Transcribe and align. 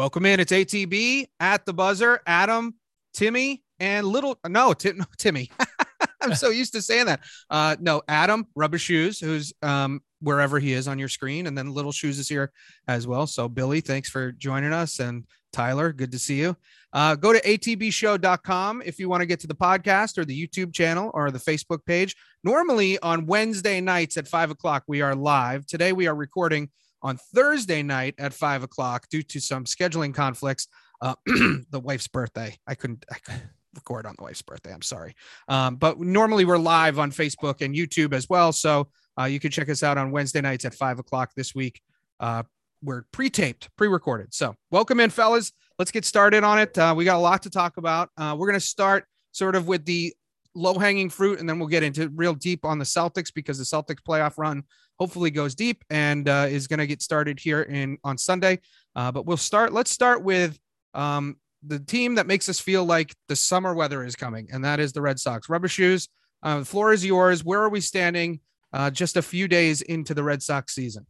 Welcome 0.00 0.24
in. 0.24 0.40
It's 0.40 0.50
ATB 0.50 1.26
at 1.40 1.66
the 1.66 1.74
buzzer. 1.74 2.22
Adam, 2.26 2.74
Timmy, 3.12 3.62
and 3.80 4.06
little 4.06 4.38
no, 4.48 4.72
Tim, 4.72 4.96
no 4.96 5.04
Timmy. 5.18 5.50
I'm 6.22 6.34
so 6.34 6.48
used 6.48 6.72
to 6.72 6.80
saying 6.80 7.04
that. 7.04 7.20
Uh, 7.50 7.76
no, 7.80 8.00
Adam 8.08 8.46
Rubba 8.54 8.78
Shoes, 8.78 9.20
who's 9.20 9.52
um, 9.60 10.00
wherever 10.22 10.58
he 10.58 10.72
is 10.72 10.88
on 10.88 10.98
your 10.98 11.10
screen, 11.10 11.46
and 11.46 11.58
then 11.58 11.74
Little 11.74 11.92
Shoes 11.92 12.18
is 12.18 12.30
here 12.30 12.50
as 12.88 13.06
well. 13.06 13.26
So 13.26 13.46
Billy, 13.46 13.82
thanks 13.82 14.08
for 14.08 14.32
joining 14.32 14.72
us, 14.72 15.00
and 15.00 15.26
Tyler, 15.52 15.92
good 15.92 16.12
to 16.12 16.18
see 16.18 16.40
you. 16.40 16.56
Uh, 16.94 17.14
go 17.14 17.34
to 17.34 17.40
atbshow.com 17.42 18.82
if 18.86 18.98
you 18.98 19.10
want 19.10 19.20
to 19.20 19.26
get 19.26 19.40
to 19.40 19.48
the 19.48 19.54
podcast 19.54 20.16
or 20.16 20.24
the 20.24 20.46
YouTube 20.46 20.72
channel 20.72 21.10
or 21.12 21.30
the 21.30 21.38
Facebook 21.38 21.84
page. 21.84 22.16
Normally 22.42 22.98
on 23.00 23.26
Wednesday 23.26 23.82
nights 23.82 24.16
at 24.16 24.28
five 24.28 24.50
o'clock 24.50 24.82
we 24.88 25.02
are 25.02 25.14
live. 25.14 25.66
Today 25.66 25.92
we 25.92 26.06
are 26.06 26.14
recording 26.14 26.70
on 27.02 27.16
Thursday 27.34 27.82
night 27.82 28.14
at 28.18 28.32
five 28.34 28.62
o'clock 28.62 29.06
due 29.10 29.22
to 29.22 29.40
some 29.40 29.64
scheduling 29.64 30.14
conflicts. 30.14 30.68
Uh, 31.00 31.14
the 31.26 31.80
wife's 31.82 32.08
birthday. 32.08 32.56
I 32.66 32.74
couldn't. 32.74 33.04
I 33.10 33.18
couldn't 33.18 33.50
record 33.74 34.06
on 34.06 34.14
the 34.18 34.24
wife's 34.24 34.42
birthday. 34.42 34.72
I'm 34.72 34.82
sorry. 34.82 35.14
Um, 35.48 35.76
but 35.76 35.98
normally 35.98 36.44
we're 36.44 36.58
live 36.58 36.98
on 36.98 37.10
Facebook 37.10 37.60
and 37.60 37.74
YouTube 37.74 38.12
as 38.12 38.28
well. 38.28 38.52
So 38.52 38.88
uh, 39.18 39.24
you 39.24 39.40
can 39.40 39.50
check 39.50 39.68
us 39.68 39.82
out 39.82 39.98
on 39.98 40.10
Wednesday 40.10 40.40
nights 40.40 40.64
at 40.64 40.74
five 40.74 40.98
o'clock 40.98 41.30
this 41.36 41.54
week. 41.54 41.80
Uh, 42.18 42.42
we're 42.82 43.04
pre-taped, 43.12 43.68
pre-recorded. 43.76 44.32
So 44.34 44.54
welcome 44.70 45.00
in, 45.00 45.10
fellas. 45.10 45.52
Let's 45.78 45.90
get 45.90 46.04
started 46.04 46.44
on 46.44 46.58
it. 46.58 46.76
Uh, 46.76 46.94
we 46.96 47.04
got 47.04 47.16
a 47.16 47.20
lot 47.20 47.42
to 47.42 47.50
talk 47.50 47.76
about. 47.76 48.10
Uh, 48.16 48.34
we're 48.38 48.46
going 48.46 48.58
to 48.58 48.66
start 48.66 49.04
sort 49.32 49.54
of 49.54 49.68
with 49.68 49.84
the 49.84 50.14
low-hanging 50.54 51.10
fruit, 51.10 51.38
and 51.38 51.48
then 51.48 51.58
we'll 51.58 51.68
get 51.68 51.82
into 51.82 52.08
real 52.10 52.34
deep 52.34 52.64
on 52.64 52.78
the 52.78 52.84
Celtics 52.84 53.32
because 53.32 53.58
the 53.58 53.64
Celtics 53.64 54.02
playoff 54.06 54.38
run 54.38 54.64
hopefully 54.98 55.30
goes 55.30 55.54
deep 55.54 55.84
and 55.90 56.28
uh, 56.28 56.46
is 56.48 56.66
going 56.66 56.78
to 56.78 56.86
get 56.86 57.02
started 57.02 57.38
here 57.38 57.62
in 57.62 57.96
on 58.04 58.18
Sunday. 58.18 58.58
Uh, 58.94 59.10
but 59.12 59.26
we'll 59.26 59.36
start. 59.36 59.72
Let's 59.72 59.90
start 59.90 60.22
with 60.22 60.58
um, 60.94 61.36
the 61.62 61.78
team 61.78 62.16
that 62.16 62.26
makes 62.26 62.48
us 62.48 62.60
feel 62.60 62.84
like 62.84 63.14
the 63.28 63.36
summer 63.36 63.74
weather 63.74 64.04
is 64.04 64.16
coming, 64.16 64.48
and 64.52 64.64
that 64.64 64.80
is 64.80 64.92
the 64.92 65.02
Red 65.02 65.20
Sox. 65.20 65.48
Rubba 65.48 65.68
Shoes. 65.68 66.08
Uh, 66.42 66.60
the 66.60 66.64
floor 66.64 66.92
is 66.92 67.04
yours. 67.04 67.44
Where 67.44 67.62
are 67.62 67.68
we 67.68 67.80
standing? 67.80 68.40
Uh, 68.72 68.90
just 68.90 69.16
a 69.16 69.22
few 69.22 69.48
days 69.48 69.82
into 69.82 70.14
the 70.14 70.22
Red 70.22 70.42
Sox 70.42 70.74
season. 70.74 71.06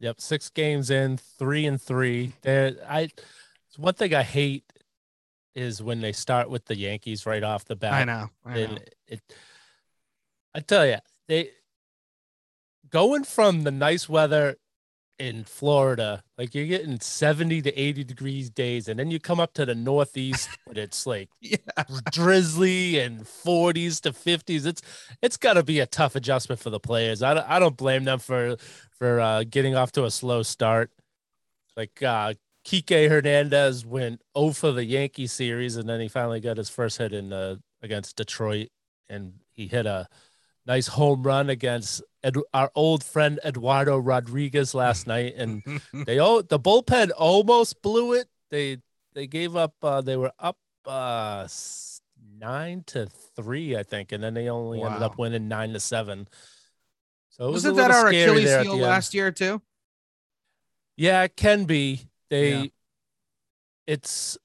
Yep, 0.00 0.20
six 0.20 0.48
games 0.50 0.90
in, 0.90 1.18
three 1.38 1.66
and 1.66 1.80
three. 1.80 2.32
There, 2.42 2.76
I. 2.88 3.08
One 3.76 3.94
thing 3.94 4.12
I 4.12 4.24
hate 4.24 4.64
is 5.58 5.82
when 5.82 6.00
they 6.00 6.12
start 6.12 6.48
with 6.48 6.64
the 6.66 6.76
Yankees 6.76 7.26
right 7.26 7.42
off 7.42 7.64
the 7.64 7.76
bat. 7.76 7.92
I 7.92 8.04
know. 8.04 8.28
I 8.44 8.54
know. 8.54 8.60
And 8.60 8.90
it, 9.08 9.20
I 10.54 10.60
tell 10.60 10.86
you, 10.86 10.98
they 11.26 11.50
going 12.90 13.24
from 13.24 13.64
the 13.64 13.70
nice 13.70 14.08
weather 14.08 14.56
in 15.18 15.42
Florida, 15.42 16.22
like 16.36 16.54
you're 16.54 16.66
getting 16.66 17.00
70 17.00 17.62
to 17.62 17.76
80 17.76 18.04
degrees 18.04 18.50
days, 18.50 18.86
and 18.86 19.00
then 19.00 19.10
you 19.10 19.18
come 19.18 19.40
up 19.40 19.52
to 19.54 19.66
the 19.66 19.74
Northeast 19.74 20.48
and 20.68 20.78
it's 20.78 21.06
like 21.06 21.28
yeah. 21.40 21.56
drizzly 22.12 23.00
and 23.00 23.22
40s 23.22 24.00
to 24.02 24.12
50s. 24.12 24.64
It's 24.64 24.82
it's 25.20 25.36
got 25.36 25.54
to 25.54 25.64
be 25.64 25.80
a 25.80 25.86
tough 25.86 26.14
adjustment 26.14 26.60
for 26.60 26.70
the 26.70 26.78
players. 26.78 27.22
I 27.22 27.34
don't, 27.34 27.50
I 27.50 27.58
don't 27.58 27.76
blame 27.76 28.04
them 28.04 28.20
for 28.20 28.56
for 28.96 29.20
uh, 29.20 29.44
getting 29.44 29.74
off 29.74 29.90
to 29.92 30.04
a 30.04 30.10
slow 30.10 30.44
start. 30.44 30.90
Like 31.76 32.00
uh, 32.02 32.34
Kike 32.68 33.08
Hernandez 33.08 33.86
went 33.86 34.20
0 34.36 34.52
for 34.52 34.72
the 34.72 34.84
Yankee 34.84 35.26
series, 35.26 35.76
and 35.76 35.88
then 35.88 36.00
he 36.00 36.08
finally 36.08 36.38
got 36.38 36.58
his 36.58 36.68
first 36.68 36.98
hit 36.98 37.14
in 37.14 37.32
uh, 37.32 37.56
against 37.80 38.16
Detroit, 38.16 38.68
and 39.08 39.32
he 39.54 39.66
hit 39.68 39.86
a 39.86 40.06
nice 40.66 40.86
home 40.86 41.22
run 41.22 41.48
against 41.48 42.02
Ed, 42.22 42.36
our 42.52 42.70
old 42.74 43.02
friend 43.02 43.40
Eduardo 43.42 43.96
Rodriguez 43.96 44.74
last 44.74 45.06
night, 45.14 45.32
and 45.38 45.62
they 46.04 46.18
all 46.18 46.42
the 46.42 46.60
bullpen 46.60 47.10
almost 47.16 47.80
blew 47.80 48.12
it. 48.12 48.28
They 48.50 48.76
they 49.14 49.26
gave 49.26 49.56
up. 49.56 49.72
Uh, 49.82 50.02
they 50.02 50.18
were 50.18 50.32
up 50.38 50.58
uh, 50.84 51.48
nine 52.38 52.82
to 52.88 53.06
three, 53.34 53.78
I 53.78 53.82
think, 53.82 54.12
and 54.12 54.22
then 54.22 54.34
they 54.34 54.50
only 54.50 54.80
wow. 54.80 54.88
ended 54.88 55.02
up 55.04 55.16
winning 55.16 55.48
nine 55.48 55.72
to 55.72 55.80
seven. 55.80 56.28
So 57.30 57.50
wasn't 57.50 57.76
that 57.76 57.90
our 57.90 58.08
Achilles 58.08 58.60
heel 58.60 58.76
last 58.76 59.14
year 59.14 59.32
too? 59.32 59.62
Yeah, 60.98 61.22
it 61.22 61.34
can 61.34 61.64
be. 61.64 62.02
They, 62.30 62.54
yeah. 62.54 62.66
it's 63.86 64.36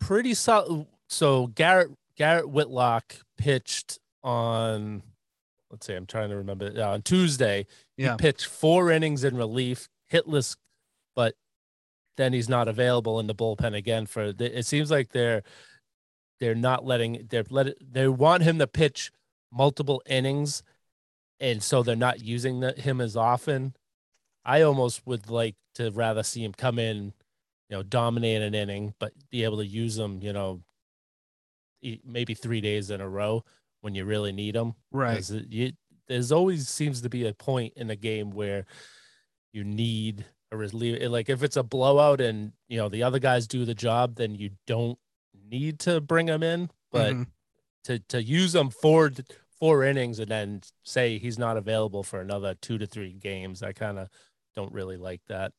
pretty 0.00 0.34
solid. 0.34 0.86
So 1.08 1.48
Garrett 1.48 1.90
Garrett 2.16 2.48
Whitlock 2.48 3.14
pitched 3.36 3.98
on 4.22 5.02
let's 5.70 5.86
see, 5.86 5.94
I'm 5.94 6.06
trying 6.06 6.30
to 6.30 6.36
remember 6.36 6.72
uh, 6.76 6.92
on 6.92 7.02
Tuesday. 7.02 7.66
Yeah. 7.96 8.12
He 8.12 8.16
pitched 8.18 8.46
four 8.46 8.90
innings 8.90 9.24
in 9.24 9.36
relief, 9.36 9.88
hitless, 10.12 10.56
but 11.14 11.34
then 12.16 12.32
he's 12.32 12.48
not 12.48 12.68
available 12.68 13.20
in 13.20 13.26
the 13.26 13.34
bullpen 13.34 13.74
again. 13.74 14.06
For 14.06 14.32
the, 14.32 14.58
it 14.58 14.66
seems 14.66 14.90
like 14.90 15.10
they're 15.10 15.42
they're 16.40 16.54
not 16.54 16.84
letting 16.84 17.26
they're 17.28 17.44
let 17.50 17.68
it, 17.68 17.92
they 17.92 18.08
want 18.08 18.42
him 18.42 18.58
to 18.58 18.66
pitch 18.66 19.10
multiple 19.52 20.02
innings, 20.06 20.62
and 21.40 21.62
so 21.62 21.82
they're 21.82 21.96
not 21.96 22.20
using 22.20 22.60
the, 22.60 22.72
him 22.72 23.00
as 23.00 23.16
often. 23.16 23.74
I 24.44 24.62
almost 24.62 25.06
would 25.06 25.28
like 25.28 25.56
to 25.74 25.90
rather 25.90 26.22
see 26.22 26.42
him 26.42 26.52
come 26.52 26.78
in, 26.78 27.12
you 27.68 27.76
know, 27.76 27.82
dominate 27.82 28.42
an 28.42 28.54
inning, 28.54 28.94
but 28.98 29.12
be 29.30 29.44
able 29.44 29.58
to 29.58 29.66
use 29.66 29.96
them, 29.96 30.20
you 30.22 30.32
know, 30.32 30.62
maybe 32.04 32.34
three 32.34 32.60
days 32.60 32.90
in 32.90 33.00
a 33.00 33.08
row 33.08 33.44
when 33.80 33.94
you 33.94 34.04
really 34.04 34.32
need 34.32 34.54
them. 34.54 34.74
Right. 34.90 35.28
You, 35.30 35.72
there's 36.08 36.32
always 36.32 36.68
seems 36.68 37.02
to 37.02 37.08
be 37.08 37.26
a 37.26 37.34
point 37.34 37.74
in 37.76 37.90
a 37.90 37.96
game 37.96 38.30
where 38.30 38.64
you 39.52 39.64
need 39.64 40.24
a 40.50 40.56
reliever. 40.56 41.08
Like 41.08 41.28
if 41.28 41.42
it's 41.42 41.56
a 41.56 41.62
blowout 41.62 42.20
and 42.20 42.52
you 42.68 42.78
know 42.78 42.88
the 42.88 43.02
other 43.02 43.18
guys 43.18 43.46
do 43.46 43.64
the 43.64 43.74
job, 43.74 44.16
then 44.16 44.34
you 44.34 44.50
don't 44.66 44.98
need 45.48 45.78
to 45.80 46.00
bring 46.00 46.26
them 46.26 46.42
in. 46.42 46.70
But 46.90 47.12
mm-hmm. 47.12 47.22
to 47.84 47.98
to 48.08 48.22
use 48.22 48.52
them 48.52 48.70
for 48.70 49.10
four 49.58 49.84
innings 49.84 50.18
and 50.18 50.30
then 50.30 50.62
say 50.84 51.18
he's 51.18 51.38
not 51.38 51.56
available 51.56 52.02
for 52.02 52.20
another 52.20 52.54
two 52.54 52.78
to 52.78 52.86
three 52.86 53.12
games, 53.12 53.62
I 53.62 53.72
kind 53.72 53.98
of 53.98 54.08
don't 54.56 54.72
really 54.72 54.96
like 54.96 55.20
that. 55.28 55.52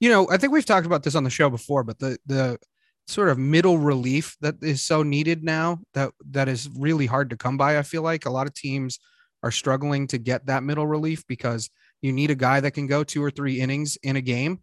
You 0.00 0.10
know, 0.10 0.28
I 0.30 0.36
think 0.36 0.52
we've 0.52 0.66
talked 0.66 0.86
about 0.86 1.02
this 1.02 1.14
on 1.14 1.24
the 1.24 1.30
show 1.30 1.50
before, 1.50 1.84
but 1.84 1.98
the 1.98 2.18
the 2.26 2.58
sort 3.06 3.28
of 3.28 3.38
middle 3.38 3.78
relief 3.78 4.36
that 4.40 4.56
is 4.62 4.82
so 4.82 5.02
needed 5.02 5.44
now 5.44 5.78
that 5.92 6.10
that 6.30 6.48
is 6.48 6.68
really 6.76 7.06
hard 7.06 7.30
to 7.30 7.36
come 7.36 7.56
by. 7.56 7.78
I 7.78 7.82
feel 7.82 8.02
like 8.02 8.26
a 8.26 8.30
lot 8.30 8.46
of 8.46 8.54
teams 8.54 8.98
are 9.42 9.50
struggling 9.50 10.06
to 10.08 10.18
get 10.18 10.46
that 10.46 10.62
middle 10.62 10.86
relief 10.86 11.26
because 11.26 11.68
you 12.00 12.12
need 12.12 12.30
a 12.30 12.34
guy 12.34 12.60
that 12.60 12.72
can 12.72 12.86
go 12.86 13.04
two 13.04 13.22
or 13.22 13.30
three 13.30 13.60
innings 13.60 13.96
in 14.02 14.16
a 14.16 14.20
game, 14.20 14.62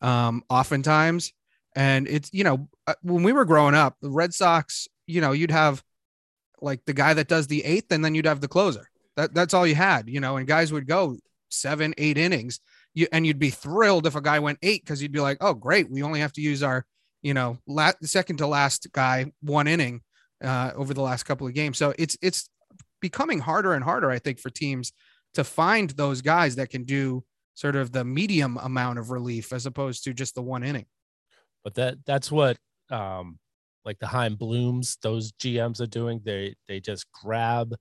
um, 0.00 0.42
oftentimes. 0.48 1.32
And 1.76 2.08
it's 2.08 2.30
you 2.32 2.44
know 2.44 2.68
uh, 2.86 2.94
when 3.02 3.22
we 3.22 3.32
were 3.32 3.44
growing 3.44 3.74
up, 3.74 3.96
the 4.00 4.10
Red 4.10 4.34
Sox, 4.34 4.88
you 5.06 5.20
know, 5.20 5.32
you'd 5.32 5.50
have 5.50 5.82
like 6.60 6.84
the 6.84 6.92
guy 6.92 7.14
that 7.14 7.28
does 7.28 7.46
the 7.46 7.64
eighth, 7.64 7.92
and 7.92 8.04
then 8.04 8.14
you'd 8.14 8.26
have 8.26 8.40
the 8.40 8.48
closer. 8.48 8.88
That 9.16 9.34
that's 9.34 9.54
all 9.54 9.66
you 9.66 9.74
had, 9.74 10.08
you 10.08 10.20
know. 10.20 10.36
And 10.36 10.46
guys 10.46 10.72
would 10.72 10.86
go 10.86 11.16
seven, 11.48 11.94
eight 11.98 12.18
innings. 12.18 12.60
You, 12.94 13.06
and 13.12 13.26
you'd 13.26 13.38
be 13.38 13.50
thrilled 13.50 14.06
if 14.06 14.16
a 14.16 14.20
guy 14.20 14.40
went 14.40 14.58
eight 14.62 14.84
because 14.84 15.00
you'd 15.00 15.12
be 15.12 15.20
like, 15.20 15.38
oh, 15.40 15.54
great, 15.54 15.90
we 15.90 16.02
only 16.02 16.20
have 16.20 16.32
to 16.32 16.40
use 16.40 16.62
our 16.62 16.84
you 17.22 17.34
know, 17.34 17.58
la- 17.66 17.92
second 18.02 18.38
to 18.38 18.46
last 18.46 18.88
guy 18.92 19.30
one 19.42 19.68
inning 19.68 20.00
uh, 20.42 20.72
over 20.74 20.94
the 20.94 21.02
last 21.02 21.24
couple 21.24 21.46
of 21.46 21.54
games. 21.54 21.78
So 21.78 21.92
it's 21.98 22.16
it's 22.22 22.48
becoming 23.00 23.40
harder 23.40 23.74
and 23.74 23.84
harder, 23.84 24.10
I 24.10 24.18
think, 24.18 24.38
for 24.38 24.50
teams 24.50 24.92
to 25.34 25.44
find 25.44 25.90
those 25.90 26.22
guys 26.22 26.56
that 26.56 26.70
can 26.70 26.84
do 26.84 27.24
sort 27.54 27.76
of 27.76 27.92
the 27.92 28.04
medium 28.04 28.56
amount 28.58 28.98
of 28.98 29.10
relief 29.10 29.52
as 29.52 29.66
opposed 29.66 30.04
to 30.04 30.14
just 30.14 30.34
the 30.34 30.42
one 30.42 30.62
inning. 30.62 30.86
But 31.62 31.74
that 31.74 31.98
that's 32.06 32.32
what 32.32 32.56
um 32.90 33.38
like 33.84 33.98
the 33.98 34.06
Chaim 34.06 34.36
Blooms, 34.36 34.96
those 35.02 35.32
GMs 35.32 35.80
are 35.80 35.86
doing. 35.86 36.20
They 36.24 36.54
they 36.68 36.80
just 36.80 37.06
grab 37.12 37.74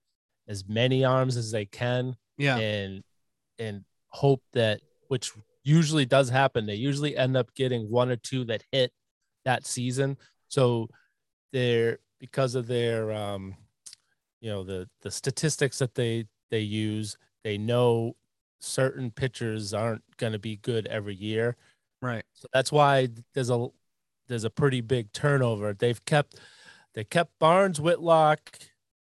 as 0.48 0.68
many 0.68 1.06
arms 1.06 1.38
as 1.38 1.52
they 1.52 1.66
can, 1.66 2.16
yeah, 2.38 2.58
and 2.58 3.03
and 3.58 3.86
hope 4.09 4.42
that 4.53 4.81
which 5.09 5.34
usually 5.64 6.06
does 6.06 6.30
happen. 6.30 6.66
They 6.66 6.75
usually 6.75 7.18
end 7.18 7.36
up 7.36 7.54
getting 7.54 7.92
one 7.92 8.10
or 8.10 8.16
two 8.16 8.45
that 8.45 8.63
hit 8.72 8.94
that 9.44 9.66
season. 9.66 10.18
So 10.48 10.88
they're 11.51 12.00
because 12.19 12.56
of 12.56 12.68
their 12.68 13.12
um, 13.12 13.56
you 14.39 14.50
know 14.50 14.63
the 14.63 14.88
the 15.01 15.12
statistics 15.12 15.80
that 15.80 15.95
they 15.95 16.25
they 16.50 16.62
use, 16.62 17.18
they 17.44 17.57
know 17.57 18.16
certain 18.60 19.12
pitchers 19.12 19.74
aren't 19.74 20.04
going 20.18 20.33
to 20.33 20.39
be 20.39 20.57
good 20.57 20.88
every 20.88 21.16
year. 21.16 21.56
Right. 22.01 22.24
So 22.33 22.48
that's 22.54 22.72
why 22.72 23.10
there's 23.33 23.50
a 23.50 23.68
there's 24.28 24.44
a 24.44 24.50
pretty 24.50 24.81
big 24.81 25.12
turnover. 25.12 25.74
They've 25.74 26.04
kept 26.06 26.39
they 26.94 27.04
kept 27.04 27.38
Barnes, 27.39 27.80
Whitlock, 27.81 28.60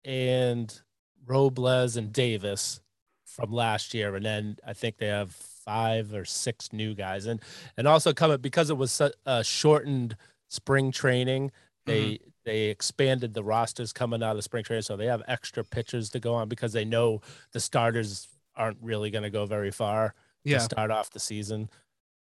and 0.04 0.80
Robles 1.26 1.96
and 1.96 2.12
Davis 2.12 2.80
from 3.24 3.52
last 3.52 3.94
year, 3.94 4.14
and 4.14 4.24
then 4.24 4.56
I 4.66 4.72
think 4.72 4.98
they 4.98 5.06
have 5.06 5.36
five 5.64 6.14
or 6.14 6.24
six 6.24 6.72
new 6.72 6.94
guys, 6.94 7.26
and 7.26 7.40
and 7.76 7.86
also 7.86 8.12
coming 8.12 8.38
because 8.38 8.70
it 8.70 8.76
was 8.76 9.00
a 9.26 9.44
shortened 9.44 10.16
spring 10.48 10.92
training. 10.92 11.50
They 11.86 12.14
mm-hmm. 12.14 12.28
they 12.44 12.64
expanded 12.64 13.34
the 13.34 13.44
rosters 13.44 13.92
coming 13.92 14.22
out 14.22 14.32
of 14.32 14.36
the 14.36 14.42
spring 14.42 14.64
training, 14.64 14.82
so 14.82 14.96
they 14.96 15.06
have 15.06 15.22
extra 15.26 15.64
pitchers 15.64 16.10
to 16.10 16.20
go 16.20 16.34
on 16.34 16.48
because 16.48 16.72
they 16.72 16.84
know 16.84 17.20
the 17.52 17.60
starters 17.60 18.28
aren't 18.54 18.78
really 18.82 19.10
going 19.10 19.22
to 19.22 19.30
go 19.30 19.46
very 19.46 19.70
far 19.70 20.14
yeah. 20.44 20.58
to 20.58 20.64
start 20.64 20.90
off 20.90 21.10
the 21.10 21.20
season. 21.20 21.70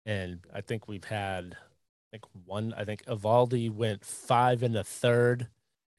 And 0.05 0.39
I 0.53 0.61
think 0.61 0.87
we've 0.87 1.03
had 1.03 1.55
I 1.55 2.11
think 2.11 2.23
one. 2.45 2.73
I 2.75 2.85
think 2.85 3.05
Eovaldi 3.05 3.71
went 3.71 4.03
five 4.03 4.63
in 4.63 4.73
the 4.73 4.83
third, 4.83 5.47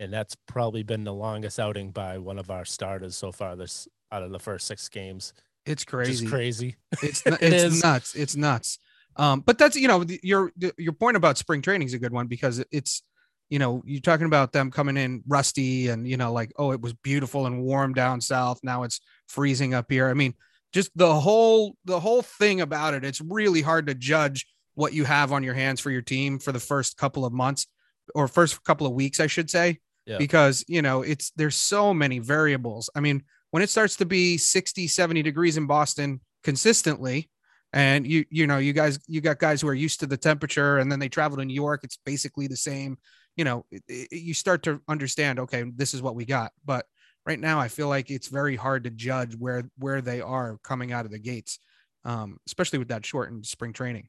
and 0.00 0.12
that's 0.12 0.34
probably 0.34 0.82
been 0.82 1.04
the 1.04 1.14
longest 1.14 1.60
outing 1.60 1.90
by 1.90 2.18
one 2.18 2.38
of 2.38 2.50
our 2.50 2.64
starters 2.64 3.16
so 3.16 3.30
far. 3.30 3.54
This 3.54 3.86
out 4.10 4.22
of 4.22 4.32
the 4.32 4.40
first 4.40 4.66
six 4.66 4.88
games. 4.88 5.32
It's 5.66 5.84
crazy. 5.84 6.24
Just 6.24 6.32
crazy. 6.32 6.76
It's 7.02 7.22
it's 7.26 7.42
it 7.42 7.52
is. 7.52 7.82
nuts. 7.82 8.14
It's 8.14 8.36
nuts. 8.36 8.78
Um, 9.16 9.40
but 9.40 9.58
that's 9.58 9.76
you 9.76 9.88
know 9.88 10.04
your 10.22 10.52
your 10.56 10.92
point 10.92 11.16
about 11.16 11.38
spring 11.38 11.62
training 11.62 11.86
is 11.86 11.94
a 11.94 11.98
good 11.98 12.12
one 12.12 12.26
because 12.26 12.64
it's 12.70 13.02
you 13.48 13.58
know 13.58 13.82
you're 13.84 14.00
talking 14.00 14.26
about 14.26 14.52
them 14.52 14.70
coming 14.70 14.96
in 14.96 15.22
rusty 15.26 15.88
and 15.88 16.08
you 16.08 16.16
know 16.16 16.32
like 16.32 16.52
oh 16.56 16.72
it 16.72 16.80
was 16.80 16.92
beautiful 16.94 17.46
and 17.46 17.62
warm 17.62 17.92
down 17.92 18.20
south 18.20 18.60
now 18.62 18.84
it's 18.84 19.00
freezing 19.26 19.74
up 19.74 19.90
here. 19.90 20.08
I 20.08 20.14
mean 20.14 20.34
just 20.72 20.96
the 20.96 21.14
whole 21.14 21.76
the 21.84 22.00
whole 22.00 22.22
thing 22.22 22.60
about 22.60 22.94
it. 22.94 23.04
It's 23.04 23.20
really 23.20 23.62
hard 23.62 23.86
to 23.88 23.94
judge 23.94 24.46
what 24.74 24.92
you 24.92 25.04
have 25.04 25.32
on 25.32 25.42
your 25.42 25.54
hands 25.54 25.80
for 25.80 25.90
your 25.90 26.02
team 26.02 26.38
for 26.38 26.52
the 26.52 26.60
first 26.60 26.96
couple 26.96 27.24
of 27.24 27.32
months 27.32 27.66
or 28.14 28.28
first 28.28 28.62
couple 28.64 28.86
of 28.86 28.92
weeks, 28.92 29.20
I 29.20 29.26
should 29.26 29.50
say, 29.50 29.80
yeah. 30.06 30.18
because 30.18 30.64
you 30.68 30.82
know 30.82 31.02
it's 31.02 31.30
there's 31.36 31.56
so 31.56 31.92
many 31.92 32.18
variables. 32.18 32.90
I 32.94 33.00
mean, 33.00 33.24
when 33.50 33.62
it 33.62 33.70
starts 33.70 33.96
to 33.96 34.06
be 34.06 34.36
60, 34.36 34.86
70 34.86 35.22
degrees 35.22 35.56
in 35.56 35.66
Boston 35.66 36.20
consistently, 36.44 37.28
and 37.72 38.06
you 38.06 38.24
you 38.30 38.46
know 38.46 38.58
you 38.58 38.72
guys 38.72 38.98
you 39.06 39.20
got 39.20 39.38
guys 39.38 39.60
who 39.60 39.68
are 39.68 39.74
used 39.74 40.00
to 40.00 40.06
the 40.06 40.16
temperature, 40.16 40.78
and 40.78 40.90
then 40.90 40.98
they 40.98 41.08
travel 41.08 41.38
to 41.38 41.44
New 41.44 41.54
York, 41.54 41.80
it's 41.84 41.98
basically 42.04 42.46
the 42.46 42.56
same. 42.56 42.98
You 43.36 43.44
know, 43.44 43.64
it, 43.70 43.82
it, 43.88 44.12
you 44.12 44.34
start 44.34 44.64
to 44.64 44.80
understand, 44.88 45.38
okay, 45.38 45.64
this 45.76 45.94
is 45.94 46.02
what 46.02 46.16
we 46.16 46.24
got, 46.24 46.52
but 46.64 46.86
right 47.26 47.38
now 47.38 47.60
I 47.60 47.68
feel 47.68 47.88
like 47.88 48.10
it's 48.10 48.28
very 48.28 48.56
hard 48.56 48.84
to 48.84 48.90
judge 48.90 49.34
where 49.36 49.64
where 49.78 50.00
they 50.00 50.20
are 50.20 50.58
coming 50.62 50.92
out 50.92 51.04
of 51.04 51.12
the 51.12 51.18
gates, 51.18 51.58
um, 52.04 52.38
especially 52.46 52.78
with 52.78 52.88
that 52.88 53.06
shortened 53.06 53.46
spring 53.46 53.72
training. 53.72 54.08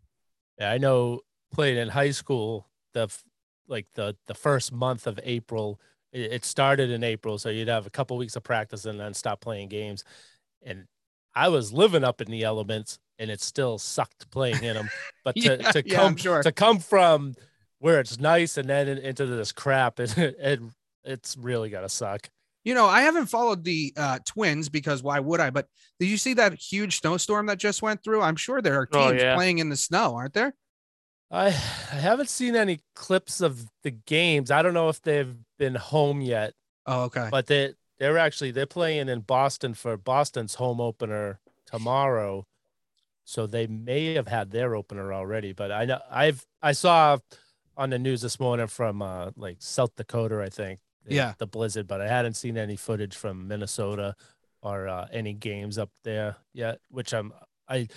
Yeah, 0.60 0.72
I 0.72 0.78
know 0.78 1.22
playing 1.54 1.78
in 1.78 1.90
high 1.90 2.12
school, 2.12 2.70
the 2.94 3.10
like 3.68 3.88
the 3.94 4.16
the 4.28 4.34
first 4.34 4.72
month 4.72 5.08
of 5.08 5.20
April, 5.24 5.80
it 6.14 6.46
started 6.46 6.92
in 6.92 7.04
April, 7.04 7.38
so 7.38 7.50
you'd 7.50 7.68
have 7.68 7.88
a 7.88 7.92
couple 7.92 8.18
weeks 8.18 8.36
of 8.36 8.44
practice 8.44 8.86
and 8.86 9.00
then 9.00 9.14
stop 9.14 9.42
playing 9.42 9.70
games. 9.70 10.04
And 10.62 10.86
I 11.34 11.50
was 11.50 11.72
living 11.72 12.04
up 12.04 12.22
in 12.22 12.30
the 12.30 12.44
elements, 12.44 13.00
and 13.18 13.32
it 13.32 13.42
still 13.42 13.78
sucked 13.78 14.30
playing 14.32 14.64
in 14.64 14.76
them. 14.76 14.90
But 15.24 15.36
to, 15.36 15.42
yeah, 15.42 15.72
to 15.72 15.84
come 15.84 16.14
yeah, 16.14 16.22
sure. 16.22 16.44
to 16.44 16.52
come 16.52 16.80
from 16.80 17.36
where 17.78 18.00
it's 18.00 18.20
nice 18.20 18.58
and 18.58 18.68
then 18.68 18.88
into 18.88 19.28
this 19.28 19.52
crap, 19.52 20.00
it, 20.00 20.18
it 20.18 20.60
it's 21.04 21.38
really 21.38 21.70
gotta 21.70 21.90
suck. 21.90 22.28
You 22.64 22.74
know, 22.74 22.86
I 22.86 23.02
haven't 23.02 23.28
followed 23.28 23.64
the 23.64 23.94
uh, 23.98 24.20
Twins 24.26 24.70
because 24.70 25.02
why 25.02 25.20
would 25.20 25.40
I? 25.40 25.50
But 25.50 25.68
did 26.00 26.08
you 26.08 26.18
see 26.18 26.34
that 26.36 26.54
huge 26.54 27.00
snowstorm 27.00 27.48
that 27.48 27.58
just 27.58 27.82
went 27.82 28.04
through? 28.04 28.22
I'm 28.22 28.36
sure 28.36 28.62
there 28.62 28.80
are 28.80 28.88
oh, 28.92 29.10
teams 29.10 29.22
oh, 29.22 29.26
yeah. 29.26 29.36
playing 29.36 29.60
in 29.60 29.70
the 29.70 29.78
snow, 29.78 30.16
aren't 30.16 30.34
there? 30.34 30.54
I 31.32 31.48
I 31.48 31.96
haven't 31.96 32.30
seen 32.30 32.56
any 32.56 32.80
clips 32.96 33.42
of 33.42 33.66
the 33.84 33.92
games. 33.92 34.52
I 34.52 34.62
don't 34.62 34.74
know 34.74 34.90
if 34.90 35.02
they've 35.02 35.36
been 35.62 35.76
home 35.76 36.22
yet. 36.22 36.54
Oh, 36.86 37.04
okay. 37.04 37.30
But 37.32 37.48
they 37.48 37.74
they're 38.00 38.18
actually 38.18 38.52
they're 38.52 38.66
playing 38.66 39.10
in 39.10 39.22
Boston 39.22 39.74
for 39.74 39.98
Boston's 39.98 40.56
home 40.56 40.82
opener 40.82 41.40
tomorrow. 41.66 42.46
So 43.24 43.48
they 43.48 43.68
may 43.68 44.16
have 44.16 44.28
had 44.28 44.52
their 44.52 44.76
opener 44.76 45.14
already, 45.14 45.54
but 45.54 45.72
I 45.72 45.86
know 45.86 46.00
I've 46.10 46.46
I 46.62 46.72
saw 46.72 47.20
on 47.78 47.92
the 47.92 48.00
news 48.00 48.22
this 48.22 48.40
morning 48.40 48.68
from 48.68 49.02
uh 49.02 49.32
like 49.38 49.58
South 49.60 49.96
Dakota, 49.96 50.42
I 50.42 50.50
think, 50.50 50.80
yeah 51.08 51.34
the 51.38 51.48
blizzard 51.48 51.88
but 51.88 52.02
i 52.02 52.08
hadn't 52.08 52.34
seen 52.34 52.58
any 52.58 52.76
footage 52.76 53.16
from 53.16 53.48
minnesota 53.48 54.16
or 54.62 54.88
uh, 54.88 55.08
any 55.12 55.34
games 55.34 55.78
up 55.78 55.90
there 56.04 56.36
yet 56.54 56.80
which 56.90 57.14
i'm 57.14 57.34
i 57.68 57.88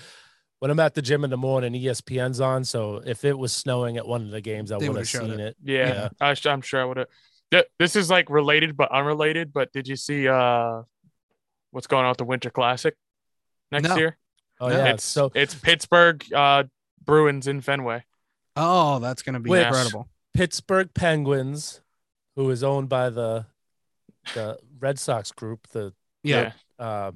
when 0.61 0.71
i'm 0.71 0.81
at 0.81 0.95
the 0.95 1.03
gym 1.03 1.25
in 1.25 1.31
the 1.31 1.37
morning 1.37 1.75
espn's 1.75 2.41
on 2.41 2.65
so 2.65 3.03
if 3.05 3.25
it 3.25 3.37
was 3.37 3.53
snowing 3.53 3.97
at 3.97 4.07
one 4.07 4.23
of 4.23 4.31
the 4.31 4.41
games 4.41 4.73
i 4.73 4.77
would 4.77 4.97
have 4.97 5.09
seen 5.09 5.33
it, 5.33 5.41
it. 5.41 5.57
yeah, 5.63 6.09
yeah. 6.21 6.35
I, 6.47 6.51
am 6.51 6.63
sure 6.63 6.81
i 6.81 6.85
would 6.85 6.97
have 6.97 7.09
this 7.79 7.97
is 7.97 8.11
like 8.11 8.31
related 8.31 8.77
but 8.77 8.91
unrelated 8.91 9.53
but 9.53 9.73
did 9.73 9.89
you 9.89 9.97
see 9.97 10.29
uh 10.29 10.83
what's 11.71 11.87
going 11.87 12.05
on 12.05 12.11
with 12.11 12.19
the 12.19 12.25
winter 12.25 12.51
classic 12.51 12.97
next 13.71 13.89
no. 13.89 13.97
year 13.97 14.17
oh 14.61 14.69
yeah 14.69 14.87
it's 14.89 15.05
so 15.05 15.31
it's 15.35 15.55
pittsburgh 15.55 16.25
uh 16.33 16.65
bruins 17.05 17.47
in 17.47 17.61
fenway 17.61 18.03
oh 18.57 18.99
that's 18.99 19.23
gonna 19.23 19.41
be 19.41 19.53
incredible 19.53 20.09
pittsburgh 20.35 20.93
penguins 20.95 21.81
who 22.37 22.51
is 22.51 22.63
owned 22.63 22.89
by 22.89 23.11
the 23.11 23.47
the 24.33 24.59
Red 24.79 24.99
Sox 24.99 25.33
group. 25.33 25.69
The 25.69 25.93
yeah, 26.23 26.53
uh, 26.79 27.13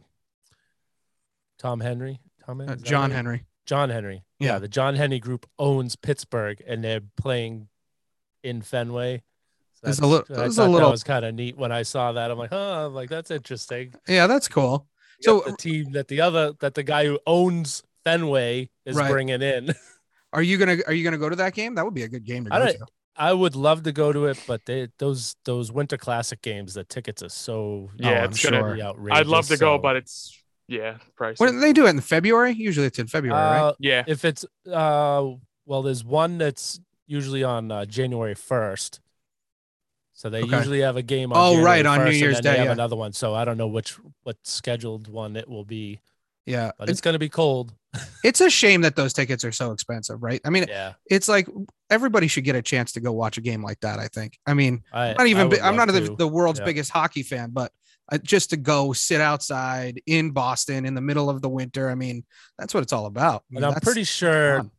Tom 1.58 1.80
Henry, 1.80 2.20
Tom 2.44 2.60
Henry? 2.60 2.74
Uh, 2.74 2.76
John 2.76 3.10
Henry, 3.10 3.44
John 3.66 3.90
Henry. 3.90 4.24
Yeah. 4.38 4.52
yeah, 4.52 4.58
the 4.58 4.68
John 4.68 4.94
Henry 4.94 5.18
group 5.18 5.46
owns 5.58 5.96
Pittsburgh, 5.96 6.62
and 6.66 6.84
they're 6.84 7.00
playing 7.16 7.68
in 8.42 8.62
Fenway. 8.62 9.22
So 9.82 9.88
it's 9.88 9.98
a 10.00 10.06
little. 10.06 10.36
I 10.36 10.48
thought 10.48 10.66
a 10.66 10.70
little. 10.70 10.88
That 10.88 10.92
was 10.92 11.04
kind 11.04 11.24
of 11.24 11.34
neat 11.34 11.56
when 11.56 11.72
I 11.72 11.82
saw 11.82 12.12
that. 12.12 12.30
I'm 12.30 12.38
like, 12.38 12.50
huh. 12.50 12.86
I'm 12.86 12.94
like 12.94 13.10
that's 13.10 13.30
interesting. 13.30 13.94
Yeah, 14.08 14.26
that's 14.26 14.48
cool. 14.48 14.86
so 15.20 15.42
the 15.46 15.56
team 15.56 15.92
that 15.92 16.08
the 16.08 16.20
other 16.20 16.52
that 16.60 16.74
the 16.74 16.82
guy 16.82 17.04
who 17.04 17.18
owns 17.26 17.82
Fenway 18.04 18.70
is 18.84 18.96
right. 18.96 19.10
bringing 19.10 19.42
in. 19.42 19.74
Are 20.32 20.42
you 20.42 20.58
gonna 20.58 20.78
Are 20.86 20.92
you 20.92 21.04
gonna 21.04 21.18
go 21.18 21.28
to 21.28 21.36
that 21.36 21.54
game? 21.54 21.74
That 21.76 21.84
would 21.84 21.94
be 21.94 22.02
a 22.02 22.08
good 22.08 22.24
game 22.24 22.44
to 22.44 22.50
go 22.50 22.66
to. 22.66 22.86
I 23.16 23.32
would 23.32 23.56
love 23.56 23.82
to 23.82 23.92
go 23.92 24.12
to 24.12 24.26
it, 24.26 24.42
but 24.46 24.64
they 24.64 24.88
those 24.98 25.34
those 25.44 25.72
Winter 25.72 25.96
Classic 25.96 26.40
games, 26.40 26.74
the 26.74 26.84
tickets 26.84 27.22
are 27.22 27.28
so 27.28 27.90
yeah, 27.96 28.24
it's 28.24 28.44
gonna, 28.44 28.74
be 28.74 28.82
outrageous. 28.82 29.18
I'd 29.18 29.26
love 29.26 29.48
to 29.48 29.56
so. 29.56 29.76
go, 29.76 29.78
but 29.78 29.96
it's 29.96 30.40
yeah, 30.68 30.98
price. 31.16 31.40
When 31.40 31.60
they 31.60 31.72
do 31.72 31.86
it 31.86 31.90
in 31.90 32.00
February? 32.00 32.52
Usually 32.52 32.86
it's 32.86 32.98
in 32.98 33.06
February, 33.06 33.40
uh, 33.40 33.64
right? 33.66 33.74
Yeah. 33.80 34.04
If 34.06 34.24
it's 34.24 34.44
uh, 34.70 35.26
well, 35.66 35.82
there's 35.82 36.04
one 36.04 36.38
that's 36.38 36.78
usually 37.06 37.42
on 37.42 37.72
uh, 37.72 37.86
January 37.86 38.34
first. 38.34 39.00
So 40.18 40.28
they 40.30 40.42
okay. 40.42 40.56
usually 40.56 40.80
have 40.80 40.96
a 40.96 41.02
game 41.02 41.32
on. 41.32 41.38
Oh, 41.38 41.52
January 41.52 41.64
right 41.64 41.86
on 41.86 42.04
New 42.04 42.10
Year's 42.10 42.40
Day. 42.40 42.50
They 42.50 42.58
have 42.58 42.66
yeah. 42.66 42.72
another 42.72 42.96
one, 42.96 43.12
so 43.12 43.36
I 43.36 43.44
don't 43.44 43.56
know 43.56 43.68
which 43.68 43.96
what 44.24 44.36
scheduled 44.42 45.06
one 45.06 45.36
it 45.36 45.48
will 45.48 45.64
be. 45.64 46.00
Yeah, 46.44 46.72
but 46.76 46.88
it's, 46.88 46.98
it's 46.98 47.00
going 47.00 47.12
to 47.12 47.20
be 47.20 47.28
cold. 47.28 47.72
it's 48.24 48.40
a 48.40 48.50
shame 48.50 48.80
that 48.80 48.96
those 48.96 49.12
tickets 49.12 49.44
are 49.44 49.52
so 49.52 49.70
expensive, 49.70 50.20
right? 50.20 50.40
I 50.44 50.50
mean, 50.50 50.66
yeah. 50.68 50.94
it's 51.08 51.28
like 51.28 51.46
everybody 51.88 52.26
should 52.26 52.42
get 52.42 52.56
a 52.56 52.62
chance 52.62 52.90
to 52.94 53.00
go 53.00 53.12
watch 53.12 53.38
a 53.38 53.40
game 53.40 53.62
like 53.62 53.78
that. 53.80 54.00
I 54.00 54.08
think. 54.08 54.36
I 54.44 54.54
mean, 54.54 54.82
I, 54.92 55.10
am 55.10 55.16
not 55.18 55.26
even. 55.28 55.62
I'm 55.62 55.76
not 55.76 55.86
the, 55.86 56.12
the, 56.18 56.26
world's 56.26 56.58
yeah. 56.58 56.64
biggest 56.64 56.90
hockey 56.90 57.22
fan, 57.22 57.50
but 57.52 57.70
uh, 58.10 58.18
just 58.18 58.50
to 58.50 58.56
go 58.56 58.92
sit 58.92 59.20
outside 59.20 60.02
in 60.06 60.32
Boston 60.32 60.84
in 60.84 60.94
the 60.94 61.00
middle 61.00 61.30
of 61.30 61.42
the 61.42 61.48
winter. 61.48 61.88
I 61.90 61.94
mean, 61.94 62.24
that's 62.58 62.74
what 62.74 62.82
it's 62.82 62.92
all 62.92 63.06
about. 63.06 63.44
I 63.52 63.54
mean, 63.54 63.62
and 63.62 63.72
I'm 63.72 63.80
pretty 63.80 64.02
sure 64.02 64.62
fun. 64.62 64.70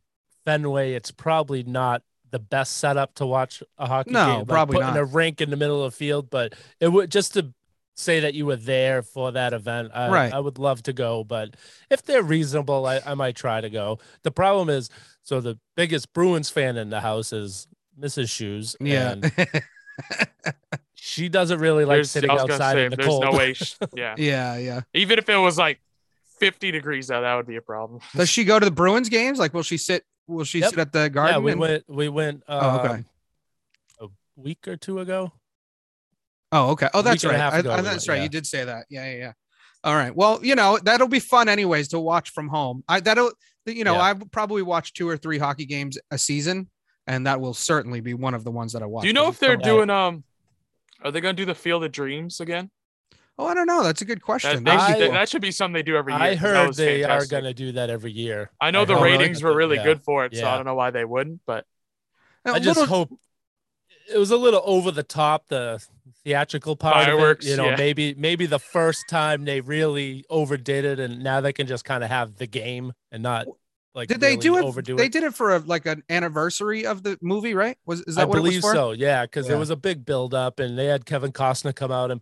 Fenway. 0.44 0.92
It's 0.92 1.10
probably 1.10 1.62
not 1.62 2.02
the 2.30 2.38
best 2.38 2.78
setup 2.78 3.14
to 3.16 3.26
watch 3.26 3.62
a 3.78 3.86
hockey 3.86 4.10
no, 4.10 4.26
game. 4.26 4.38
No, 4.40 4.44
probably 4.44 4.74
putting 4.74 4.88
not. 4.88 4.96
In 4.96 5.02
a 5.02 5.04
rink 5.04 5.40
in 5.40 5.50
the 5.50 5.56
middle 5.56 5.84
of 5.84 5.92
the 5.92 5.96
field, 5.96 6.30
but 6.30 6.54
it 6.80 6.88
would 6.88 7.10
just 7.10 7.34
to 7.34 7.52
say 7.96 8.20
that 8.20 8.34
you 8.34 8.46
were 8.46 8.56
there 8.56 9.02
for 9.02 9.32
that 9.32 9.52
event. 9.52 9.90
I, 9.94 10.08
right. 10.08 10.32
I 10.32 10.40
would 10.40 10.58
love 10.58 10.82
to 10.84 10.92
go, 10.92 11.24
but 11.24 11.54
if 11.90 12.02
they're 12.02 12.22
reasonable, 12.22 12.86
I, 12.86 13.00
I 13.04 13.14
might 13.14 13.36
try 13.36 13.60
to 13.60 13.70
go. 13.70 13.98
The 14.22 14.30
problem 14.30 14.70
is, 14.70 14.88
so 15.22 15.40
the 15.40 15.58
biggest 15.76 16.12
Bruins 16.12 16.50
fan 16.50 16.76
in 16.76 16.90
the 16.90 17.00
house 17.00 17.32
is 17.32 17.68
Mrs. 17.98 18.30
Shoes. 18.30 18.76
Yeah. 18.80 19.16
she 20.94 21.28
doesn't 21.28 21.60
really 21.60 21.84
like 21.84 21.96
there's, 21.96 22.10
sitting 22.10 22.30
outside 22.30 22.74
say, 22.74 22.84
in 22.86 22.90
the 22.90 22.96
there's 22.96 23.08
cold. 23.08 23.24
no 23.24 23.32
way. 23.32 23.52
She, 23.54 23.74
yeah. 23.94 24.14
yeah. 24.16 24.56
Yeah. 24.56 24.80
Even 24.94 25.18
if 25.18 25.28
it 25.28 25.36
was 25.36 25.58
like 25.58 25.80
50 26.38 26.70
degrees 26.70 27.10
out, 27.10 27.20
that 27.20 27.34
would 27.34 27.46
be 27.46 27.56
a 27.56 27.62
problem. 27.62 28.00
Does 28.14 28.28
she 28.28 28.44
go 28.44 28.58
to 28.58 28.64
the 28.64 28.70
Bruins 28.70 29.08
games? 29.08 29.38
Like, 29.38 29.52
will 29.52 29.62
she 29.62 29.76
sit? 29.76 30.04
Will 30.30 30.44
she 30.44 30.60
yep. 30.60 30.70
sit 30.70 30.78
at 30.78 30.92
the 30.92 31.10
garden? 31.10 31.34
Yeah, 31.34 31.38
we 31.40 31.52
and... 31.52 31.60
went. 31.60 31.84
We 31.88 32.08
went. 32.08 32.42
Um, 32.46 32.60
oh, 32.62 32.78
okay. 32.78 32.88
Um, 32.88 33.04
a 34.00 34.08
week 34.36 34.68
or 34.68 34.76
two 34.76 35.00
ago. 35.00 35.32
Oh, 36.52 36.70
okay. 36.70 36.88
Oh, 36.94 37.02
that's 37.02 37.24
right. 37.24 37.38
I, 37.38 37.58
I, 37.58 37.80
that's 37.80 38.08
right. 38.08 38.16
Yeah. 38.16 38.22
You 38.22 38.28
did 38.28 38.46
say 38.46 38.64
that. 38.64 38.86
Yeah, 38.88 39.10
yeah, 39.10 39.16
yeah. 39.18 39.32
All 39.82 39.94
right. 39.94 40.14
Well, 40.14 40.40
you 40.42 40.54
know 40.54 40.78
that'll 40.82 41.08
be 41.08 41.20
fun, 41.20 41.48
anyways, 41.48 41.88
to 41.88 42.00
watch 42.00 42.30
from 42.30 42.48
home. 42.48 42.84
I 42.88 43.00
that'll, 43.00 43.32
you 43.66 43.84
know, 43.84 43.94
yeah. 43.94 44.02
I 44.02 44.14
probably 44.14 44.62
watch 44.62 44.92
two 44.92 45.08
or 45.08 45.16
three 45.16 45.38
hockey 45.38 45.66
games 45.66 45.98
a 46.10 46.18
season, 46.18 46.68
and 47.06 47.26
that 47.26 47.40
will 47.40 47.54
certainly 47.54 48.00
be 48.00 48.14
one 48.14 48.34
of 48.34 48.44
the 48.44 48.50
ones 48.50 48.72
that 48.72 48.82
I 48.82 48.86
watch. 48.86 49.02
Do 49.02 49.08
you 49.08 49.14
know 49.14 49.28
if 49.28 49.38
they're 49.38 49.56
doing 49.56 49.90
um? 49.90 50.24
Are 51.02 51.10
they 51.10 51.20
going 51.20 51.34
to 51.34 51.40
do 51.40 51.46
the 51.46 51.54
Field 51.54 51.82
of 51.82 51.92
Dreams 51.92 52.40
again? 52.40 52.70
Oh, 53.40 53.46
I 53.46 53.54
don't 53.54 53.66
know. 53.66 53.82
That's 53.82 54.02
a 54.02 54.04
good 54.04 54.20
question. 54.20 54.64
That, 54.64 54.78
I, 54.78 54.98
should, 54.98 55.12
that 55.12 55.28
should 55.30 55.40
be 55.40 55.50
something 55.50 55.72
they 55.72 55.82
do 55.82 55.96
every 55.96 56.12
year. 56.12 56.20
I 56.20 56.34
heard 56.34 56.74
they 56.74 57.00
fantastic. 57.00 57.32
are 57.32 57.40
going 57.40 57.44
to 57.44 57.54
do 57.54 57.72
that 57.72 57.88
every 57.88 58.12
year. 58.12 58.50
I 58.60 58.70
know 58.70 58.82
I 58.82 58.84
the 58.84 58.96
ratings 58.96 59.42
were 59.42 59.56
really 59.56 59.76
yeah. 59.76 59.84
good 59.84 60.02
for 60.02 60.26
it, 60.26 60.36
so 60.36 60.46
I 60.46 60.56
don't 60.56 60.66
know 60.66 60.74
why 60.74 60.90
they 60.90 61.06
wouldn't. 61.06 61.40
But 61.46 61.64
I 62.44 62.58
just 62.58 62.78
little... 62.78 62.84
hope 62.94 63.18
it 64.12 64.18
was 64.18 64.30
a 64.30 64.36
little 64.36 64.60
over 64.66 64.90
the 64.90 65.02
top. 65.02 65.48
The 65.48 65.82
theatrical 66.22 66.76
part 66.76 67.06
Fireworks, 67.06 67.46
of 67.46 67.48
it. 67.48 67.50
You 67.52 67.56
know, 67.56 67.70
yeah. 67.70 67.76
maybe 67.76 68.14
maybe 68.14 68.44
the 68.44 68.58
first 68.58 69.08
time 69.08 69.46
they 69.46 69.62
really 69.62 70.26
overdid 70.28 70.84
it, 70.84 71.00
and 71.00 71.22
now 71.22 71.40
they 71.40 71.54
can 71.54 71.66
just 71.66 71.86
kind 71.86 72.04
of 72.04 72.10
have 72.10 72.36
the 72.36 72.46
game 72.46 72.92
and 73.10 73.22
not 73.22 73.46
like. 73.94 74.08
Did 74.08 74.20
really 74.20 74.36
they 74.36 74.42
do 74.42 74.58
it? 74.58 74.64
Overdo 74.64 74.96
they 74.96 75.06
it. 75.06 75.12
did 75.12 75.22
it 75.22 75.32
for 75.32 75.56
a, 75.56 75.60
like 75.60 75.86
an 75.86 76.02
anniversary 76.10 76.84
of 76.84 77.02
the 77.02 77.16
movie, 77.22 77.54
right? 77.54 77.78
Was 77.86 78.02
is 78.02 78.16
that 78.16 78.22
I 78.22 78.24
what 78.26 78.34
believe 78.36 78.52
it 78.52 78.56
was 78.56 78.64
for? 78.64 78.74
so? 78.74 78.90
Yeah, 78.92 79.22
because 79.22 79.48
yeah. 79.48 79.54
it 79.54 79.58
was 79.58 79.70
a 79.70 79.76
big 79.76 80.04
build 80.04 80.34
up, 80.34 80.60
and 80.60 80.78
they 80.78 80.86
had 80.86 81.06
Kevin 81.06 81.32
Costner 81.32 81.74
come 81.74 81.90
out 81.90 82.10
and 82.10 82.20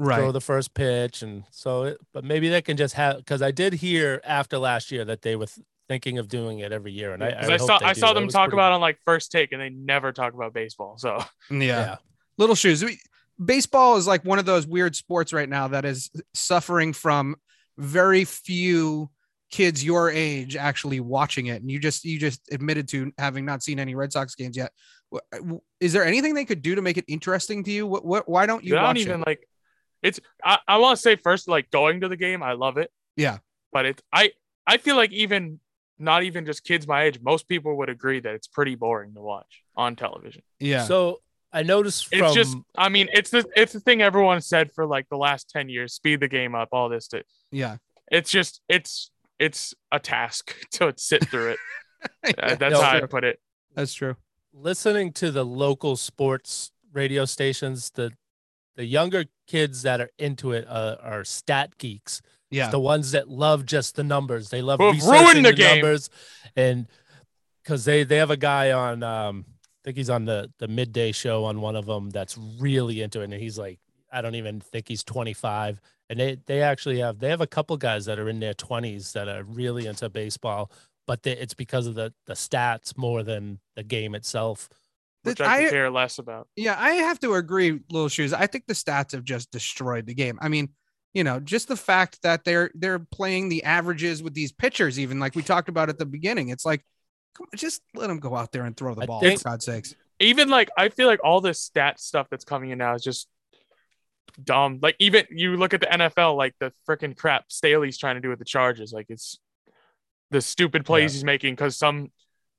right. 0.00 0.18
throw 0.18 0.32
the 0.32 0.40
first 0.40 0.74
pitch, 0.74 1.22
and 1.22 1.44
so. 1.50 1.84
It, 1.84 1.98
but 2.12 2.24
maybe 2.24 2.48
they 2.48 2.62
can 2.62 2.76
just 2.76 2.94
have 2.94 3.18
because 3.18 3.42
I 3.42 3.50
did 3.50 3.72
hear 3.74 4.20
after 4.24 4.58
last 4.58 4.90
year 4.90 5.04
that 5.04 5.22
they 5.22 5.36
were 5.36 5.46
thinking 5.88 6.18
of 6.18 6.28
doing 6.28 6.60
it 6.60 6.72
every 6.72 6.92
year, 6.92 7.12
and 7.14 7.22
I, 7.24 7.32
'Cause 7.32 7.50
I, 7.50 7.54
I, 7.54 7.58
hope 7.58 7.66
saw 7.66 7.78
they 7.78 7.84
I 7.86 7.92
do. 7.94 8.00
saw 8.00 8.12
them 8.12 8.28
talk 8.28 8.50
pretty- 8.50 8.56
about 8.56 8.72
on 8.72 8.80
like 8.80 8.98
first 9.04 9.30
take, 9.32 9.52
and 9.52 9.60
they 9.60 9.70
never 9.70 10.12
talk 10.12 10.34
about 10.34 10.52
baseball. 10.54 10.98
So 10.98 11.18
mm, 11.50 11.60
Yeah. 11.64 11.66
Yeah, 11.66 11.96
Little 12.38 12.54
shoes. 12.56 12.84
We- 12.84 13.00
Baseball 13.42 13.96
is 13.96 14.06
like 14.06 14.22
one 14.22 14.38
of 14.38 14.44
those 14.44 14.66
weird 14.66 14.94
sports 14.94 15.32
right 15.32 15.48
now 15.48 15.68
that 15.68 15.86
is 15.86 16.10
suffering 16.34 16.92
from 16.92 17.36
very 17.78 18.26
few 18.26 19.08
kids 19.50 19.82
your 19.82 20.10
age 20.10 20.56
actually 20.56 21.00
watching 21.00 21.46
it. 21.46 21.62
And 21.62 21.70
you 21.70 21.78
just 21.78 22.04
you 22.04 22.18
just 22.18 22.42
admitted 22.52 22.86
to 22.88 23.10
having 23.16 23.46
not 23.46 23.62
seen 23.62 23.78
any 23.78 23.94
Red 23.94 24.12
Sox 24.12 24.34
games 24.34 24.58
yet. 24.58 24.72
Uh, 25.10 25.56
is 25.80 25.94
there 25.94 26.04
anything 26.04 26.34
they 26.34 26.44
could 26.44 26.60
do 26.60 26.74
to 26.74 26.82
make 26.82 26.98
it 26.98 27.06
interesting 27.08 27.64
to 27.64 27.70
you? 27.72 27.86
What, 27.86 28.04
what 28.04 28.28
why 28.28 28.44
don't 28.44 28.62
you 28.62 28.76
I 28.76 28.82
watch 28.82 28.96
don't 28.96 29.02
even 29.08 29.20
it? 29.22 29.26
like 29.26 29.48
it's. 30.02 30.20
I, 30.44 30.58
I 30.66 30.78
want 30.78 30.96
to 30.96 31.02
say 31.02 31.16
first, 31.16 31.48
like 31.48 31.70
going 31.70 32.00
to 32.00 32.08
the 32.08 32.16
game, 32.16 32.42
I 32.42 32.52
love 32.52 32.78
it. 32.78 32.90
Yeah. 33.16 33.38
but 33.72 33.86
it's 33.86 34.02
I 34.12 34.32
I 34.66 34.78
feel 34.78 34.96
like 34.96 35.12
even 35.12 35.60
not 35.98 36.22
even 36.22 36.46
just 36.46 36.64
kids 36.64 36.86
my 36.88 37.02
age, 37.02 37.20
most 37.20 37.46
people 37.48 37.76
would 37.78 37.90
agree 37.90 38.20
that 38.20 38.34
it's 38.34 38.46
pretty 38.48 38.74
boring 38.74 39.12
to 39.14 39.20
watch 39.20 39.62
on 39.76 39.96
television. 39.96 40.42
Yeah. 40.58 40.84
So 40.84 41.20
I 41.52 41.62
noticed 41.62 42.08
It's 42.12 42.32
just, 42.34 42.56
I 42.78 42.88
mean, 42.88 43.08
it's 43.12 43.30
the 43.30 43.44
it's 43.56 43.72
the 43.72 43.80
thing 43.80 44.00
everyone 44.00 44.40
said 44.40 44.72
for 44.72 44.86
like 44.86 45.08
the 45.10 45.16
last 45.18 45.50
ten 45.50 45.68
years: 45.68 45.92
speed 45.92 46.20
the 46.20 46.28
game 46.28 46.54
up, 46.54 46.68
all 46.72 46.88
this. 46.88 47.08
To, 47.08 47.22
yeah. 47.50 47.76
it's 48.10 48.30
just 48.30 48.62
it's 48.68 49.10
it's 49.38 49.74
a 49.92 49.98
task 49.98 50.54
to 50.72 50.94
sit 50.96 51.28
through 51.28 51.50
it. 51.50 51.58
Uh, 52.24 52.54
That's 52.54 52.72
No, 52.72 52.80
how 52.80 52.96
I 52.96 53.00
put 53.02 53.24
it. 53.24 53.40
That's 53.74 53.92
true. 53.92 54.16
listening 54.54 55.12
to 55.12 55.30
the 55.30 55.44
local 55.44 55.96
sports 55.96 56.72
radio 56.94 57.26
stations. 57.26 57.90
The 57.90 58.12
the 58.76 58.86
younger 58.86 59.26
kids 59.50 59.82
that 59.82 60.00
are 60.00 60.10
into 60.18 60.52
it 60.52 60.64
uh, 60.68 60.96
are 61.02 61.24
stat 61.24 61.76
geeks. 61.78 62.22
Yeah. 62.50 62.70
the 62.70 62.80
ones 62.80 63.12
that 63.12 63.28
love 63.28 63.64
just 63.64 63.94
the 63.94 64.02
numbers. 64.02 64.50
They 64.50 64.60
love 64.60 64.80
researching 64.80 65.44
the, 65.44 65.52
the 65.52 65.62
numbers, 65.62 66.10
and 66.56 66.88
because 67.62 67.84
they 67.84 68.02
they 68.02 68.16
have 68.16 68.30
a 68.32 68.36
guy 68.36 68.72
on, 68.72 69.04
um, 69.04 69.44
I 69.48 69.78
think 69.84 69.96
he's 69.96 70.10
on 70.10 70.24
the 70.24 70.50
the 70.58 70.66
midday 70.66 71.12
show 71.12 71.44
on 71.44 71.60
one 71.60 71.76
of 71.76 71.86
them 71.86 72.10
that's 72.10 72.36
really 72.58 73.02
into 73.02 73.20
it, 73.20 73.24
and 73.24 73.34
he's 73.34 73.56
like, 73.56 73.78
I 74.12 74.20
don't 74.20 74.34
even 74.34 74.60
think 74.60 74.88
he's 74.88 75.04
25, 75.04 75.80
and 76.08 76.18
they 76.18 76.38
they 76.46 76.60
actually 76.62 76.98
have 76.98 77.20
they 77.20 77.28
have 77.28 77.40
a 77.40 77.46
couple 77.46 77.76
guys 77.76 78.04
that 78.06 78.18
are 78.18 78.28
in 78.28 78.40
their 78.40 78.54
20s 78.54 79.12
that 79.12 79.28
are 79.28 79.44
really 79.44 79.86
into 79.86 80.08
baseball, 80.08 80.72
but 81.06 81.22
they, 81.22 81.36
it's 81.36 81.54
because 81.54 81.86
of 81.86 81.94
the 81.94 82.12
the 82.26 82.34
stats 82.34 82.98
more 82.98 83.22
than 83.22 83.60
the 83.76 83.84
game 83.84 84.16
itself. 84.16 84.68
Which 85.22 85.40
I, 85.40 85.66
I- 85.66 85.70
care 85.70 85.90
less 85.90 86.18
about. 86.18 86.48
Yeah, 86.56 86.76
I 86.78 86.92
have 86.92 87.20
to 87.20 87.34
agree, 87.34 87.80
Little 87.90 88.08
Shoes. 88.08 88.32
I 88.32 88.46
think 88.46 88.66
the 88.66 88.74
stats 88.74 89.12
have 89.12 89.24
just 89.24 89.50
destroyed 89.50 90.06
the 90.06 90.14
game. 90.14 90.38
I 90.40 90.48
mean, 90.48 90.70
you 91.12 91.24
know, 91.24 91.40
just 91.40 91.68
the 91.68 91.76
fact 91.76 92.20
that 92.22 92.44
they're 92.44 92.70
they're 92.74 92.98
playing 93.00 93.48
the 93.48 93.64
averages 93.64 94.22
with 94.22 94.32
these 94.34 94.52
pitchers, 94.52 94.98
even 94.98 95.18
like 95.20 95.34
we 95.34 95.42
talked 95.42 95.68
about 95.68 95.88
at 95.88 95.98
the 95.98 96.06
beginning. 96.06 96.48
It's 96.48 96.64
like, 96.64 96.84
come 97.36 97.46
on, 97.52 97.58
just 97.58 97.82
let 97.94 98.06
them 98.06 98.18
go 98.18 98.34
out 98.36 98.52
there 98.52 98.64
and 98.64 98.76
throw 98.76 98.94
the 98.94 99.02
I 99.02 99.06
ball, 99.06 99.20
think- 99.20 99.40
for 99.40 99.50
God's 99.50 99.64
sakes. 99.66 99.94
Even 100.20 100.48
like 100.50 100.70
I 100.76 100.90
feel 100.90 101.06
like 101.06 101.20
all 101.24 101.40
this 101.40 101.58
stat 101.58 101.98
stuff 101.98 102.28
that's 102.30 102.44
coming 102.44 102.70
in 102.70 102.78
now 102.78 102.94
is 102.94 103.02
just 103.02 103.26
dumb. 104.42 104.78
Like 104.82 104.96
even 104.98 105.24
you 105.30 105.56
look 105.56 105.74
at 105.74 105.80
the 105.80 105.86
NFL, 105.86 106.36
like 106.36 106.54
the 106.60 106.72
freaking 106.88 107.16
crap 107.16 107.50
Staley's 107.50 107.98
trying 107.98 108.16
to 108.16 108.20
do 108.20 108.28
with 108.28 108.38
the 108.38 108.44
Chargers. 108.44 108.92
Like 108.92 109.06
it's 109.08 109.38
the 110.30 110.40
stupid 110.40 110.84
plays 110.84 111.12
Yeah. 111.12 111.16
he's 111.18 111.24
making 111.24 111.54
because 111.54 111.76
some, 111.76 112.10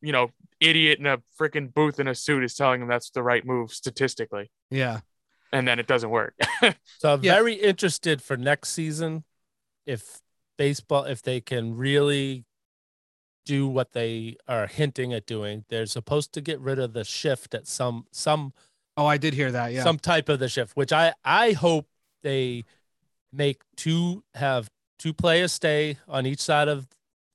you 0.02 0.12
know, 0.12 0.32
idiot 0.60 1.00
in 1.00 1.06
a 1.08 1.20
freaking 1.40 1.74
booth 1.74 2.00
in 2.00 2.08
a 2.08 2.16
suit 2.16 2.44
is 2.44 2.56
telling 2.56 2.82
him 2.82 2.88
that's 2.88 3.10
the 3.12 3.24
right 3.24 3.46
move 3.46 3.72
statistically, 3.72 4.52
Yeah, 4.70 5.02
and 5.52 5.68
then 5.68 5.80
it 5.80 5.88
doesn't 5.88 6.10
work. 6.10 6.36
So 7.00 7.14
I'm 7.14 7.24
Yeah. 7.24 7.34
very 7.34 7.54
interested 7.56 8.22
for 8.22 8.38
next 8.38 8.70
season 8.70 9.24
if 9.86 10.22
baseball 10.58 11.06
if 11.06 11.22
they 11.24 11.42
can 11.42 11.76
really 11.76 12.46
do 13.46 13.68
what 13.68 13.94
they 13.94 14.38
are 14.48 14.68
hinting 14.68 15.14
at 15.14 15.26
doing. 15.26 15.66
They're 15.70 15.88
supposed 15.88 16.32
to 16.34 16.42
get 16.42 16.60
rid 16.60 16.78
of 16.80 16.94
the 16.94 17.04
shift 17.04 17.56
at 17.56 17.68
some 17.68 18.06
some 18.12 18.54
Oh, 18.98 19.06
I 19.06 19.18
did 19.18 19.34
hear 19.34 19.52
that. 19.52 19.72
Yeah, 19.72 19.84
some 19.84 19.98
type 19.98 20.30
of 20.30 20.40
the 20.40 20.50
shift, 20.50 20.76
which 20.76 20.94
I 20.94 21.14
I 21.26 21.54
hope 21.54 21.88
they 22.24 22.66
make 23.34 23.62
two 23.76 24.24
have 24.36 24.70
two 25.00 25.14
players 25.14 25.52
stay 25.52 25.98
on 26.08 26.26
each 26.26 26.40
side 26.42 26.68
of 26.68 26.88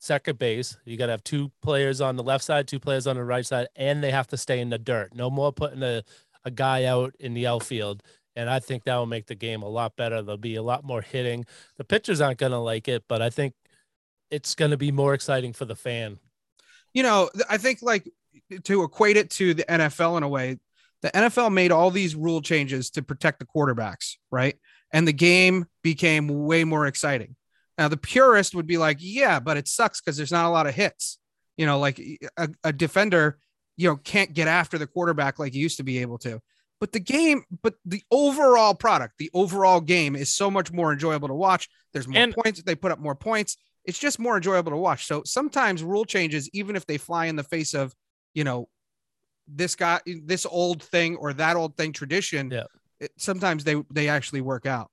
second 0.07 0.39
base. 0.39 0.77
You 0.85 0.97
got 0.97 1.07
to 1.07 1.13
have 1.13 1.25
two 1.25 1.51
players 1.63 2.01
on 2.01 2.17
the 2.17 2.23
left 2.23 2.45
side, 2.45 2.69
two 2.69 2.81
players 2.81 3.07
on 3.07 3.17
the 3.17 3.25
right 3.25 3.45
side, 3.45 3.69
and 3.77 4.03
they 4.03 4.11
have 4.11 4.29
to 4.29 4.37
stay 4.37 4.61
in 4.61 4.71
the 4.71 4.79
dirt. 4.79 5.15
No 5.15 5.29
more 5.29 5.53
putting 5.53 5.83
a, 5.83 6.03
a 6.45 6.51
guy 6.51 6.85
out 6.85 7.15
in 7.21 7.35
the 7.35 7.47
outfield. 7.47 8.03
And 8.37 8.49
I 8.49 8.61
think 8.61 8.85
that 8.85 8.97
will 8.97 9.07
make 9.07 9.27
the 9.27 9.35
game 9.35 9.63
a 9.63 9.69
lot 9.69 9.97
better. 9.97 10.23
There'll 10.23 10.37
be 10.37 10.57
a 10.57 10.63
lot 10.63 10.85
more 10.85 11.01
hitting. 11.01 11.45
The 11.77 11.85
pitchers 11.85 12.21
aren't 12.21 12.39
going 12.39 12.53
to 12.53 12.59
like 12.59 12.87
it, 12.87 13.05
but 13.09 13.23
I 13.23 13.31
think 13.31 13.55
it's 14.31 14.55
going 14.55 14.71
to 14.71 14.77
be 14.77 14.93
more 14.93 15.15
exciting 15.15 15.53
for 15.53 15.65
the 15.65 15.77
fan. 15.77 16.19
you 16.93 17.03
know, 17.03 17.31
I 17.49 17.59
think 17.59 17.83
like 17.83 18.11
to 18.65 18.83
equate 18.83 19.17
it 19.17 19.31
to 19.31 19.55
the 19.55 19.65
NFL 19.65 20.17
in 20.17 20.23
a 20.23 20.29
way, 20.29 20.59
the 21.03 21.11
NFL 21.11 21.53
made 21.53 21.73
all 21.73 21.91
these 21.91 22.15
rule 22.15 22.41
changes 22.41 22.91
to 22.91 23.03
protect 23.03 23.39
the 23.39 23.47
quarterbacks, 23.47 24.17
right? 24.31 24.57
And 24.93 25.07
the 25.07 25.13
game 25.13 25.67
became 25.83 26.47
way 26.47 26.65
more 26.65 26.87
exciting. 26.87 27.37
Now, 27.79 27.89
the 27.89 27.97
purist 27.97 28.55
would 28.55 28.67
be 28.67 28.79
like, 28.79 28.99
yeah, 29.01 29.39
but 29.41 29.57
it 29.57 29.69
sucks 29.69 30.01
because 30.01 30.17
there's 30.17 30.33
not 30.33 30.47
a 30.47 30.51
lot 30.51 30.67
of 30.67 30.75
hits. 30.75 31.19
You 31.57 31.67
know, 31.67 31.79
like 31.79 31.99
a, 32.39 32.49
a 32.65 32.73
defender, 32.73 33.39
you 33.77 33.89
know, 33.89 33.97
can't 33.97 34.33
get 34.35 34.49
after 34.49 34.77
the 34.79 34.87
quarterback 34.87 35.39
like 35.39 35.53
he 35.55 35.59
used 35.59 35.77
to 35.79 35.83
be 35.85 35.99
able 35.99 36.19
to. 36.19 36.41
But 36.81 36.93
the 36.93 37.01
game, 37.01 37.45
but 37.63 37.75
the 37.87 38.03
overall 38.11 38.75
product, 38.75 39.15
the 39.19 39.31
overall 39.33 39.81
game 39.81 40.15
is 40.17 40.33
so 40.33 40.51
much 40.51 40.71
more 40.73 40.93
enjoyable 40.93 41.29
to 41.29 41.35
watch. 41.35 41.69
There's 41.93 42.07
more 42.07 42.21
And- 42.23 42.35
points. 42.35 42.63
They 42.63 42.75
put 42.75 42.93
up 42.93 42.99
more 42.99 43.15
points. 43.15 43.57
It's 43.85 43.99
just 43.99 44.19
more 44.19 44.37
enjoyable 44.37 44.73
to 44.73 44.77
watch. 44.77 45.07
So 45.07 45.23
sometimes 45.25 45.83
rule 45.83 46.05
changes, 46.05 46.51
even 46.53 46.77
if 46.77 46.85
they 46.87 46.99
fly 46.99 47.27
in 47.27 47.37
the 47.37 47.45
face 47.45 47.73
of, 47.73 47.95
you 48.35 48.45
know, 48.45 48.69
this 49.49 49.77
guy, 49.77 50.01
this 50.25 50.45
old 50.45 50.83
thing 50.83 51.17
or 51.17 51.33
that 51.35 51.57
old 51.57 51.77
thing 51.77 51.93
tradition, 51.93 52.51
Yeah. 52.51 52.65
it, 53.01 53.13
sometimes 53.17 53.65
they 53.65 53.77
they 53.91 54.09
actually 54.09 54.41
work 54.41 54.67
out. 54.67 54.91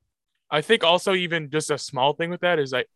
I 0.54 0.62
think 0.62 0.84
also 0.84 1.14
even 1.16 1.50
just 1.50 1.72
a 1.72 1.78
small 1.78 2.14
thing 2.14 2.30
with 2.30 2.42
that 2.42 2.60
is 2.60 2.72
like 2.72 2.88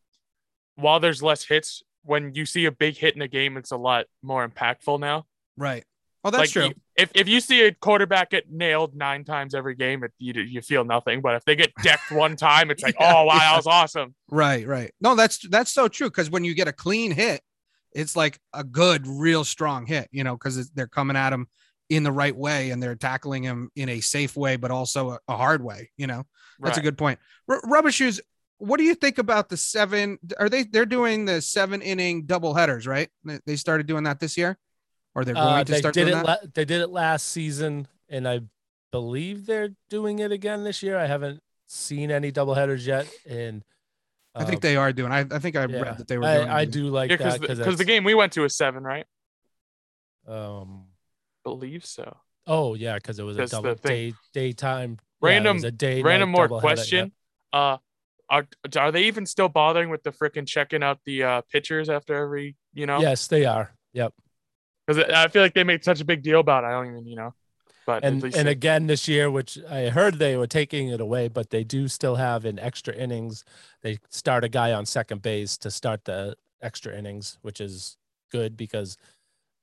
while 0.76 1.00
there's 1.00 1.24
less 1.24 1.44
hits, 1.44 1.82
when 2.04 2.34
you 2.36 2.46
see 2.46 2.66
a 2.66 2.72
big 2.72 2.96
hit 2.96 3.16
in 3.16 3.22
a 3.22 3.28
game, 3.28 3.58
it's 3.58 3.72
a 3.72 3.78
lot 3.78 4.06
more 4.22 4.48
impactful 4.48 5.00
now. 5.00 5.26
Right. 5.58 5.84
Oh, 6.24 6.30
that's 6.30 6.42
like 6.42 6.50
true. 6.52 6.66
you- 6.68 6.74
if 6.96 7.12
if 7.14 7.28
you 7.28 7.40
see 7.42 7.62
a 7.64 7.72
quarterback 7.74 8.32
get 8.32 8.52
nailed 8.52 8.96
nine 8.96 9.24
times 9.24 9.54
every 9.54 9.76
game, 9.76 10.04
it, 10.04 10.12
you 10.20 10.34
you 10.42 10.62
feel 10.62 10.84
nothing. 10.84 11.22
But 11.22 11.36
if 11.36 11.46
they 11.46 11.56
get 11.56 11.72
decked 11.84 12.12
one 12.12 12.36
time, 12.50 12.70
it's 12.72 12.84
like, 12.84 12.96
Yeah, 13.00 13.14
oh 13.16 13.26
wow, 13.26 13.34
yeah. 13.36 13.40
that 13.52 13.56
was 13.58 13.68
awesome. 13.68 14.16
Right, 14.30 14.66
right. 14.68 14.92
No, 15.02 15.16
that's 15.16 15.40
that's 15.50 15.72
so 15.72 15.88
true. 15.88 16.08
Because 16.10 16.30
when 16.30 16.44
you 16.44 16.54
get 16.56 16.68
a 16.68 16.74
clean 16.74 17.12
hit, 17.12 17.42
it's 17.92 18.16
like 18.16 18.40
a 18.54 18.64
good, 18.64 19.06
real 19.08 19.44
strong 19.44 19.86
hit. 19.86 20.10
You 20.12 20.24
know, 20.24 20.34
because 20.36 20.70
they're 20.72 20.88
coming 20.88 21.16
at 21.18 21.34
him 21.34 21.48
in 21.90 22.04
the 22.04 22.12
right 22.12 22.36
way 22.36 22.72
and 22.72 22.82
they're 22.84 22.96
tackling 22.96 23.44
him 23.44 23.70
in 23.76 23.90
a 23.90 24.00
safe 24.02 24.36
way, 24.36 24.56
but 24.58 24.72
also 24.72 25.12
a, 25.12 25.20
a 25.28 25.38
hard 25.38 25.64
way. 25.64 25.90
You 25.98 26.08
know, 26.08 26.24
that's 26.60 26.78
a 26.78 26.82
good 26.82 26.98
point. 26.98 27.20
R- 27.50 27.62
Rubba 27.66 27.92
Shoes. 27.92 28.20
What 28.60 28.78
do 28.78 28.84
you 28.84 28.96
think 28.96 29.20
about 29.20 29.50
the 29.50 29.58
seven? 29.58 30.18
Are 30.40 30.50
they 30.50 30.64
they're 30.64 30.86
doing 30.86 31.26
the 31.26 31.42
seven 31.42 31.82
inning 31.82 32.26
double 32.26 32.54
headers? 32.54 32.88
Right? 32.88 33.10
They- 33.24 33.40
They 33.46 33.56
started 33.56 33.86
doing 33.88 34.04
that 34.06 34.20
this 34.20 34.36
year, 34.38 34.58
or 35.16 35.24
they're 35.24 35.36
going 35.36 35.46
Uh, 35.46 35.64
to 35.64 35.72
they 35.72 35.80
start 35.80 35.94
did 35.94 36.06
doing 36.06 36.14
it. 36.14 36.26
that. 36.26 36.26
La- 36.26 36.50
they 36.54 36.66
did 36.66 36.82
it 36.82 36.90
last 36.90 37.30
season, 37.30 37.88
and 38.10 38.28
I 38.28 38.42
believe 38.92 39.46
they're 39.46 39.76
doing 39.90 40.20
it 40.20 40.32
again 40.32 40.64
this 40.64 40.82
year. 40.82 40.98
I 40.98 41.06
haven't 41.06 41.42
seen 41.68 42.10
any 42.10 42.32
double 42.32 42.56
headers 42.56 42.88
yet, 42.88 43.08
and 43.30 43.64
I 44.34 44.44
think 44.44 44.58
um, 44.58 44.62
they 44.62 44.76
are 44.76 44.92
doing. 44.92 45.12
I, 45.12 45.20
I 45.20 45.40
think 45.40 45.56
I 45.56 45.66
yeah, 45.66 45.82
read 45.82 45.98
that 46.00 46.08
they 46.08 46.18
were 46.18 46.26
doing. 46.26 46.50
I, 46.50 46.62
I 46.62 46.66
do 46.66 46.86
like 46.88 47.12
Yeah, 47.12 47.18
that 47.18 47.40
because 47.42 47.58
because 47.60 47.78
the, 47.78 47.86
game 47.86 48.04
we 48.04 48.16
went 48.16 48.34
to 48.34 48.44
is 48.44 48.56
seven, 48.58 48.84
right? 48.84 49.06
Um. 50.28 50.87
Believe 51.48 51.86
so. 51.86 52.18
Oh 52.46 52.74
yeah, 52.74 52.96
because 52.96 53.20
it 53.20 53.24
was 53.24 53.38
a 53.38 53.40
That's 53.40 53.52
double 53.52 53.76
day 53.76 54.14
daytime. 54.34 54.98
Random- 55.22 55.56
was 55.56 55.64
a 55.64 55.72
day 55.72 56.02
Random 56.02 56.30
more 56.30 56.50
question. 56.50 57.14
Uh, 57.54 57.78
are 58.30 58.46
are 58.78 58.92
they 58.92 59.04
even 59.04 59.26
still 59.26 59.48
bothering 59.48 59.90
with 59.90 60.04
the 60.04 60.12
freaking 60.12 60.46
checking 60.46 60.84
out 60.84 61.00
the 61.06 61.24
uh 61.24 61.42
pitchers 61.50 61.88
after 61.88 62.16
every 62.16 62.58
you 62.74 62.86
know? 62.86 63.00
Yes, 63.00 63.28
they 63.28 63.46
are. 63.46 63.74
Yep. 63.94 64.14
Because 64.86 65.06
I 65.10 65.30
feel 65.30 65.42
like 65.42 65.54
they 65.54 65.64
made 65.64 65.86
such 65.86 66.02
a 66.02 66.06
big 66.06 66.22
deal 66.22 66.42
about. 66.42 66.66
it. 66.66 66.68
I 66.68 66.72
don't 66.72 66.88
even 66.88 67.06
you 67.06 67.16
know. 67.16 67.34
But 67.86 68.04
And 68.04 68.22
and 68.36 68.50
again 68.50 68.88
this 68.88 69.08
year, 69.08 69.32
which 69.32 69.58
I 69.70 69.88
heard 69.88 70.20
they 70.20 70.36
were 70.36 70.48
taking 70.48 70.90
it 70.90 71.00
away, 71.00 71.30
but 71.30 71.50
they 71.50 71.64
do 71.64 71.88
still 71.88 72.16
have 72.16 72.46
in 72.46 72.60
extra 72.60 72.94
innings. 72.94 73.46
They 73.84 74.00
start 74.10 74.44
a 74.44 74.50
guy 74.50 74.74
on 74.74 74.86
second 74.86 75.22
base 75.22 75.58
to 75.60 75.72
start 75.72 76.04
the 76.04 76.36
extra 76.62 76.94
innings, 76.94 77.38
which 77.42 77.62
is 77.62 77.96
good 78.34 78.58
because 78.58 78.98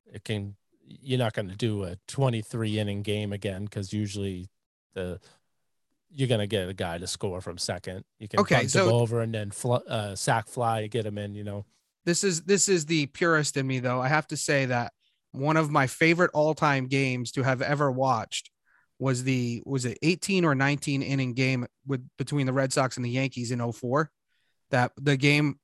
it 0.06 0.24
can. 0.24 0.56
You're 0.86 1.18
not 1.18 1.32
going 1.32 1.48
to 1.48 1.56
do 1.56 1.84
a 1.84 1.96
23 2.08 2.78
inning 2.78 3.02
game 3.02 3.32
again 3.32 3.64
because 3.64 3.92
usually 3.92 4.50
the 4.94 5.20
you're 6.10 6.28
going 6.28 6.40
to 6.40 6.46
get 6.46 6.68
a 6.68 6.74
guy 6.74 6.98
to 6.98 7.06
score 7.08 7.40
from 7.40 7.58
second. 7.58 8.04
You 8.20 8.28
can 8.28 8.40
Okay, 8.40 8.56
bunt 8.62 8.74
him 8.74 8.88
over 8.88 9.20
and 9.20 9.34
then 9.34 9.50
fl- 9.50 9.78
uh, 9.88 10.14
sack 10.14 10.46
fly, 10.48 10.82
to 10.82 10.88
get 10.88 11.04
him 11.06 11.18
in. 11.18 11.34
You 11.34 11.42
know. 11.44 11.66
this 12.04 12.22
is 12.22 12.42
this 12.42 12.68
is 12.68 12.86
the 12.86 13.06
purist 13.06 13.56
in 13.56 13.66
me 13.66 13.80
though 13.80 14.00
i 14.00 14.08
have 14.08 14.26
to 14.26 14.36
say 14.36 14.66
that 14.66 14.92
one 15.32 15.56
of 15.56 15.70
my 15.70 15.86
favorite 15.86 16.30
all-time 16.34 16.86
games 16.86 17.32
to 17.32 17.42
have 17.42 17.62
ever 17.62 17.90
watched 17.90 18.50
was 19.00 19.24
the 19.24 19.62
was 19.66 19.84
it 19.86 19.98
18 20.02 20.44
or 20.44 20.54
19 20.54 21.02
inning 21.02 21.32
game 21.32 21.66
with 21.86 22.06
between 22.18 22.46
the 22.46 22.52
red 22.52 22.72
sox 22.72 22.96
and 22.96 23.04
the 23.04 23.10
yankees 23.10 23.50
in 23.50 23.72
04 23.72 24.10
that 24.70 24.92
the 25.00 25.16
game 25.16 25.58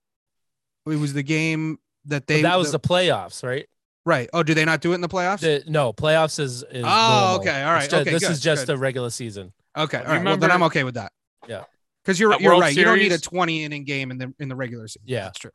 it 0.86 0.96
was 0.96 1.12
the 1.12 1.22
game 1.22 1.78
that 2.06 2.26
they 2.26 2.42
that 2.42 2.56
was 2.56 2.72
the- 2.72 2.78
the 2.78 2.88
playoffs, 2.88 3.44
right? 3.44 3.66
Right. 4.06 4.28
Oh, 4.32 4.42
do 4.42 4.54
they 4.54 4.64
not 4.64 4.80
do 4.80 4.92
it 4.92 4.96
in 4.96 5.00
the 5.00 5.08
playoffs? 5.08 5.40
The, 5.40 5.62
no, 5.66 5.92
playoffs 5.92 6.38
is. 6.40 6.62
is 6.70 6.84
Oh, 6.86 7.20
normal. 7.36 7.40
okay, 7.40 7.62
All 7.62 7.72
right. 7.72 7.84
It's 7.84 7.92
right, 7.92 7.98
ju- 7.98 8.02
okay, 8.02 8.10
this 8.10 8.22
good, 8.22 8.30
is 8.32 8.40
just 8.40 8.66
good. 8.66 8.74
a 8.74 8.78
regular 8.78 9.10
season. 9.10 9.52
okay, 9.76 9.98
You 9.98 10.04
all 10.04 10.10
right. 10.14 10.24
Well, 10.24 10.36
then 10.36 10.50
I'm 10.50 10.62
okay 10.64 10.84
with 10.84 10.94
that. 10.94 11.12
Yeah. 11.48 11.64
because 12.04 12.18
you're 12.20 12.38
you're 12.40 12.52
World 12.52 12.62
right. 12.62 12.76
You 12.76 12.84
don't 12.84 12.98
need 12.98 13.12
a 13.12 13.18
20 13.18 13.64
inning 13.64 13.84
game 13.84 14.10
in 14.10 14.18
the 14.18 14.32
in 14.38 14.48
the 14.48 14.56
regular 14.56 14.86
season. 14.88 15.02
Yeah. 15.06 15.24
that's 15.24 15.38
true. 15.38 15.50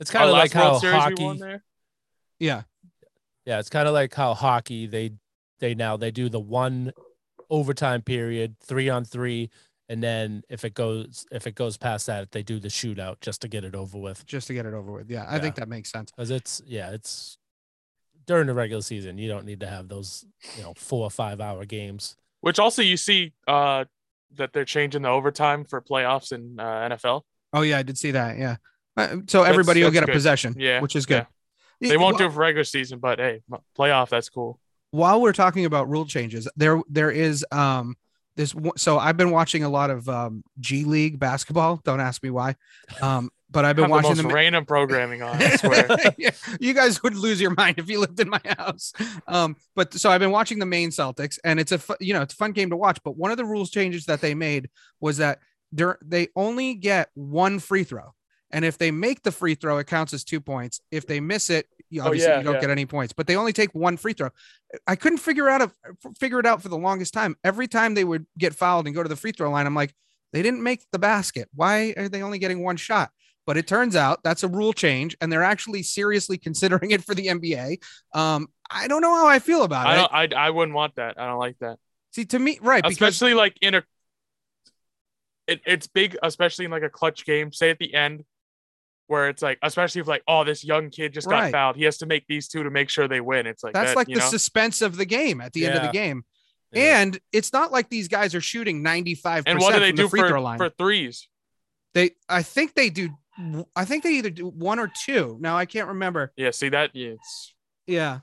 It's 0.00 0.10
kind 0.10 0.24
of 0.26 0.32
like 0.32 0.54
last 0.54 0.82
World 0.82 0.94
how 0.94 1.08
we 1.10 1.14
hockey. 1.24 1.38
there. 1.38 1.62
Yeah, 2.38 2.62
Yeah, 3.44 3.58
it's 3.58 3.68
kind 3.68 3.86
of 3.86 3.92
like 3.94 4.14
how 4.14 4.32
hockey 4.34 4.86
they 4.86 5.12
they 5.58 5.74
now 5.74 5.96
they 5.98 6.10
do 6.10 6.28
the 6.30 6.40
one 6.40 6.92
overtime 7.50 8.00
period, 8.02 8.56
three 8.62 8.88
on 8.88 9.04
three, 9.04 9.50
and 9.90 10.02
then 10.02 10.42
if 10.48 10.64
it 10.64 10.72
goes 10.74 11.26
if 11.30 11.46
it 11.46 11.54
goes 11.54 11.76
past 11.76 12.06
that, 12.06 12.30
they 12.32 12.42
do 12.42 12.58
the 12.58 12.68
shootout 12.68 13.20
just 13.20 13.42
to 13.42 13.48
get 13.48 13.62
it 13.64 13.74
over 13.74 13.98
with. 13.98 14.24
just 14.24 14.46
to 14.46 14.54
get 14.54 14.64
it 14.66 14.72
over 14.72 14.90
with. 14.92 15.10
Yeah, 15.10 15.26
I 15.28 15.38
think 15.38 15.56
that 15.56 15.68
makes 15.68 15.90
sense. 15.90 16.10
Because 16.10 16.30
it's 16.30 16.62
yeah, 16.66 16.90
it's 16.92 17.36
during 18.30 18.46
the 18.46 18.54
regular 18.54 18.80
season. 18.82 19.18
You 19.18 19.28
don't 19.28 19.44
need 19.44 19.60
to 19.60 19.66
have 19.66 19.88
those 19.88 20.24
you 20.56 20.62
know 20.62 20.72
four 20.76 21.02
or 21.04 21.10
five 21.10 21.40
hour 21.40 21.64
games. 21.64 22.16
Which 22.40 22.58
also 22.58 22.80
you 22.80 22.96
see 22.96 23.32
uh 23.46 23.84
that 24.36 24.52
they're 24.52 24.64
changing 24.64 25.02
the 25.02 25.08
overtime 25.08 25.64
for 25.64 25.82
playoffs 25.82 26.32
in 26.32 26.58
uh, 26.60 26.88
NFL. 26.90 27.22
Oh 27.52 27.62
yeah, 27.62 27.78
I 27.78 27.82
did 27.82 27.98
see 27.98 28.12
that. 28.12 28.38
Yeah, 28.38 28.56
Uh, 28.96 29.16
so 29.26 29.42
everybody 29.42 29.80
will 29.80 29.88
that's 29.90 29.94
get 29.94 30.02
a 30.04 30.06
good. 30.06 30.12
possession. 30.12 30.54
Yeah, 30.56 30.80
which 30.80 30.94
is 30.96 31.04
good. 31.04 31.26
They 31.80 31.96
won't 31.96 32.16
do 32.18 32.26
it 32.26 32.32
for 32.32 32.38
regular 32.38 32.64
season, 32.64 32.98
but 33.00 33.18
hey, 33.18 33.40
playoff 33.76 34.08
that's 34.10 34.28
cool. 34.28 34.60
while 34.92 35.20
we're 35.20 35.32
talking 35.32 35.64
about 35.64 35.88
rule 35.90 36.06
changes, 36.06 36.48
there 36.56 36.80
there 36.88 37.10
is 37.10 37.44
um 37.50 37.96
this 38.36 38.54
one- 38.54 38.76
so 38.78 38.98
I've 38.98 39.16
been 39.16 39.32
watching 39.32 39.64
a 39.64 39.68
lot 39.68 39.90
of 39.90 40.08
um 40.08 40.44
G 40.60 40.84
League 40.84 41.18
basketball. 41.18 41.80
Don't 41.84 42.00
ask 42.00 42.22
me 42.22 42.30
why. 42.30 42.54
Um, 43.02 43.30
but 43.50 43.64
I've 43.64 43.76
been 43.76 43.84
Have 43.84 43.88
the 43.90 43.92
watching 43.94 44.10
most 44.10 44.22
them. 44.22 44.32
random 44.32 44.64
programming 44.64 45.22
on. 45.22 45.42
I 45.42 45.56
swear. 45.56 45.86
Yeah, 46.16 46.30
you 46.60 46.72
guys 46.72 47.02
would 47.02 47.16
lose 47.16 47.40
your 47.40 47.50
mind 47.50 47.78
if 47.78 47.88
you 47.88 48.00
lived 48.00 48.20
in 48.20 48.28
my 48.28 48.40
house. 48.58 48.92
Um, 49.26 49.56
but 49.74 49.92
so 49.94 50.10
I've 50.10 50.20
been 50.20 50.30
watching 50.30 50.58
the 50.58 50.66
Maine 50.66 50.90
Celtics, 50.90 51.38
and 51.44 51.58
it's 51.60 51.72
a 51.72 51.78
fu- 51.78 51.96
you 52.00 52.12
know 52.14 52.22
it's 52.22 52.34
a 52.34 52.36
fun 52.36 52.52
game 52.52 52.70
to 52.70 52.76
watch. 52.76 52.98
But 53.04 53.16
one 53.16 53.30
of 53.30 53.36
the 53.36 53.44
rules 53.44 53.70
changes 53.70 54.06
that 54.06 54.20
they 54.20 54.34
made 54.34 54.68
was 55.00 55.16
that 55.18 55.40
dur- 55.74 55.98
they 56.04 56.28
only 56.36 56.74
get 56.74 57.10
one 57.14 57.58
free 57.58 57.84
throw, 57.84 58.14
and 58.50 58.64
if 58.64 58.78
they 58.78 58.90
make 58.90 59.22
the 59.22 59.32
free 59.32 59.54
throw, 59.54 59.78
it 59.78 59.86
counts 59.86 60.12
as 60.14 60.24
two 60.24 60.40
points. 60.40 60.80
If 60.90 61.06
they 61.06 61.20
miss 61.20 61.50
it, 61.50 61.66
you, 61.88 62.02
Oh, 62.02 62.06
obviously 62.06 62.30
yeah, 62.30 62.38
you 62.38 62.44
don't 62.44 62.54
yeah. 62.54 62.60
get 62.60 62.70
any 62.70 62.86
points. 62.86 63.12
But 63.12 63.26
they 63.26 63.34
only 63.36 63.52
take 63.52 63.74
one 63.74 63.96
free 63.96 64.12
throw. 64.12 64.30
I 64.86 64.94
couldn't 64.94 65.18
figure 65.18 65.48
out 65.48 65.60
a, 65.62 65.70
figure 66.20 66.38
it 66.38 66.46
out 66.46 66.62
for 66.62 66.68
the 66.68 66.78
longest 66.78 67.12
time. 67.12 67.34
Every 67.42 67.66
time 67.66 67.94
they 67.94 68.04
would 68.04 68.26
get 68.38 68.54
fouled 68.54 68.86
and 68.86 68.94
go 68.94 69.02
to 69.02 69.08
the 69.08 69.16
free 69.16 69.32
throw 69.32 69.50
line, 69.50 69.66
I'm 69.66 69.74
like, 69.74 69.92
they 70.32 70.42
didn't 70.42 70.62
make 70.62 70.84
the 70.92 71.00
basket. 71.00 71.48
Why 71.52 71.92
are 71.96 72.08
they 72.08 72.22
only 72.22 72.38
getting 72.38 72.62
one 72.62 72.76
shot? 72.76 73.10
But 73.46 73.56
it 73.56 73.66
turns 73.66 73.96
out 73.96 74.22
that's 74.22 74.42
a 74.42 74.48
rule 74.48 74.72
change, 74.72 75.16
and 75.20 75.32
they're 75.32 75.42
actually 75.42 75.82
seriously 75.82 76.38
considering 76.38 76.90
it 76.92 77.02
for 77.02 77.14
the 77.14 77.26
NBA. 77.28 77.78
Um, 78.14 78.48
I 78.70 78.86
don't 78.86 79.02
know 79.02 79.14
how 79.14 79.26
I 79.26 79.38
feel 79.38 79.62
about 79.62 79.86
I 79.86 80.24
it. 80.24 80.34
I, 80.34 80.46
I 80.46 80.50
wouldn't 80.50 80.74
want 80.74 80.96
that. 80.96 81.18
I 81.18 81.26
don't 81.26 81.38
like 81.38 81.58
that. 81.60 81.78
See, 82.12 82.24
to 82.26 82.38
me, 82.38 82.58
right? 82.62 82.82
Because 82.82 82.94
especially 82.94 83.34
like 83.34 83.56
in 83.60 83.74
a. 83.74 83.82
It, 85.46 85.60
it's 85.66 85.86
big, 85.88 86.16
especially 86.22 86.66
in 86.66 86.70
like 86.70 86.84
a 86.84 86.90
clutch 86.90 87.24
game. 87.24 87.52
Say 87.52 87.70
at 87.70 87.78
the 87.78 87.92
end, 87.92 88.24
where 89.08 89.28
it's 89.28 89.42
like, 89.42 89.58
especially 89.62 90.00
if 90.00 90.06
like, 90.06 90.22
oh, 90.28 90.44
this 90.44 90.62
young 90.62 90.90
kid 90.90 91.12
just 91.12 91.26
Right. 91.26 91.50
got 91.50 91.52
fouled. 91.52 91.76
He 91.76 91.82
has 91.84 91.98
to 91.98 92.06
make 92.06 92.26
these 92.28 92.46
two 92.46 92.62
to 92.62 92.70
make 92.70 92.88
sure 92.88 93.08
they 93.08 93.20
win. 93.20 93.46
It's 93.48 93.64
like 93.64 93.72
that's 93.72 93.90
that, 93.90 93.96
like 93.96 94.06
the 94.06 94.14
know? 94.14 94.28
suspense 94.28 94.82
of 94.82 94.96
the 94.96 95.04
game 95.04 95.40
at 95.40 95.52
the 95.52 95.66
end 95.66 95.74
of 95.76 95.82
the 95.82 95.92
game. 95.92 96.22
Yeah. 96.72 97.00
And 97.00 97.18
it's 97.32 97.52
not 97.52 97.72
like 97.72 97.88
these 97.88 98.06
guys 98.06 98.36
are 98.36 98.40
shooting 98.40 98.84
95% 98.84 99.42
And 99.46 99.58
what 99.58 99.74
do 99.74 99.80
they 99.80 99.90
the 99.90 100.02
do 100.04 100.08
free 100.08 100.20
for, 100.20 100.28
throw 100.28 100.42
line. 100.42 100.58
for 100.58 100.68
threes? 100.68 101.28
they 101.94 102.12
I 102.28 102.44
think 102.44 102.74
they 102.74 102.90
do 102.90 103.08
I 103.76 103.84
think 103.84 104.04
they 104.04 104.12
either 104.14 104.30
do 104.30 104.46
one 104.48 104.78
or 104.78 104.90
two. 105.04 105.36
Now 105.40 105.56
I 105.56 105.66
can't 105.66 105.88
remember. 105.88 106.32
Yeah, 106.36 106.50
see 106.50 106.68
that? 106.70 106.90
Yeah, 106.94 107.10
it's 107.10 107.54
Yeah. 107.86 108.20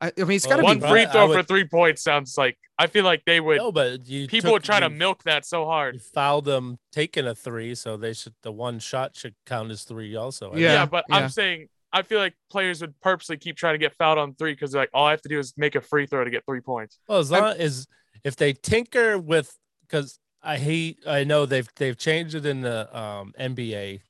I, 0.00 0.12
I 0.18 0.24
mean 0.24 0.36
it's 0.36 0.46
gotta 0.46 0.62
one 0.62 0.78
be 0.78 0.84
right. 0.84 0.90
free 0.90 1.02
I 1.04 1.12
throw 1.12 1.32
for 1.32 1.42
three 1.42 1.66
points 1.66 2.02
sounds 2.02 2.36
like 2.36 2.56
I 2.78 2.88
feel 2.88 3.04
like 3.04 3.22
they 3.24 3.38
would. 3.40 3.58
No, 3.58 3.70
but 3.70 4.06
you 4.08 4.26
people 4.26 4.48
took- 4.48 4.52
would 4.54 4.64
try 4.64 4.80
to 4.80 4.90
milk 4.90 5.22
that 5.24 5.46
so 5.46 5.60
You 5.62 5.66
hard. 5.66 6.02
fouled 6.02 6.44
them 6.44 6.78
taking 6.92 7.26
a 7.26 7.34
three, 7.34 7.74
so 7.76 7.96
they 7.96 8.12
should 8.12 8.34
the 8.42 8.50
one 8.52 8.78
shot 8.80 9.16
should 9.16 9.34
count 9.46 9.70
as 9.70 9.84
three 9.84 10.16
also. 10.16 10.52
I 10.52 10.56
Yeah, 10.56 10.72
Yeah, 10.72 10.86
but 10.86 11.04
yeah. 11.08 11.16
I'm 11.16 11.28
saying 11.28 11.68
I 11.92 12.02
feel 12.02 12.18
like 12.18 12.34
players 12.50 12.80
would 12.80 12.98
purposely 13.00 13.36
keep 13.36 13.56
trying 13.56 13.74
to 13.74 13.78
get 13.78 13.94
fouled 13.94 14.18
on 14.18 14.34
three 14.34 14.52
because 14.52 14.74
like 14.74 14.90
all 14.92 15.06
I 15.06 15.12
have 15.12 15.22
to 15.22 15.28
do 15.28 15.38
is 15.38 15.54
make 15.56 15.76
a 15.76 15.80
free 15.80 16.06
throw 16.06 16.24
to 16.24 16.30
get 16.30 16.44
three 16.44 16.60
points. 16.60 16.98
Well, 17.08 17.18
as 17.18 17.30
I'm- 17.30 17.42
long 17.44 17.56
as 17.58 17.86
if 18.24 18.34
they 18.34 18.52
tinker 18.54 19.16
with, 19.18 19.56
because 19.82 20.18
I 20.42 20.56
hate, 20.58 20.98
I 21.06 21.22
know 21.24 21.46
they've 21.46 21.68
they've 21.76 21.96
changed 21.96 22.34
it 22.34 22.44
in 22.44 22.62
the 22.62 22.94
um, 22.98 23.32
NBA 23.38 24.00
that 24.00 24.02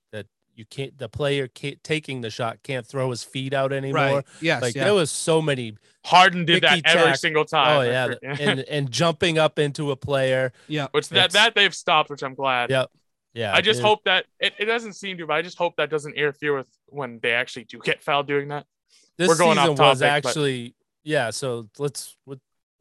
you 0.56 0.64
can't, 0.64 0.96
the 0.98 1.08
player 1.08 1.48
can't, 1.48 1.82
taking 1.82 2.20
the 2.20 2.30
shot 2.30 2.62
can't 2.62 2.86
throw 2.86 3.10
his 3.10 3.22
feet 3.22 3.52
out 3.52 3.72
anymore. 3.72 4.16
right. 4.16 4.24
Yes. 4.40 4.62
Like 4.62 4.74
yeah. 4.74 4.84
there 4.84 4.94
was 4.94 5.10
so 5.10 5.42
many, 5.42 5.76
Harden 6.04 6.44
did 6.44 6.62
that 6.62 6.76
Ticky 6.76 6.86
every 6.86 7.04
tack. 7.04 7.16
single 7.16 7.44
time. 7.44 7.78
oh 7.78 7.82
yeah, 7.82 8.14
and 8.22 8.60
and 8.60 8.90
jumping 8.90 9.38
up 9.38 9.58
into 9.58 9.90
a 9.90 9.96
player. 9.96 10.52
yeah. 10.68 10.88
which 10.92 11.08
that 11.10 11.32
that 11.32 11.54
they've 11.54 11.74
stopped, 11.74 12.10
which 12.10 12.22
I'm 12.22 12.34
glad. 12.34 12.70
Yep. 12.70 12.90
Yeah, 13.34 13.52
I 13.52 13.60
just 13.60 13.80
it- 13.80 13.84
hope 13.84 14.04
that 14.04 14.26
it, 14.38 14.54
it 14.58 14.66
doesn't 14.66 14.92
seem 14.92 15.18
to, 15.18 15.26
but 15.26 15.34
I 15.34 15.42
just 15.42 15.58
hope 15.58 15.76
that 15.76 15.90
doesn't 15.90 16.14
interfere 16.14 16.56
with 16.56 16.68
when 16.86 17.18
they 17.20 17.32
actually 17.32 17.64
do 17.64 17.80
get 17.82 18.02
fouled 18.02 18.28
doing 18.28 18.48
that. 18.48 18.66
this 19.16 19.28
we're 19.28 19.36
going 19.36 19.58
off 19.58 19.70
season 19.70 19.84
was 19.84 19.98
topic, 20.00 20.22
but- 20.22 20.28
actually 20.28 20.74
yeah. 21.02 21.30
So 21.30 21.68
let's 21.78 22.16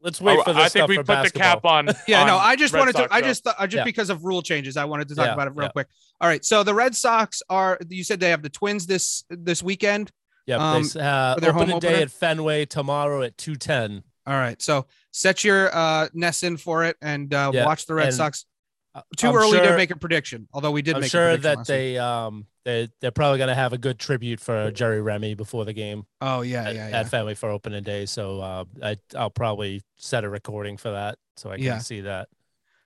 let's 0.04 0.20
wait 0.20 0.38
for 0.44 0.52
this 0.52 0.56
I 0.56 0.68
think 0.68 0.70
stuff 0.70 0.88
we 0.90 0.94
for 0.96 1.02
put 1.04 1.24
the 1.24 1.30
cap 1.38 1.64
on. 1.64 1.88
Yeah, 2.06 2.24
no, 2.24 2.36
I 2.36 2.54
just 2.54 2.72
Red 2.72 2.80
wanted 2.80 2.92
to. 2.92 2.98
Sox 2.98 3.12
I 3.12 3.18
stuff. 3.18 3.28
just 3.28 3.44
thought, 3.44 3.56
just 3.62 3.74
Yeah. 3.74 3.84
because 3.84 4.10
of 4.10 4.24
rule 4.24 4.42
changes, 4.42 4.76
I 4.76 4.84
wanted 4.84 5.08
to 5.08 5.14
talk 5.16 5.26
Yeah, 5.26 5.32
about 5.34 5.48
it 5.48 5.54
real 5.56 5.66
yeah. 5.66 5.72
quick. 5.72 5.88
All 6.20 6.28
right, 6.28 6.44
so 6.44 6.62
the 6.62 6.74
Red 6.74 6.94
Sox 6.94 7.42
are. 7.50 7.78
You 7.88 8.04
said 8.04 8.20
they 8.20 8.30
have 8.30 8.42
the 8.42 8.50
Twins 8.50 8.86
this 8.86 9.24
this 9.30 9.62
weekend. 9.62 10.12
Yeah, 10.46 10.56
um, 10.58 10.74
they 10.82 10.86
s- 10.88 10.94
uh, 10.96 11.34
for 11.34 11.40
their 11.40 11.52
home 11.52 11.62
opening 11.62 11.78
day 11.80 11.88
opener? 11.88 12.02
at 12.02 12.10
Fenway 12.12 12.66
tomorrow 12.66 13.22
at 13.22 13.36
two 13.38 13.56
ten. 13.56 14.04
All 14.26 14.34
right, 14.34 14.60
so 14.62 14.86
set 15.10 15.42
your 15.44 15.74
uh 15.74 16.08
NESN 16.14 16.60
for 16.60 16.84
it 16.84 16.96
and 17.02 17.32
uh, 17.34 17.50
Yeah, 17.52 17.64
watch 17.66 17.86
the 17.86 17.94
Red 17.94 18.06
and 18.08 18.14
Sox. 18.14 18.44
Too 19.16 19.28
I'm 19.28 19.36
early 19.36 19.58
to 19.58 19.76
make 19.76 19.90
a 19.90 19.96
prediction, 19.96 20.46
although 20.52 20.70
we 20.70 20.80
did 20.82 20.94
I'm 20.94 21.00
make. 21.00 21.08
a 21.08 21.10
sure 21.10 21.28
prediction 21.36 21.58
that 21.58 21.66
they 21.66 21.98
um 21.98 22.46
they 22.64 22.88
they're 23.00 23.10
probably 23.10 23.38
gonna 23.38 23.54
have 23.54 23.72
a 23.72 23.78
good 23.78 23.98
tribute 23.98 24.38
for 24.40 24.70
Jerry 24.70 25.02
Remy 25.02 25.34
before 25.34 25.64
the 25.64 25.72
game 25.72 26.06
Oh 26.20 26.42
yeah, 26.42 26.68
at, 26.68 26.74
yeah, 26.76 26.84
at 26.86 26.90
yeah. 26.90 27.02
Fenway 27.04 27.34
for 27.34 27.50
opening 27.50 27.82
day. 27.82 28.06
So 28.06 28.40
uh, 28.40 28.64
I 28.82 28.96
I'll 29.16 29.30
probably 29.30 29.82
set 29.96 30.22
a 30.24 30.28
recording 30.28 30.76
for 30.76 30.92
that 30.92 31.18
so 31.36 31.50
I 31.50 31.56
can 31.56 31.64
Yeah. 31.64 31.78
see 31.78 32.02
that. 32.02 32.28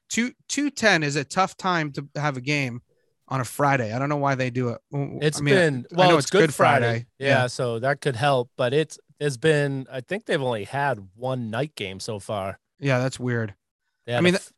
Two 0.08 0.32
two 0.48 0.70
ten 0.70 1.02
is 1.02 1.16
a 1.16 1.24
tough 1.24 1.56
time 1.58 1.92
to 1.92 2.08
have 2.14 2.38
a 2.38 2.40
game 2.40 2.80
on 3.28 3.42
a 3.42 3.44
Friday. 3.44 3.92
I 3.92 3.98
don't 3.98 4.08
know 4.08 4.16
why 4.16 4.34
they 4.34 4.48
do 4.48 4.70
it. 4.70 4.80
It's 4.90 5.38
I 5.38 5.42
mean, 5.42 5.54
been 5.54 5.86
I 5.92 5.96
well, 5.96 6.10
know 6.12 6.16
it's, 6.16 6.30
Good 6.30 6.54
Friday. 6.54 7.04
Yeah, 7.18 7.28
Yeah. 7.42 7.46
so 7.48 7.78
that 7.80 8.00
could 8.00 8.16
help, 8.16 8.50
but 8.56 8.72
it's 8.72 8.98
there's 9.20 9.36
been 9.36 9.86
I 9.92 10.00
think 10.00 10.24
they've 10.24 10.40
only 10.40 10.64
had 10.64 11.06
one 11.14 11.50
night 11.50 11.74
game 11.74 12.00
so 12.00 12.18
far. 12.18 12.58
yeah, 12.80 12.98
that's 12.98 13.20
weird. 13.20 13.54
I 14.08 14.12
a 14.12 14.22
mean, 14.22 14.36
f- 14.36 14.50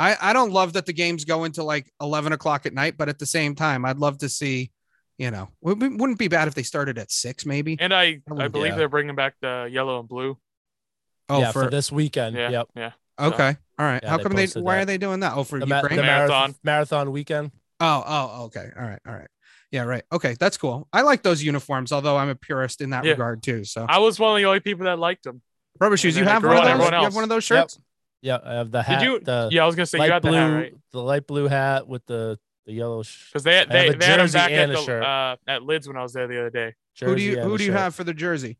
I, 0.00 0.16
I 0.20 0.32
don't 0.32 0.50
love 0.50 0.72
that 0.72 0.86
the 0.86 0.92
games 0.92 1.24
go 1.24 1.44
into 1.44 1.62
like 1.62 1.92
11 2.00 2.32
o'clock 2.32 2.64
at 2.66 2.72
night, 2.72 2.96
but 2.96 3.08
at 3.10 3.18
the 3.18 3.26
same 3.26 3.54
time, 3.54 3.84
I'd 3.84 3.98
love 3.98 4.18
to 4.18 4.28
see, 4.30 4.70
you 5.18 5.30
know, 5.30 5.44
it 5.62 5.78
wouldn't 5.78 6.00
wouldn't 6.00 6.18
be 6.18 6.28
bad 6.28 6.48
if 6.48 6.54
they 6.54 6.62
started 6.62 6.96
at 6.98 7.10
six, 7.10 7.44
maybe. 7.44 7.76
And 7.78 7.92
I, 7.92 8.20
I 8.28 8.32
would- 8.32 8.52
believe 8.52 8.72
yeah. 8.72 8.76
they're 8.78 8.88
bringing 8.88 9.14
back 9.14 9.34
the 9.42 9.68
yellow 9.70 10.00
and 10.00 10.08
blue. 10.08 10.38
Oh, 11.28 11.40
yeah, 11.40 11.52
for, 11.52 11.64
for, 11.64 11.70
this 11.70 11.92
weekend. 11.92 12.34
Yeah, 12.34 12.50
Yep. 12.50 12.68
yeah. 12.74 12.90
okay. 13.20 13.56
All 13.78 13.86
right. 13.86 14.00
Yeah, 14.02 14.10
How 14.10 14.16
they 14.16 14.22
come 14.24 14.32
they, 14.32 14.46
why 14.60 14.76
that. 14.76 14.82
are 14.82 14.84
they 14.86 14.98
doing 14.98 15.20
that? 15.20 15.34
Oh, 15.36 15.44
for 15.44 15.60
The, 15.60 15.66
ma- 15.66 15.76
Ukraine? 15.76 15.96
the 15.98 16.02
marathon 16.02 16.28
Marathon. 16.28 16.54
marathon 16.64 17.12
weekend. 17.12 17.50
oh, 17.80 18.02
oh, 18.06 18.44
okay. 18.46 18.68
All 18.76 18.82
right. 18.82 18.98
All 19.06 19.14
right. 19.14 19.28
Yeah, 19.70 19.82
right. 19.82 20.02
Okay. 20.10 20.34
That's 20.40 20.56
cool. 20.56 20.88
I 20.92 21.02
like 21.02 21.22
those 21.22 21.42
uniforms, 21.42 21.92
although 21.92 22.16
I'm 22.16 22.28
a 22.30 22.34
purist 22.34 22.80
in 22.80 22.90
that 22.90 23.04
Yeah. 23.04 23.12
regard 23.12 23.42
too. 23.42 23.64
So, 23.64 23.86
I 23.88 23.98
was 23.98 24.18
one 24.18 24.32
of 24.32 24.38
the 24.38 24.46
only 24.46 24.60
people 24.60 24.86
that 24.86 24.98
liked 24.98 25.22
them. 25.24 25.42
Rubba 25.78 25.96
Shoes, 25.96 26.16
you 26.16 26.24
have 26.24 26.42
one 26.42 26.52
of 26.52 26.58
on 26.58 26.64
those? 26.64 26.72
everyone 26.72 26.92
You 26.94 27.04
have 27.04 27.14
one 27.14 27.22
of 27.24 27.28
those 27.30 27.48
Yep. 27.48 27.70
Shirts? 28.22 28.42
Yeah, 28.44 28.50
I 28.50 28.54
have 28.54 28.70
the 28.70 28.82
hat. 28.82 29.00
Did 29.00 29.06
you? 29.06 29.20
the 29.20 29.48
yeah, 29.50 29.62
I 29.62 29.66
was 29.66 29.74
gonna 29.76 29.86
say 29.86 29.98
you 29.98 30.02
light 30.02 30.12
had 30.12 30.22
blue, 30.22 30.30
the 30.32 30.36
hat 30.38 30.54
right 30.54 30.74
the 30.92 31.02
light 31.02 31.26
blue 31.26 31.48
hat 31.48 31.88
with 31.88 32.04
the 32.06 32.38
the 32.66 32.72
yellow 32.72 33.02
sh- 33.02 33.28
because 33.32 33.44
they 33.44 33.56
I 33.56 33.58
have 33.60 33.68
they, 33.68 33.88
a 33.88 33.96
they 33.96 34.04
had 34.06 34.18
them 34.20 34.26
jersey 34.26 34.38
back 34.38 34.50
at 34.52 34.58
and 34.60 34.72
a 34.72 34.74
the 34.76 34.82
shirt. 34.82 35.02
uh, 35.02 35.36
at 35.46 35.62
Lids 35.62 35.88
when 35.88 35.96
I 35.96 36.02
was 36.02 36.12
there 36.12 36.26
the 36.28 36.38
other 36.40 36.50
day. 36.50 36.74
Who 37.02 37.14
do 37.16 37.22
you 37.22 37.40
who 37.40 37.56
do 37.56 37.64
you 37.64 37.70
shirt. 37.70 37.80
have 37.80 37.94
for 37.94 38.04
the 38.04 38.14
jersey? 38.14 38.58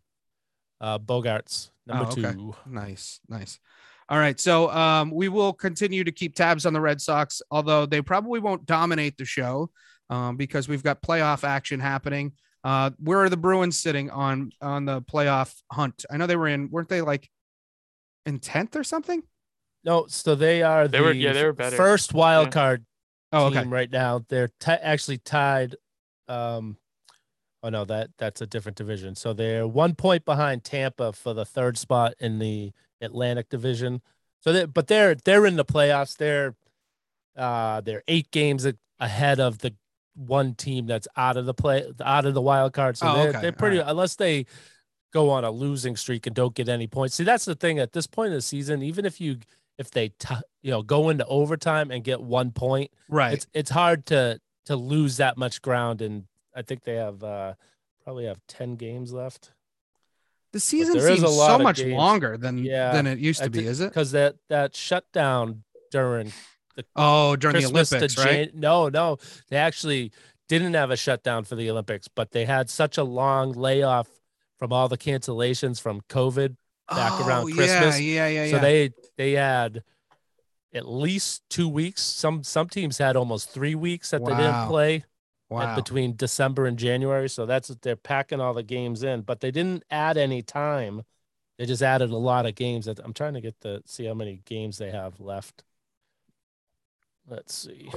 Uh, 0.80 0.98
Bogaerts 0.98 1.70
number 1.86 2.04
Oh, 2.06 2.08
okay. 2.12 2.32
two. 2.32 2.54
Nice, 2.66 3.20
nice. 3.28 3.58
All 4.08 4.18
right, 4.18 4.40
so 4.40 4.70
um, 4.70 5.10
we 5.12 5.28
will 5.28 5.52
continue 5.52 6.02
to 6.04 6.10
keep 6.10 6.34
tabs 6.34 6.64
on 6.66 6.72
the 6.72 6.80
Red 6.80 7.00
Sox, 7.00 7.42
although 7.50 7.86
they 7.86 8.00
probably 8.02 8.40
won't 8.40 8.66
dominate 8.66 9.16
the 9.18 9.24
show 9.24 9.70
um, 10.08 10.36
because 10.36 10.68
we've 10.68 10.82
got 10.82 11.00
playoff 11.02 11.44
action 11.44 11.78
happening. 11.78 12.32
Uh, 12.64 12.90
where 12.98 13.18
are 13.20 13.28
the 13.28 13.36
Bruins 13.36 13.76
sitting 13.78 14.10
on 14.10 14.50
on 14.60 14.84
the 14.86 15.02
playoff 15.02 15.54
hunt? 15.70 16.04
I 16.10 16.16
know 16.16 16.26
they 16.26 16.34
were 16.36 16.48
in, 16.48 16.70
weren't 16.70 16.88
they 16.88 17.02
like 17.02 17.28
in 18.26 18.38
tenth 18.40 18.74
or 18.74 18.82
something? 18.84 19.22
No, 19.84 20.06
so 20.08 20.34
they 20.34 20.62
are 20.62 20.86
They 20.88 20.98
the 20.98 21.04
were- 21.04 21.12
yeah, 21.12 21.32
they 21.32 21.44
were 21.44 21.52
better. 21.52 21.76
first 21.76 22.12
wild 22.14 22.48
Yeah. 22.48 22.50
card 22.52 22.84
Oh, 23.32 23.48
team 23.50 23.58
okay. 23.58 23.68
right 23.68 23.90
now. 23.90 24.24
They're 24.28 24.48
ti 24.60 24.72
actually 24.72 25.18
tied. 25.18 25.76
Um, 26.28 26.76
oh 27.62 27.68
no, 27.70 27.84
that 27.86 28.10
that's 28.18 28.40
a 28.40 28.46
different 28.46 28.76
division. 28.76 29.14
So 29.14 29.32
they're 29.32 29.66
one 29.66 29.94
point 29.94 30.24
behind 30.24 30.64
Tampa 30.64 31.12
for 31.12 31.32
the 31.34 31.44
third 31.44 31.78
spot 31.78 32.14
in 32.18 32.38
the 32.38 32.72
Atlantic 33.00 33.48
Division. 33.48 34.02
So 34.40 34.52
they, 34.52 34.64
but 34.66 34.86
they're 34.88 35.14
they're 35.14 35.46
in 35.46 35.56
the 35.56 35.64
playoffs. 35.64 36.16
They're 36.16 36.54
uh 37.36 37.80
they're 37.80 38.02
eight 38.08 38.30
games 38.30 38.66
ahead 38.98 39.40
of 39.40 39.58
the 39.58 39.74
one 40.14 40.54
team 40.54 40.86
that's 40.86 41.08
out 41.16 41.36
of 41.36 41.46
the 41.46 41.54
play, 41.54 41.90
out 42.04 42.26
of 42.26 42.34
the 42.34 42.42
wild 42.42 42.72
card. 42.74 42.96
So 42.98 43.08
Oh, 43.08 43.14
they're, 43.14 43.28
okay. 43.30 43.40
they're 43.40 43.52
pretty 43.52 43.78
right. 43.78 43.86
unless 43.88 44.16
they 44.16 44.44
go 45.12 45.30
on 45.30 45.44
a 45.44 45.50
losing 45.50 45.96
streak 45.96 46.26
and 46.26 46.36
don't 46.36 46.54
get 46.54 46.68
any 46.68 46.86
points. 46.86 47.14
See, 47.14 47.24
that's 47.24 47.44
the 47.44 47.54
thing 47.54 47.78
at 47.78 47.92
this 47.92 48.06
point 48.06 48.28
in 48.28 48.34
the 48.34 48.42
season. 48.42 48.82
Even 48.82 49.04
if 49.06 49.20
you 49.20 49.38
if 49.80 49.90
they 49.90 50.10
t- 50.10 50.34
you 50.62 50.70
know 50.70 50.82
go 50.82 51.08
into 51.08 51.26
overtime 51.26 51.90
and 51.90 52.04
get 52.04 52.20
one 52.20 52.52
point, 52.52 52.90
Right. 53.08 53.32
it's 53.32 53.46
it's 53.54 53.70
hard 53.70 54.06
to 54.06 54.38
to 54.66 54.76
lose 54.76 55.16
that 55.16 55.36
much 55.36 55.60
ground. 55.62 56.02
And 56.02 56.24
I 56.54 56.62
think 56.62 56.84
they 56.84 56.94
have 56.96 57.24
uh 57.24 57.54
probably 58.04 58.26
have 58.26 58.40
ten 58.46 58.76
games 58.76 59.12
left 59.12 59.52
the 60.52 60.60
season 60.60 61.00
seems 61.00 61.20
so 61.20 61.58
much 61.58 61.76
games. 61.78 61.92
longer 61.94 62.36
than 62.36 62.58
Yeah, 62.58 62.92
than 62.92 63.06
it 63.06 63.18
used 63.18 63.42
to 63.42 63.50
be, 63.50 63.64
is 63.66 63.80
it? 63.80 63.88
because 63.88 64.10
that 64.12 64.34
that 64.48 64.74
shutdown 64.76 65.62
during 65.90 66.32
the 66.76 66.84
Oh, 66.96 67.36
during 67.36 67.54
Christmas 67.54 67.90
the 67.90 67.96
Olympics, 67.96 68.18
right? 68.18 68.50
Jan- 68.52 68.60
no, 68.60 68.88
no, 68.88 69.18
they 69.48 69.56
actually 69.56 70.12
didn't 70.48 70.74
have 70.74 70.90
a 70.90 70.96
shutdown 70.96 71.44
for 71.44 71.54
the 71.56 71.70
Olympics, 71.70 72.08
but 72.08 72.32
they 72.32 72.44
had 72.44 72.68
such 72.68 72.98
a 72.98 73.04
long 73.04 73.52
layoff 73.52 74.08
from 74.58 74.72
all 74.72 74.88
the 74.88 74.98
cancellations 74.98 75.80
from 75.80 76.00
COVID. 76.08 76.56
Back 76.90 77.12
oh, 77.14 77.26
around 77.26 77.50
Oh, 77.50 77.54
Christmas. 77.54 78.00
Yeah, 78.00 78.26
yeah, 78.26 78.28
yeah, 78.28 78.44
yeah. 78.44 78.50
So 78.50 78.58
they 78.58 78.90
they 79.16 79.32
had 79.32 79.82
at 80.74 80.88
least 80.88 81.42
two 81.48 81.68
weeks. 81.68 82.02
Some 82.02 82.42
some 82.42 82.68
teams 82.68 82.98
had 82.98 83.16
almost 83.16 83.50
three 83.50 83.74
weeks 83.74 84.10
that 84.10 84.24
they 84.24 84.34
didn't 84.34 84.66
play 84.66 85.04
wow. 85.48 85.76
between 85.76 86.16
December 86.16 86.66
and 86.66 86.78
January. 86.78 87.28
So 87.28 87.46
that's 87.46 87.68
they're 87.82 87.96
packing 87.96 88.40
all 88.40 88.54
the 88.54 88.62
games 88.62 89.02
in, 89.02 89.22
but 89.22 89.40
they 89.40 89.50
didn't 89.50 89.84
add 89.90 90.16
any 90.16 90.42
time. 90.42 91.02
They 91.58 91.66
just 91.66 91.82
added 91.82 92.10
a 92.10 92.16
lot 92.16 92.46
of 92.46 92.54
games. 92.54 92.86
That 92.86 93.00
I'm 93.04 93.12
trying 93.12 93.34
to 93.34 93.40
get 93.40 93.60
the 93.60 93.82
see 93.86 94.06
how 94.06 94.14
many 94.14 94.40
games 94.44 94.78
they 94.78 94.90
have 94.90 95.20
left. 95.20 95.62
Let's 97.28 97.54
see. 97.54 97.90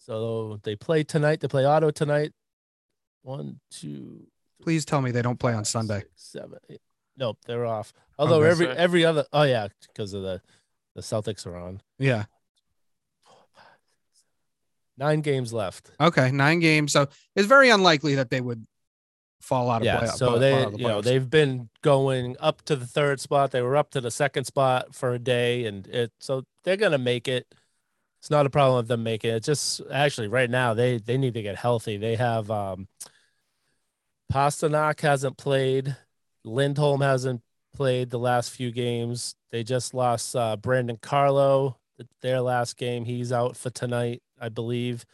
So 0.00 0.58
they 0.62 0.76
play 0.76 1.04
tonight. 1.04 1.40
They 1.40 1.48
play 1.48 1.64
Ottawa 1.64 1.92
tonight. 1.92 2.32
One, 3.22 3.60
two, 3.70 4.26
Please 4.62 4.84
tell 4.84 5.00
me 5.00 5.10
they 5.10 5.22
don't 5.22 5.38
play 5.38 5.52
on 5.52 5.64
Sunday. 5.64 6.00
six, 6.00 6.10
seven, 6.16 6.58
eight. 6.68 6.80
Nope, 7.16 7.38
they're 7.46 7.66
off. 7.66 7.92
Although 8.18 8.42
every 8.42 8.68
every 8.68 9.04
other 9.04 9.24
oh 9.32 9.42
yeah, 9.42 9.68
because 9.88 10.12
of 10.14 10.22
the 10.22 10.40
the 10.94 11.00
Celtics 11.02 11.46
are 11.46 11.56
on. 11.56 11.80
Yeah. 11.98 12.24
Nine 14.96 15.20
games 15.22 15.52
left. 15.52 15.90
Okay. 16.00 16.30
Nine 16.30 16.60
games. 16.60 16.92
So 16.92 17.08
it's 17.34 17.46
very 17.46 17.70
unlikely 17.70 18.16
that 18.16 18.28
they 18.28 18.40
would 18.40 18.66
fall 19.40 19.70
out 19.70 19.80
of 19.80 19.86
Yeah, 19.86 20.00
playoff. 20.00 20.16
so 20.16 20.38
they 20.38 20.64
the 20.66 20.76
you 20.76 20.86
know 20.86 21.00
they've 21.00 21.28
been 21.30 21.70
going 21.82 22.36
up 22.40 22.62
to 22.66 22.76
the 22.76 22.86
third 22.86 23.20
spot. 23.20 23.50
They 23.50 23.62
were 23.62 23.76
up 23.76 23.90
to 23.92 24.00
the 24.02 24.10
second 24.10 24.44
spot 24.44 24.94
for 24.94 25.14
a 25.14 25.18
day, 25.18 25.64
and 25.64 25.86
it 25.86 26.12
so 26.20 26.44
they're 26.64 26.76
gonna 26.76 26.98
make 26.98 27.28
it. 27.28 27.46
It's 28.18 28.28
not 28.30 28.44
a 28.44 28.50
problem 28.50 28.78
of 28.78 28.88
them 28.88 29.02
making 29.02 29.30
it. 29.30 29.36
It's 29.36 29.46
just 29.46 29.80
actually 29.90 30.28
right 30.28 30.50
now 30.50 30.74
they 30.74 30.98
they 30.98 31.16
need 31.16 31.32
to 31.34 31.42
get 31.42 31.56
healthy. 31.56 31.96
They 31.96 32.16
have 32.16 32.50
um 32.50 32.86
Pastrnak 34.30 35.00
hasn't 35.00 35.38
played, 35.38 35.96
Lindholm 36.44 37.00
hasn't 37.00 37.42
played 37.74 38.10
the 38.10 38.18
last 38.18 38.50
few 38.50 38.70
games. 38.70 39.34
They 39.50 39.62
just 39.62 39.94
lost 39.94 40.34
uh, 40.34 40.56
Brandon 40.56 40.98
Carlo 41.00 41.76
their 42.22 42.40
last 42.40 42.76
game. 42.76 43.04
He's 43.04 43.30
out 43.32 43.56
for 43.56 43.68
tonight, 43.70 44.22
I 44.40 44.48
believe, 44.48 45.04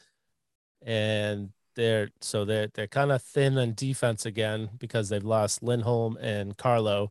and 0.83 1.51
they're 1.75 2.11
so 2.21 2.45
they're 2.45 2.69
they're 2.75 2.87
kind 2.87 3.13
of 3.13 3.23
thin 3.23 3.59
on 3.59 3.75
defense 3.75 4.25
again 4.25 4.71
because 4.79 5.09
they've 5.09 5.25
lost 5.25 5.63
Lindholm 5.63 6.17
and 6.21 6.57
Carlo. 6.57 7.11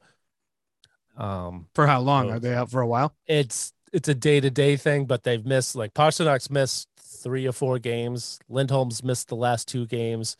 Um, 1.17 1.67
for 1.75 1.87
how 1.87 2.01
long? 2.01 2.27
so- 2.29 2.33
Are 2.35 2.39
they 2.39 2.53
out 2.53 2.71
for 2.71 2.81
a 2.81 2.87
while? 2.87 3.13
it's 3.27 3.73
it's 3.93 4.09
a 4.09 4.15
day 4.15 4.39
to 4.41 4.49
day 4.49 4.75
thing, 4.75 5.05
but 5.05 5.23
they've 5.23 5.45
missed 5.45 5.75
like 5.75 5.93
Pastrnak's 5.93 6.49
missed 6.49 6.87
three 6.97 7.47
or 7.47 7.51
four 7.53 7.79
games. 7.79 8.39
Lindholm's 8.49 9.03
missed 9.03 9.29
the 9.29 9.35
last 9.35 9.67
two 9.67 9.85
games. 9.85 10.35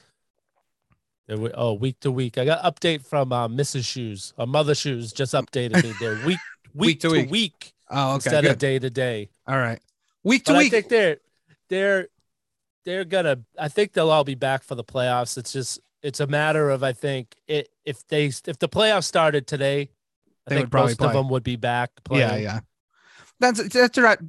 Were, 1.28 1.52
oh, 1.56 1.74
week 1.74 2.00
to 2.02 2.12
week. 2.12 2.38
I 2.38 2.46
got 2.46 2.62
update 2.64 3.06
from 3.06 3.32
uh, 3.32 3.48
Mrs. 3.48 3.86
Shoes. 3.86 4.34
Uh, 4.38 4.46
Mother 4.46 4.76
Shoes 4.76 5.12
just 5.12 5.34
updated 5.34 5.84
me. 5.84 5.94
They're 6.00 6.24
week 6.26 6.38
week, 6.74 7.00
to 7.02 7.10
to, 7.10 7.14
week. 7.16 7.32
week, 7.32 7.74
Oh, 7.90 8.10
okay. 8.10 8.16
instead 8.16 8.42
Good. 8.44 8.52
of 8.52 8.58
day 8.60 8.78
to 8.80 8.90
day. 8.90 9.30
All 9.48 9.58
right. 9.58 9.80
Week 10.24 10.44
to 10.46 10.52
But 10.52 10.56
I 10.58 10.60
week. 10.60 10.72
think 10.72 10.90
they're 10.90 11.18
they're 11.70 12.08
they're 12.86 13.06
gonna. 13.06 13.40
I 13.58 13.68
think 13.70 13.94
they'll 13.94 14.12
all 14.12 14.24
be 14.24 14.36
back 14.36 14.64
for 14.64 14.76
the 14.76 14.84
playoffs. 14.84 15.38
It's 15.38 15.52
just 15.54 15.80
it's 16.04 16.20
a 16.20 16.28
matter 16.28 16.70
of 16.70 16.84
I 16.84 16.94
think 16.94 17.36
it 17.48 17.70
if 17.86 18.06
they 18.08 18.26
if 18.26 18.60
the 18.60 18.70
playoffs 18.70 19.06
started 19.06 19.48
today, 19.48 19.90
I 20.48 20.50
They 20.52 20.56
think 20.58 20.72
most 20.74 21.00
play. 21.00 21.08
of 21.08 21.14
them 21.14 21.30
would 21.30 21.44
be 21.44 21.56
back. 21.56 21.90
Playing. 22.04 22.30
Yeah, 22.30 22.36
yeah. 22.38 22.60
That's 23.40 23.68
that's 23.70 23.98
right. 23.98 24.20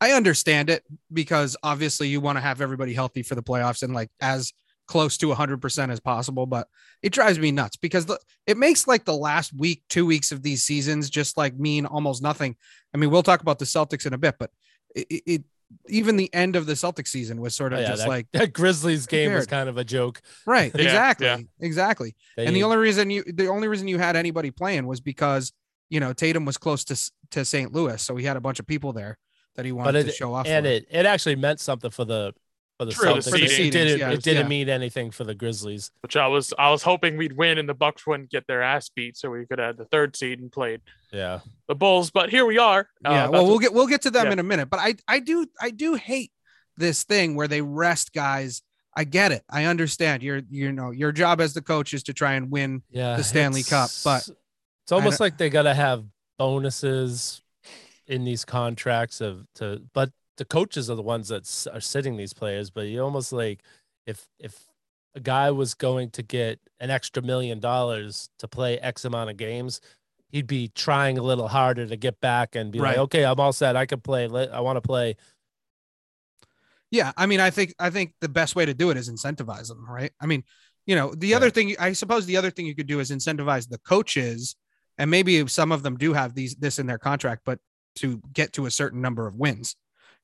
I 0.00 0.12
understand 0.12 0.70
it 0.70 0.84
because 1.12 1.56
obviously 1.64 2.08
you 2.08 2.20
want 2.20 2.36
to 2.36 2.40
have 2.42 2.60
everybody 2.60 2.92
healthy 2.94 3.22
for 3.22 3.34
the 3.34 3.42
playoffs 3.42 3.82
and 3.82 3.92
like 3.94 4.10
as 4.20 4.52
close 4.86 5.16
to 5.18 5.26
100% 5.28 5.90
as 5.90 6.00
possible, 6.00 6.46
but 6.46 6.68
it 7.02 7.12
drives 7.12 7.38
me 7.38 7.50
nuts 7.52 7.76
because 7.76 8.06
the, 8.06 8.18
it 8.46 8.56
makes 8.56 8.86
like 8.86 9.04
the 9.04 9.16
last 9.16 9.52
week, 9.52 9.82
2 9.88 10.04
weeks 10.06 10.30
of 10.32 10.42
these 10.42 10.62
seasons 10.62 11.08
just 11.10 11.36
like 11.36 11.56
mean 11.58 11.86
almost 11.86 12.22
nothing. 12.22 12.56
I 12.92 12.98
mean, 12.98 13.10
we'll 13.10 13.22
talk 13.22 13.40
about 13.40 13.58
the 13.58 13.64
Celtics 13.64 14.06
in 14.06 14.12
a 14.12 14.18
bit, 14.18 14.36
but 14.38 14.50
it, 14.94 15.06
it, 15.10 15.22
it 15.26 15.44
even 15.88 16.16
the 16.16 16.32
end 16.32 16.54
of 16.56 16.66
the 16.66 16.74
Celtics 16.74 17.08
season 17.08 17.40
was 17.40 17.54
sort 17.54 17.72
of 17.72 17.78
Oh, 17.78 17.82
yeah, 17.82 17.88
just 17.88 18.02
that, 18.02 18.08
like 18.08 18.26
that 18.32 18.52
Grizzlies 18.52 19.06
game 19.06 19.32
was 19.32 19.46
kind 19.46 19.68
of 19.68 19.76
a 19.78 19.84
joke. 19.84 20.20
right, 20.46 20.70
Yeah, 20.76 20.82
exactly. 20.82 21.26
yeah. 21.26 21.38
Exactly. 21.60 22.14
They, 22.36 22.46
and 22.46 22.54
the 22.54 22.62
only 22.62 22.76
reason 22.76 23.10
you 23.10 23.24
the 23.24 23.48
only 23.48 23.66
reason 23.68 23.88
you 23.88 23.98
had 23.98 24.14
anybody 24.16 24.50
playing 24.50 24.86
was 24.86 25.00
because 25.00 25.52
you 25.88 26.00
know 26.00 26.12
Tatum 26.12 26.44
was 26.44 26.58
close 26.58 26.84
to 26.84 27.10
to 27.30 27.44
St. 27.44 27.72
Louis, 27.72 28.00
so 28.00 28.14
he 28.16 28.24
had 28.24 28.36
a 28.36 28.40
bunch 28.40 28.60
of 28.60 28.66
people 28.66 28.92
there 28.92 29.18
that 29.56 29.64
he 29.64 29.72
wanted 29.72 29.92
but 29.94 30.02
to 30.02 30.08
it 30.08 30.14
show 30.14 30.34
off. 30.34 30.46
and 30.46 30.64
for. 30.66 30.70
it 30.70 30.86
it 30.90 31.06
actually 31.06 31.36
meant 31.36 31.58
something 31.60 31.90
for 31.90 32.04
the 32.04 32.34
for 32.78 32.84
the 32.86 32.92
True, 32.92 33.14
the 33.14 33.14
Celtics. 33.20 33.24
For 33.30 33.38
the 33.38 33.44
it, 33.44 33.70
didn't 33.70 33.98
yeah, 33.98 34.10
it 34.10 34.22
didn't 34.22 34.44
yeah. 34.44 34.48
mean 34.48 34.68
anything 34.68 35.10
for 35.10 35.24
the 35.24 35.34
Grizzlies. 35.34 35.90
which 36.02 36.16
I 36.16 36.26
was 36.26 36.52
I 36.58 36.70
was 36.70 36.82
hoping 36.82 37.16
we'd 37.16 37.36
win 37.36 37.58
and 37.58 37.68
the 37.68 37.74
Bucks 37.74 38.06
wouldn't 38.06 38.30
get 38.30 38.46
their 38.46 38.62
ass 38.62 38.88
beat, 38.88 39.16
so 39.16 39.30
we 39.30 39.46
could 39.46 39.58
have 39.58 39.76
the 39.76 39.84
third 39.84 40.16
seed 40.16 40.40
and 40.40 40.50
played 40.50 40.80
Yeah, 41.12 41.40
the 41.68 41.74
Bulls. 41.74 42.10
But 42.10 42.30
here 42.30 42.44
we 42.46 42.58
are. 42.58 42.88
Uh, 43.04 43.10
yeah, 43.10 43.24
about 43.24 43.32
well, 43.32 43.46
we'll 43.46 43.58
get 43.58 43.72
we'll 43.72 43.86
get 43.86 44.02
to 44.02 44.10
them 44.10 44.26
yeah. 44.26 44.32
in 44.32 44.38
a 44.38 44.42
minute, 44.44 44.70
but 44.70 44.80
I 44.80 44.96
I 45.06 45.20
do 45.20 45.46
I 45.60 45.70
do 45.70 45.94
hate 45.94 46.32
this 46.76 47.04
thing 47.04 47.36
where 47.36 47.48
they 47.48 47.62
rest 47.62 48.12
guys. 48.12 48.62
I 48.96 49.04
get 49.04 49.32
it. 49.32 49.42
I 49.50 49.64
understand. 49.64 50.22
Your 50.22 50.42
you 50.50 50.72
know 50.72 50.90
your 50.90 51.12
job 51.12 51.40
as 51.40 51.54
the 51.54 51.62
coach 51.62 51.94
is 51.94 52.02
to 52.04 52.12
try 52.12 52.34
and 52.34 52.50
win. 52.50 52.82
yeah. 52.90 53.16
The 53.16 53.24
Stanley 53.24 53.62
Cup, 53.62 53.90
but 54.04 54.22
it's- 54.22 54.30
it's 54.84 54.92
almost 54.92 55.18
like 55.18 55.38
they 55.38 55.48
gotta 55.48 55.72
have 55.72 56.04
bonuses 56.38 57.40
in 58.06 58.24
these 58.24 58.44
contracts 58.44 59.20
of 59.22 59.46
to, 59.54 59.80
but 59.94 60.10
the 60.36 60.44
coaches 60.44 60.90
are 60.90 60.94
the 60.96 61.02
ones 61.02 61.28
that 61.28 61.68
are 61.72 61.80
sitting 61.80 62.16
these 62.16 62.32
players. 62.32 62.70
But 62.70 62.82
you 62.86 63.02
almost 63.02 63.32
like 63.32 63.62
if 64.06 64.26
if 64.38 64.66
a 65.14 65.20
guy 65.20 65.50
was 65.50 65.74
going 65.74 66.10
to 66.10 66.22
get 66.22 66.58
an 66.80 66.90
extra 66.90 67.22
million 67.22 67.60
dollars 67.60 68.28
to 68.38 68.48
play 68.48 68.78
X 68.80 69.04
amount 69.04 69.30
of 69.30 69.36
games, 69.36 69.80
he'd 70.30 70.46
be 70.46 70.68
trying 70.74 71.18
a 71.18 71.22
little 71.22 71.46
harder 71.48 71.86
to 71.86 71.96
get 71.96 72.20
back 72.20 72.56
and 72.56 72.72
be 72.72 72.80
Right. 72.80 72.90
like, 72.92 72.98
okay, 73.04 73.24
I'm 73.24 73.38
all 73.38 73.52
set. 73.52 73.76
I 73.76 73.86
can 73.86 74.00
play. 74.00 74.24
I 74.26 74.60
want 74.60 74.76
to 74.76 74.80
play. 74.80 75.16
Yeah, 76.90 77.12
I 77.16 77.26
mean, 77.26 77.40
I 77.40 77.50
think 77.50 77.74
I 77.78 77.90
think 77.90 78.14
the 78.20 78.28
best 78.28 78.54
way 78.56 78.64
to 78.66 78.74
do 78.74 78.90
it 78.90 78.96
is 78.96 79.10
incentivize 79.10 79.68
them, 79.68 79.84
right? 79.88 80.12
I 80.20 80.26
mean, 80.26 80.44
you 80.86 80.94
know, 80.94 81.14
the 81.14 81.28
Yeah. 81.28 81.36
other 81.36 81.50
thing 81.50 81.74
I 81.78 81.92
suppose 81.92 82.26
the 82.26 82.36
other 82.36 82.50
thing 82.50 82.66
you 82.66 82.74
could 82.74 82.86
do 82.86 83.00
is 83.00 83.10
incentivize 83.10 83.68
the 83.68 83.78
coaches, 83.78 84.54
and 84.98 85.10
maybe 85.10 85.46
some 85.48 85.72
of 85.72 85.82
them 85.82 85.96
do 85.96 86.12
have 86.12 86.34
these 86.34 86.54
this 86.56 86.78
in 86.78 86.86
their 86.86 86.98
contract, 86.98 87.42
but 87.44 87.58
to 87.96 88.20
get 88.32 88.52
to 88.54 88.66
a 88.66 88.70
certain 88.70 89.00
number 89.00 89.26
of 89.26 89.36
wins. 89.36 89.76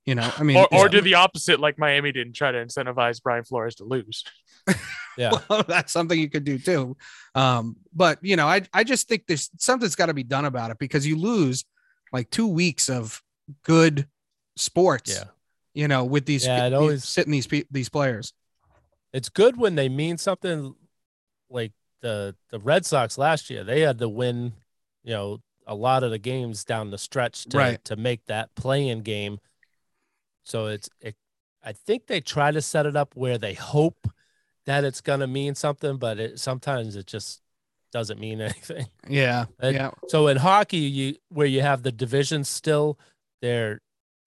You 0.06 0.14
know, 0.14 0.30
I 0.38 0.42
mean, 0.42 0.56
or, 0.56 0.66
or 0.72 0.82
yeah. 0.84 0.88
do 0.88 1.00
the 1.02 1.14
opposite 1.14 1.60
like 1.60 1.78
Miami 1.78 2.10
didn't 2.10 2.32
try 2.34 2.50
to 2.50 2.58
incentivize 2.58 3.22
Brian 3.22 3.44
Flores 3.44 3.76
to 3.76 3.84
lose. 3.84 4.24
Yeah. 5.18 5.32
well, 5.50 5.64
that's 5.66 5.92
something 5.92 6.18
you 6.18 6.30
could 6.30 6.44
do 6.44 6.56
too. 6.58 6.96
Um, 7.34 7.76
but 7.92 8.18
you 8.22 8.36
know, 8.36 8.46
I 8.46 8.62
I 8.72 8.84
just 8.84 9.06
think 9.08 9.26
there's 9.26 9.50
something's 9.58 9.96
got 9.96 10.06
to 10.06 10.14
be 10.14 10.22
done 10.22 10.44
about 10.46 10.70
it 10.70 10.78
because 10.78 11.06
you 11.06 11.16
lose 11.16 11.64
like 12.12 12.30
two 12.30 12.46
weeks 12.46 12.88
of 12.88 13.20
good 13.64 14.06
sports. 14.56 15.12
Yeah. 15.14 15.24
You 15.74 15.88
know, 15.88 16.04
with 16.04 16.24
these, 16.24 16.46
Yeah, 16.46 16.66
it 16.66 16.70
these- 16.70 16.78
always- 16.78 17.04
sitting 17.04 17.32
these 17.32 17.46
pe- 17.46 17.64
these 17.70 17.88
players. 17.90 18.32
it's 19.12 19.28
good 19.28 19.56
when 19.58 19.74
they 19.74 19.88
mean 19.90 20.16
something 20.16 20.74
like 21.50 21.72
the 22.00 22.34
the 22.50 22.60
Red 22.60 22.86
Sox 22.86 23.18
last 23.18 23.50
year. 23.50 23.64
They 23.64 23.80
had 23.80 23.98
to 23.98 24.08
win, 24.08 24.52
you 25.02 25.12
know, 25.12 25.40
a 25.66 25.74
lot 25.74 26.02
of 26.02 26.12
the 26.12 26.18
games 26.18 26.64
down 26.64 26.90
the 26.90 26.98
stretch 26.98 27.44
to 27.46 27.58
Right. 27.58 27.84
to 27.86 27.96
make 27.96 28.24
that 28.26 28.54
playing 28.54 29.02
game. 29.02 29.38
So 30.44 30.66
it's 30.66 30.88
it, 31.00 31.16
I 31.62 31.72
think 31.72 32.06
they 32.06 32.20
try 32.20 32.50
to 32.50 32.62
set 32.62 32.86
it 32.86 32.96
up 32.96 33.14
where 33.14 33.38
they 33.38 33.54
hope 33.54 34.08
that 34.66 34.84
it's 34.84 35.00
gonna 35.00 35.26
mean 35.26 35.54
something, 35.54 35.96
but 35.96 36.18
it 36.18 36.40
sometimes 36.40 36.96
it 36.96 37.06
just 37.06 37.42
doesn't 37.92 38.20
mean 38.20 38.40
anything. 38.40 38.86
Yeah, 39.08 39.46
And 39.58 39.74
yeah, 39.74 39.90
So 40.08 40.28
in 40.28 40.36
hockey, 40.36 40.78
you 40.78 41.16
where 41.28 41.46
you 41.46 41.62
have 41.62 41.82
the 41.82 41.92
divisions 41.92 42.48
still, 42.48 42.98
they're 43.42 43.80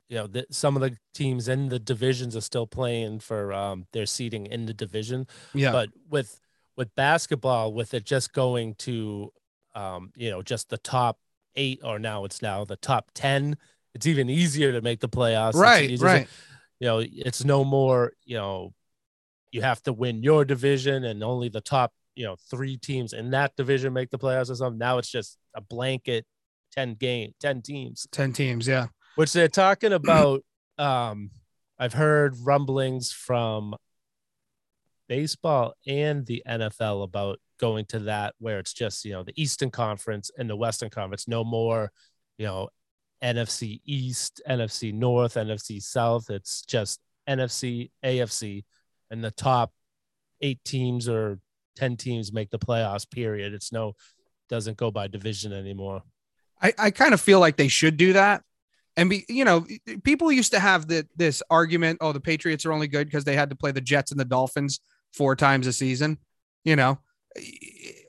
you 0.10 0.18
know 0.18 0.28
the, 0.28 0.46
some 0.52 0.76
of 0.76 0.82
the 0.82 0.96
teams 1.14 1.48
in 1.48 1.70
the 1.70 1.80
divisions 1.80 2.36
are 2.36 2.42
still 2.42 2.68
playing 2.68 3.20
for 3.20 3.54
um, 3.54 3.88
their 3.94 4.06
seating 4.06 4.46
in 4.48 4.66
the 4.66 4.74
division. 4.74 5.28
yeah. 5.54 5.72
But 5.72 5.90
with 6.10 6.40
with 6.76 6.94
basketball, 6.96 7.74
with 7.74 7.94
it 7.94 8.06
just 8.06 8.34
going 8.34 8.76
to 8.76 9.32
um, 9.76 10.12
you 10.16 10.30
know 10.30 10.42
just 10.42 10.70
the 10.70 10.78
top 10.78 11.20
eight, 11.56 11.80
or 11.84 12.00
now 12.00 12.26
it's 12.26 12.42
now 12.42 12.66
the 12.66 12.76
top 12.76 13.12
ten. 13.14 13.58
It's 13.96 14.08
even 14.08 14.30
easier 14.30 14.72
to 14.72 14.82
make 14.82 15.00
the 15.00 15.10
playoffs. 15.10 15.56
Right, 15.56 16.00
right. 16.00 16.28
you 16.80 16.88
know, 16.88 17.00
it's 17.00 17.44
no 17.44 17.64
more. 17.64 18.14
You 18.26 18.38
know, 18.38 18.74
you 19.52 19.62
have 19.62 19.82
to 19.84 19.94
win 19.94 20.24
your 20.24 20.46
division 20.46 21.04
and 21.04 21.24
only 21.24 21.50
the 21.50 21.62
top, 21.62 21.94
you 22.16 22.26
know, 22.26 22.36
three 22.50 22.78
teams 22.78 23.14
in 23.14 23.32
that 23.32 23.56
division 23.56 23.94
make 23.94 24.10
the 24.10 24.18
playoffs 24.18 24.50
or 24.50 24.56
something. 24.56 24.80
Now 24.80 24.98
it's 24.98 25.12
just 25.12 25.38
a 25.56 25.62
blanket 25.62 26.26
10 26.74 26.96
game, 26.96 27.34
10 27.40 27.62
teams. 27.62 28.08
10 28.12 28.34
teams, 28.34 28.68
yeah. 28.68 28.88
Which 29.16 29.32
they're 29.32 29.48
talking 29.48 29.94
about. 29.94 30.44
um, 30.78 31.30
I've 31.78 31.94
heard 31.94 32.36
rumblings 32.42 33.12
from 33.12 33.76
baseball 35.08 35.74
and 35.86 36.26
the 36.26 36.42
NFL 36.48 37.04
about 37.04 37.40
going 37.60 37.86
to 37.86 38.00
that 38.00 38.34
where 38.40 38.60
it's 38.60 38.74
just, 38.74 39.06
you 39.06 39.12
know, 39.12 39.24
the 39.24 39.40
Eastern 39.42 39.70
Conference 39.70 40.32
and 40.38 40.50
the 40.50 40.56
Western 40.56 40.90
Conference, 40.90 41.28
no 41.28 41.44
more, 41.44 41.92
you 42.38 42.46
know, 42.46 42.70
NFC 43.24 43.80
East, 43.86 44.42
NFC 44.50 44.94
North, 44.94 45.36
NFC 45.36 45.82
South. 45.82 46.30
It's 46.30 46.64
just 46.64 47.00
NFC, 47.28 47.92
AFC, 48.04 48.66
and 49.10 49.24
the 49.24 49.32
top 49.32 49.72
eight 50.42 50.64
teams 50.66 51.08
or 51.08 51.40
10 51.78 51.98
teams 51.98 52.34
make 52.34 52.50
the 52.50 52.60
playoffs, 52.60 53.10
period. 53.10 53.54
It's 53.54 53.72
no, 53.72 53.94
doesn't 54.50 54.78
go 54.78 54.92
by 54.92 55.08
division 55.08 55.54
anymore. 55.54 56.04
I, 56.62 56.74
I 56.78 56.92
kind 56.92 57.14
of 57.14 57.22
feel 57.22 57.40
like 57.40 57.58
they 57.58 57.68
should 57.68 57.98
do 57.98 58.14
that. 58.14 58.44
And 58.96 59.10
be, 59.10 59.26
you 59.28 59.44
know, 59.44 59.66
people 60.04 60.32
used 60.32 60.52
to 60.52 60.60
have 60.60 60.88
the, 60.88 61.08
this 61.16 61.42
argument, 61.50 61.98
oh, 62.02 62.12
the 62.12 62.20
Patriots 62.20 62.66
are 62.66 62.72
only 62.72 62.88
good 62.88 63.08
because 63.08 63.24
they 63.24 63.36
had 63.36 63.50
to 63.50 63.56
play 63.56 63.72
the 63.72 63.82
Jets 63.82 64.12
and 64.12 64.20
the 64.20 64.26
Dolphins 64.26 64.82
four 65.14 65.36
times 65.36 65.66
a 65.66 65.74
season. 65.74 66.20
You 66.64 66.76
know, 66.76 67.00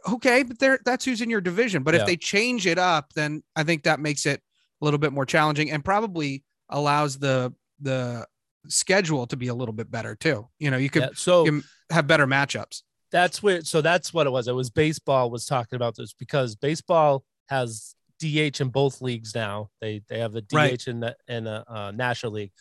okay, 0.08 0.42
but 0.42 0.58
there 0.58 0.78
that's 0.84 1.04
who's 1.04 1.20
in 1.20 1.30
your 1.30 1.40
division. 1.40 1.82
But 1.82 1.94
Yeah. 1.94 2.00
if 2.00 2.06
they 2.06 2.16
change 2.16 2.66
it 2.66 2.78
up, 2.78 3.12
then 3.14 3.42
I 3.56 3.64
think 3.64 3.84
that 3.84 3.98
makes 3.98 4.26
it 4.26 4.42
a 4.84 4.86
little 4.86 4.98
bit 4.98 5.12
more 5.14 5.24
challenging 5.24 5.70
and 5.70 5.82
probably 5.84 6.44
allows 6.68 7.18
the 7.18 7.52
the 7.80 8.26
schedule 8.68 9.26
to 9.26 9.36
be 9.36 9.48
a 9.48 9.54
little 9.54 9.72
bit 9.72 9.90
better 9.90 10.14
too. 10.14 10.46
You 10.58 10.70
know, 10.70 10.76
you 10.76 10.90
could 10.90 11.02
Yeah, 11.02 11.08
so 11.14 11.44
you 11.46 11.62
have 11.90 12.06
better 12.06 12.26
matchups. 12.26 12.82
that's 13.10 13.42
where 13.42 13.62
so 13.62 13.80
that's 13.80 14.12
what 14.12 14.26
it 14.26 14.30
was. 14.30 14.46
It 14.46 14.54
was 14.54 14.68
baseball 14.70 15.30
was 15.30 15.46
talking 15.46 15.76
about 15.76 15.96
this 15.96 16.12
because 16.12 16.54
baseball 16.54 17.24
has 17.48 17.94
DH 18.20 18.60
in 18.60 18.68
both 18.68 19.00
leagues 19.00 19.34
now. 19.34 19.70
They 19.80 20.02
they 20.08 20.18
have 20.20 20.32
the 20.32 20.42
DH 20.42 20.54
Right. 20.54 20.86
in 20.86 21.00
the 21.00 21.16
in 21.26 21.44
the 21.44 21.64
uh, 21.66 21.90
National 21.94 22.32
League. 22.32 22.52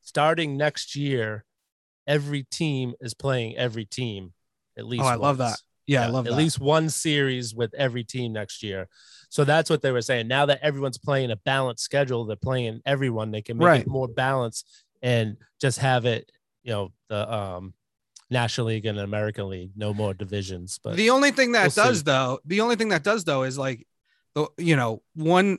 Starting 0.00 0.56
next 0.56 0.96
year, 0.96 1.44
every 2.06 2.42
team 2.44 2.94
is 3.00 3.14
playing 3.14 3.56
every 3.56 3.84
team 3.84 4.32
at 4.76 4.86
least. 4.86 5.04
Oh, 5.04 5.06
I 5.06 5.14
love 5.14 5.38
that. 5.38 5.60
Yeah, 5.86 6.04
I 6.04 6.06
love 6.08 6.26
at 6.26 6.30
that. 6.30 6.36
least 6.36 6.60
one 6.60 6.88
series 6.90 7.54
with 7.54 7.74
every 7.74 8.04
team 8.04 8.32
next 8.32 8.62
year. 8.62 8.88
So 9.30 9.44
that's 9.44 9.68
what 9.70 9.82
they 9.82 9.90
were 9.92 10.02
saying. 10.02 10.28
Now 10.28 10.46
that 10.46 10.60
everyone's 10.62 10.98
playing 10.98 11.30
a 11.30 11.36
balanced 11.36 11.82
schedule, 11.84 12.24
they're 12.24 12.36
playing 12.36 12.80
everyone. 12.86 13.30
They 13.30 13.42
can 13.42 13.56
make 13.58 13.66
Right. 13.66 13.80
it 13.80 13.86
more 13.88 14.06
balanced 14.08 14.68
and 15.02 15.36
just 15.60 15.78
have 15.78 16.04
it, 16.04 16.30
you 16.62 16.70
know, 16.72 16.92
the 17.08 17.32
um 17.32 17.74
National 18.30 18.68
League 18.68 18.86
and 18.86 18.98
American 18.98 19.48
League, 19.50 19.72
no 19.76 19.92
more 19.92 20.14
divisions. 20.14 20.78
But 20.82 20.96
the 20.96 21.10
only 21.10 21.32
thing 21.32 21.52
that 21.52 21.74
we'll 21.76 21.84
does 21.86 21.98
see. 21.98 22.04
though, 22.04 22.38
the 22.46 22.60
only 22.60 22.76
thing 22.76 22.88
that 22.90 23.02
does 23.02 23.24
though 23.24 23.42
is 23.42 23.58
like 23.58 23.86
the 24.34 24.46
you 24.58 24.76
know, 24.76 25.02
one 25.14 25.58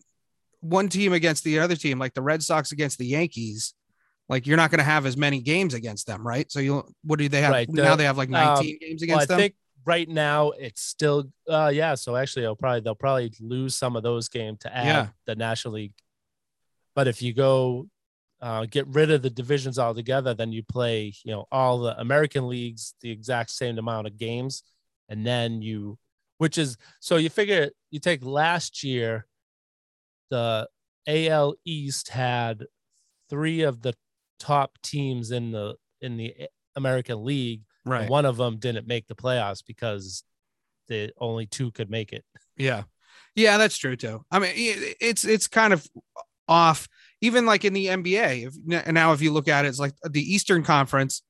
one 0.62 0.88
team 0.88 1.12
against 1.14 1.44
the 1.44 1.60
other 1.60 1.76
team, 1.76 2.00
like 2.00 2.14
the 2.14 2.22
Red 2.22 2.42
Sox 2.42 2.72
against 2.72 2.98
the 2.98 3.06
Yankees, 3.06 3.74
like 4.30 4.48
you're 4.48 4.58
not 4.58 4.72
going 4.72 4.78
to 4.80 4.84
have 4.86 5.06
as 5.06 5.18
many 5.18 5.42
games 5.42 5.74
against 5.74 6.08
them, 6.08 6.26
right? 6.26 6.50
So 6.52 6.60
you 6.62 6.84
what 7.04 7.20
do 7.20 7.28
they 7.28 7.42
have 7.42 7.52
Right, 7.52 7.70
now? 7.70 7.92
the- 7.92 7.98
They 7.98 8.06
have 8.06 8.18
like 8.18 8.30
um, 8.30 8.32
19 8.32 8.80
games 8.80 9.02
well, 9.02 9.04
against 9.04 9.22
I 9.24 9.26
them. 9.26 9.38
think 9.40 9.56
right 9.86 10.08
now 10.08 10.52
it's 10.52 10.82
still 10.82 11.26
uh 11.50 11.72
yeah, 11.74 11.96
so 11.96 12.16
actually 12.16 12.44
they'll 12.44 12.56
probably 12.56 12.82
they'll 12.82 12.96
probably 12.96 13.32
lose 13.40 13.76
some 13.76 13.96
of 13.96 14.04
those 14.04 14.30
games 14.30 14.60
to 14.60 14.76
add 14.76 14.86
Yeah. 14.86 15.08
the 15.26 15.36
National 15.36 15.76
League. 15.76 15.94
But 16.96 17.08
if 17.08 17.22
you 17.22 17.34
go 17.34 17.88
uh, 18.42 18.66
get 18.70 18.86
rid 18.88 19.10
of 19.10 19.22
the 19.22 19.30
divisions 19.30 19.80
altogether, 19.80 20.34
then 20.34 20.52
you 20.52 20.64
play, 20.64 21.14
you 21.24 21.32
know, 21.32 21.46
all 21.50 21.80
the 21.80 21.98
American 22.00 22.50
leagues 22.50 22.94
the 23.02 23.10
exact 23.10 23.50
same 23.52 23.78
amount 23.80 24.06
of 24.06 24.18
games, 24.18 24.64
and 25.08 25.26
then 25.26 25.62
you, 25.62 25.98
which 26.40 26.58
is 26.58 26.76
so 27.00 27.16
you 27.16 27.30
figure 27.30 27.70
you 27.90 28.00
take 28.02 28.24
last 28.26 28.84
year, 28.84 29.26
the 30.30 30.68
AL 31.08 31.56
East 31.66 32.10
had 32.10 32.66
three 33.30 33.62
of 33.62 33.82
the 33.82 33.94
top 34.40 34.78
teams 34.84 35.32
in 35.32 35.52
the 35.52 35.76
in 36.02 36.18
the 36.18 36.34
American 36.76 37.24
League, 37.24 37.62
right. 37.86 38.02
and 38.02 38.10
one 38.10 38.26
of 38.26 38.38
them 38.38 38.58
didn't 38.58 38.88
make 38.88 39.08
the 39.08 39.16
playoffs 39.16 39.64
because 39.66 40.24
the 40.88 41.12
only 41.18 41.46
two 41.46 41.72
could 41.72 41.90
make 41.90 42.14
it. 42.14 42.24
Yeah. 42.58 42.84
Yeah, 43.36 43.58
that's 43.58 43.78
true 43.78 43.96
too. 43.96 44.24
I 44.32 44.40
mean, 44.40 44.52
it's 44.56 45.26
it's 45.26 45.48
kind 45.48 45.74
of 45.74 45.88
off. 46.48 46.88
Even 47.22 47.46
like 47.46 47.66
in 47.66 47.74
the 47.74 47.88
NBA, 47.88 48.48
if 48.48 48.86
now 48.88 49.14
if 49.14 49.22
you 49.22 49.32
look 49.32 49.48
at 49.48 49.66
it, 49.66 49.70
it's 49.70 49.80
like 49.80 49.94
the 50.04 50.22
Eastern 50.22 50.64
Conference. 50.64 51.24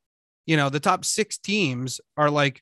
You 0.46 0.58
know, 0.58 0.70
the 0.70 0.82
top 0.82 1.06
six 1.06 1.38
teams 1.38 2.02
are 2.18 2.30
like 2.30 2.62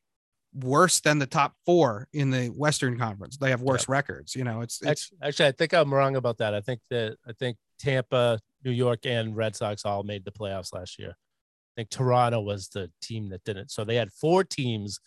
worse 0.54 1.00
than 1.00 1.18
the 1.18 1.26
top 1.26 1.54
four 1.66 2.08
in 2.14 2.30
the 2.30 2.48
Western 2.48 3.00
Conference. 3.00 3.38
They 3.38 3.50
have 3.50 3.62
worse 3.62 3.90
records. 3.90 4.36
You 4.36 4.44
know, 4.44 4.62
it's 4.62 4.82
it's 4.82 4.90
Actually, 4.90 5.18
actually, 5.24 5.48
I 5.48 5.52
think 5.54 5.74
I'm 5.74 5.94
wrong 5.94 6.16
about 6.16 6.38
that. 6.38 6.54
I 6.54 6.62
think 6.62 6.82
that 6.90 7.18
I 7.28 7.34
think 7.34 7.58
Tampa, 7.80 8.40
New 8.64 8.72
York, 8.72 9.06
and 9.06 9.36
Red 9.36 9.56
Sox 9.56 9.86
all 9.86 10.04
made 10.04 10.26
the 10.26 10.32
playoffs 10.32 10.74
last 10.74 11.00
year. 11.00 11.16
I 11.72 11.82
think 11.82 11.90
Toronto 11.90 12.42
was 12.42 12.68
the 12.70 12.92
team 13.02 13.30
that 13.30 13.44
didn't. 13.44 13.72
So 13.72 13.84
they 13.84 13.96
had 13.96 14.12
four 14.12 14.44
teams 14.44 15.00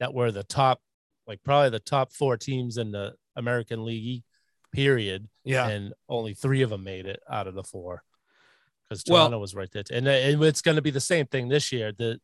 that 0.00 0.12
were 0.12 0.30
the 0.30 0.44
top, 0.44 0.80
like 1.26 1.42
probably 1.42 1.70
the 1.70 1.78
top 1.80 2.12
four 2.12 2.36
teams 2.36 2.76
in 2.76 2.90
the 2.92 3.14
American 3.36 3.84
League, 3.84 4.22
period. 4.72 5.28
yeah. 5.44 5.68
And 5.68 5.94
only 6.08 6.34
three 6.34 6.62
of 6.62 6.70
them 6.70 6.84
made 6.84 7.06
it 7.06 7.20
out 7.30 7.46
of 7.46 7.54
the 7.54 7.64
four. 7.64 8.02
Because 8.88 9.04
Well- 9.08 9.22
Toronto 9.24 9.38
was 9.38 9.54
right 9.54 9.70
there, 9.70 9.84
and, 9.92 10.06
uh, 10.08 10.10
and 10.10 10.42
it's 10.44 10.62
going 10.62 10.76
to 10.76 10.82
be 10.82 10.90
the 10.90 11.00
same 11.00 11.26
thing 11.26 11.48
this 11.48 11.72
year. 11.72 11.92
The 11.92 12.20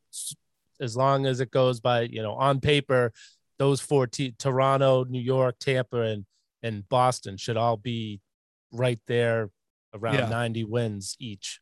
as 0.79 0.95
long 0.97 1.25
as 1.25 1.41
it 1.41 1.51
goes 1.51 1.81
by, 1.81 2.03
you 2.03 2.21
know, 2.23 2.35
on 2.35 2.61
paper, 2.61 3.13
those 3.59 3.81
four 3.81 4.07
te- 4.07 4.33
Toronto, 4.33 5.05
New 5.05 5.21
York, 5.21 5.57
Tampa, 5.59 6.01
and 6.03 6.27
and 6.63 6.87
Boston 6.89 7.37
should 7.39 7.57
all 7.57 7.77
be 7.77 8.21
right 8.73 9.01
there 9.07 9.49
around 9.95 10.15
Yeah. 10.19 10.29
90 10.29 10.65
wins 10.65 11.17
each. 11.21 11.61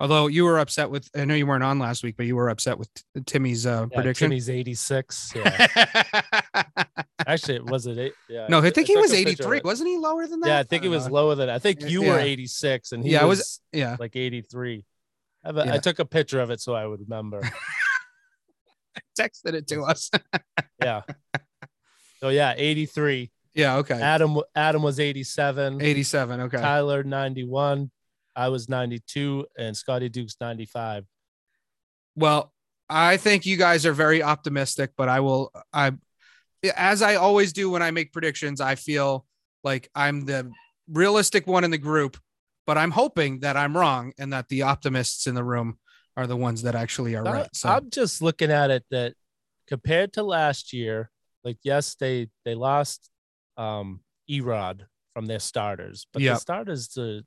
Although 0.00 0.26
you 0.26 0.44
were 0.44 0.58
upset 0.58 0.90
with, 0.90 1.08
I 1.14 1.24
know 1.24 1.34
you 1.34 1.46
weren't 1.46 1.62
on 1.62 1.78
last 1.78 2.02
week, 2.02 2.16
but 2.16 2.26
you 2.26 2.34
were 2.34 2.48
upset 2.50 2.78
with 2.78 2.92
T- 2.94 3.02
Timmy's 3.26 3.64
uh, 3.64 3.86
Yeah, 3.90 3.94
prediction. 3.96 4.30
Timmy's 4.30 4.50
86. 4.50 5.32
Yeah. 5.36 5.66
Actually, 7.26 7.54
it 7.56 7.64
was 7.66 7.86
it 7.86 7.96
eight? 7.96 8.12
Yeah. 8.28 8.48
no, 8.48 8.58
I 8.58 8.68
think 8.70 8.86
he 8.88 8.96
was 8.96 9.10
a 9.12 9.24
picture 9.24 9.44
of 9.44 9.52
83. 9.54 9.60
Wasn't 9.64 9.88
he 9.88 9.96
lower 9.96 10.26
than 10.26 10.40
that? 10.40 10.46
Yeah, 10.48 10.58
I 10.58 10.62
think 10.64 10.82
he 10.82 10.88
don't 10.88 10.96
was 10.96 11.06
know. 11.06 11.14
lower 11.14 11.34
than 11.36 11.48
I 11.48 11.58
think 11.58 11.80
you 11.88 12.02
were 12.02 12.18
86 12.18 12.92
and 12.92 13.02
he 13.04 13.12
Yeah, 13.12 13.22
I 13.22 13.24
was, 13.24 13.38
was- 13.38 13.60
Yeah. 13.72 13.96
like 13.98 14.14
83. 14.16 14.84
I, 15.44 15.48
have 15.48 15.56
a- 15.56 15.72
I 15.74 15.78
took 15.78 16.00
a 16.00 16.04
picture 16.04 16.40
of 16.40 16.50
it 16.50 16.60
so 16.60 16.74
I 16.74 16.84
would 16.86 17.00
remember. 17.00 17.40
Texted 19.18 19.54
it 19.54 19.66
to 19.68 19.82
us. 19.84 20.10
yeah. 20.82 21.02
So 22.20 22.28
yeah, 22.28 22.54
83. 22.56 23.30
yeah. 23.54 23.76
Okay. 23.76 23.94
Adam 24.00 24.38
Adam 24.54 24.82
was 24.82 24.98
87. 25.00 25.80
87. 25.80 26.40
Okay. 26.42 26.58
Tyler 26.58 27.02
91. 27.04 27.90
I 28.36 28.48
was 28.48 28.68
92 28.68 29.46
and 29.58 29.76
Scotty 29.76 30.08
Duke's 30.08 30.36
95. 30.40 31.04
Well, 32.16 32.52
I 32.88 33.16
think 33.16 33.46
you 33.46 33.56
guys 33.56 33.86
are 33.86 33.92
very 33.92 34.22
optimistic, 34.22 34.92
but 34.96 35.08
I 35.08 35.20
will 35.20 35.50
I 35.72 35.92
as 36.76 37.02
I 37.02 37.16
always 37.16 37.52
do 37.52 37.70
when 37.70 37.82
I 37.82 37.90
make 37.90 38.12
predictions, 38.12 38.60
I 38.60 38.74
feel 38.74 39.26
like 39.62 39.90
I'm 39.94 40.24
the 40.24 40.50
realistic 40.90 41.46
one 41.46 41.64
in 41.64 41.70
the 41.70 41.78
group, 41.78 42.16
but 42.66 42.78
I'm 42.78 42.90
hoping 42.90 43.40
that 43.40 43.56
I'm 43.56 43.76
wrong 43.76 44.12
and 44.18 44.32
that 44.32 44.48
the 44.48 44.62
optimists 44.62 45.26
in 45.26 45.34
the 45.34 45.44
room 45.44 45.78
are 46.16 46.26
the 46.26 46.36
ones 46.36 46.62
that 46.62 46.74
actually 46.74 47.16
are 47.16 47.26
I- 47.26 47.32
right. 47.32 47.48
So 47.52 47.68
I'm 47.68 47.90
just 47.90 48.22
looking 48.22 48.50
at 48.50 48.70
it 48.70 48.84
that 48.90 49.14
compared 49.66 50.12
to 50.14 50.22
last 50.22 50.72
year, 50.72 51.10
like 51.42 51.58
yes, 51.62 51.94
they 51.96 52.28
they 52.44 52.54
lost 52.54 53.10
um 53.56 54.00
Erod 54.30 54.82
from 55.12 55.26
their 55.26 55.38
starters, 55.40 56.06
but 56.12 56.22
Yep. 56.22 56.34
the 56.36 56.40
starters 56.40 56.88
the 56.88 57.24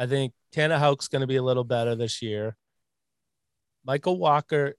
I 0.00 0.06
think 0.06 0.32
Tanner 0.50 0.78
Houck's 0.78 1.08
going 1.08 1.20
to 1.20 1.26
be 1.26 1.36
a 1.36 1.42
little 1.42 1.62
better 1.62 1.94
this 1.94 2.22
year. 2.22 2.56
Michael 3.84 4.18
Wacha 4.18 4.72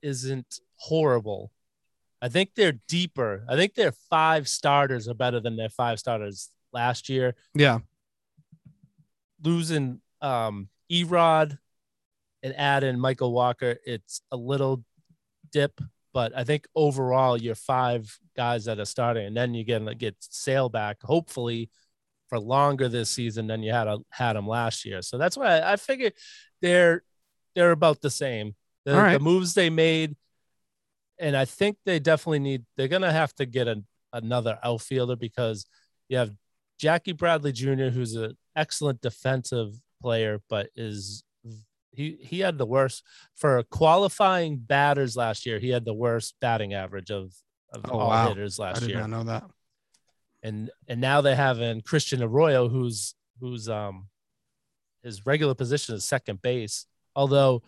isn't 0.00 0.60
horrible. 0.76 1.50
I 2.22 2.28
think 2.28 2.54
they're 2.54 2.78
deeper. 2.86 3.44
I 3.48 3.56
think 3.56 3.74
their 3.74 3.90
five 3.90 4.46
starters 4.46 5.08
are 5.08 5.14
better 5.14 5.40
than 5.40 5.56
their 5.56 5.70
five 5.70 5.98
starters 5.98 6.50
last 6.72 7.08
year. 7.08 7.34
yeah. 7.52 7.80
losing 9.42 10.00
um 10.22 10.68
Erod 10.88 11.58
and 12.44 12.54
add 12.56 12.84
in 12.84 13.00
Michael 13.00 13.32
Wacha, 13.32 13.76
it's 13.84 14.22
a 14.30 14.36
little 14.36 14.84
dip, 15.50 15.80
but 16.12 16.32
I 16.36 16.44
think 16.44 16.68
overall 16.76 17.36
you're 17.36 17.56
five 17.56 18.18
guys 18.36 18.66
that 18.66 18.78
are 18.78 18.84
starting, 18.84 19.26
and 19.26 19.36
then 19.36 19.52
you 19.52 19.64
get 19.64 19.98
get 19.98 20.14
Sale 20.20 20.68
back, 20.68 21.02
hopefully 21.02 21.70
for 22.30 22.38
longer 22.40 22.88
this 22.88 23.10
season 23.10 23.46
than 23.48 23.62
you 23.62 23.72
had 23.72 23.86
a, 23.88 23.98
had 24.08 24.36
him 24.36 24.46
last 24.48 24.86
year. 24.86 25.02
So 25.02 25.18
that's 25.18 25.36
why 25.36 25.58
I, 25.58 25.72
I 25.72 25.76
figure 25.76 26.12
they're 26.62 27.02
they're 27.54 27.72
about 27.72 28.00
the 28.00 28.08
same. 28.10 28.54
The, 28.86 28.94
right. 28.94 29.12
the 29.12 29.20
moves 29.20 29.52
they 29.52 29.68
made, 29.68 30.16
and 31.18 31.36
I 31.36 31.44
think 31.44 31.76
they 31.84 31.98
definitely 31.98 32.38
need. 32.38 32.64
They're 32.76 32.88
gonna 32.88 33.12
have 33.12 33.34
to 33.34 33.44
get 33.44 33.68
a, 33.68 33.82
another 34.14 34.58
outfielder 34.64 35.16
because 35.16 35.66
you 36.08 36.16
have 36.16 36.32
Jackie 36.78 37.12
Bradley 37.12 37.52
Jr., 37.52 37.88
who's 37.90 38.14
an 38.14 38.38
excellent 38.56 39.02
defensive 39.02 39.74
player, 40.00 40.40
but 40.48 40.70
is 40.76 41.22
he 41.92 42.16
he 42.22 42.38
had 42.40 42.56
the 42.56 42.64
worst 42.66 43.02
for 43.34 43.62
qualifying 43.64 44.56
batters 44.56 45.16
last 45.16 45.44
year. 45.44 45.58
He 45.58 45.68
had 45.70 45.84
the 45.84 45.92
worst 45.92 46.36
batting 46.40 46.72
average 46.72 47.10
of 47.10 47.34
of 47.72 47.82
Oh, 47.90 47.98
all 47.98 48.08
wow. 48.08 48.28
hitters 48.28 48.58
I 48.58 48.62
last 48.70 48.80
did 48.80 48.90
year. 48.90 49.00
not 49.00 49.10
know 49.10 49.24
that. 49.24 49.44
And 50.42 50.70
and 50.88 51.00
now 51.00 51.20
they 51.20 51.34
have 51.34 51.60
in 51.60 51.80
Christian 51.82 52.22
Arroyo, 52.22 52.68
who's 52.68 53.14
who's 53.40 53.68
um 53.68 54.08
his 55.02 55.24
regular 55.26 55.54
position 55.54 55.94
is 55.94 56.04
second 56.04 56.42
base. 56.42 56.86
Although 57.16 57.62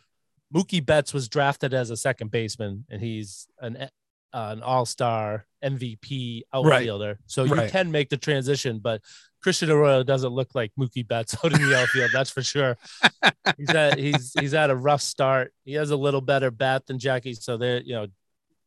Mookie 0.55 0.85
Betts 0.85 1.15
was 1.15 1.29
drafted 1.29 1.73
as 1.75 1.91
a 1.91 1.97
second 1.97 2.31
baseman, 2.31 2.85
and 2.91 3.01
he's 3.01 3.49
an 3.61 3.77
uh, 3.77 3.89
an 4.33 4.63
All 4.63 4.87
Star 4.87 5.47
MVP 5.65 6.43
outfielder, 6.55 7.19
so 7.27 7.45
you 7.45 7.55
Right. 7.55 7.71
can 7.71 7.91
make 7.91 8.09
the 8.11 8.17
transition. 8.17 8.79
But 8.79 9.03
Christian 9.43 9.71
Arroyo 9.71 10.03
doesn't 10.03 10.31
look 10.33 10.55
like 10.55 10.73
Mookie 10.79 11.07
Betts 11.07 11.35
out 11.45 11.53
in 11.53 11.63
the 11.63 11.77
outfield, 11.79 12.11
that's 12.13 12.31
for 12.31 12.43
sure. 12.43 12.77
He's 13.59 13.71
at 13.71 13.99
he's 13.99 14.33
he's 14.39 14.53
had 14.53 14.71
a 14.71 14.77
rough 14.77 15.03
start. 15.03 15.53
He 15.65 15.75
has 15.75 15.91
a 15.91 15.97
little 15.97 16.21
better 16.21 16.51
bat 16.51 16.87
than 16.87 16.99
Jackie, 16.99 17.35
so 17.35 17.57
they're 17.57 17.81
you 17.83 17.95
know 17.95 18.07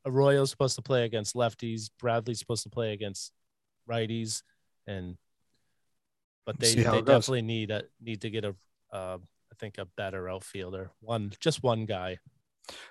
Arroyo's 0.06 0.50
supposed 0.52 0.76
to 0.76 0.82
play 0.82 1.06
against 1.06 1.34
lefties. 1.36 1.90
Bradley's 2.00 2.40
supposed 2.40 2.64
to 2.64 2.70
play 2.70 2.94
against 2.94 3.32
righties, 3.90 4.44
and 4.88 5.18
but 6.46 6.60
they, 6.60 6.76
they 6.76 7.02
definitely 7.02 7.42
need 7.42 7.72
a 7.72 7.84
need 8.02 8.22
to 8.22 8.30
get 8.30 8.46
a 8.46 8.56
uh, 8.92 9.18
I 9.20 9.56
think 9.60 9.78
a 9.78 9.86
better 9.86 10.30
outfielder. 10.30 10.92
One 11.02 11.32
just 11.40 11.64
one 11.64 11.86
guy. 11.86 12.18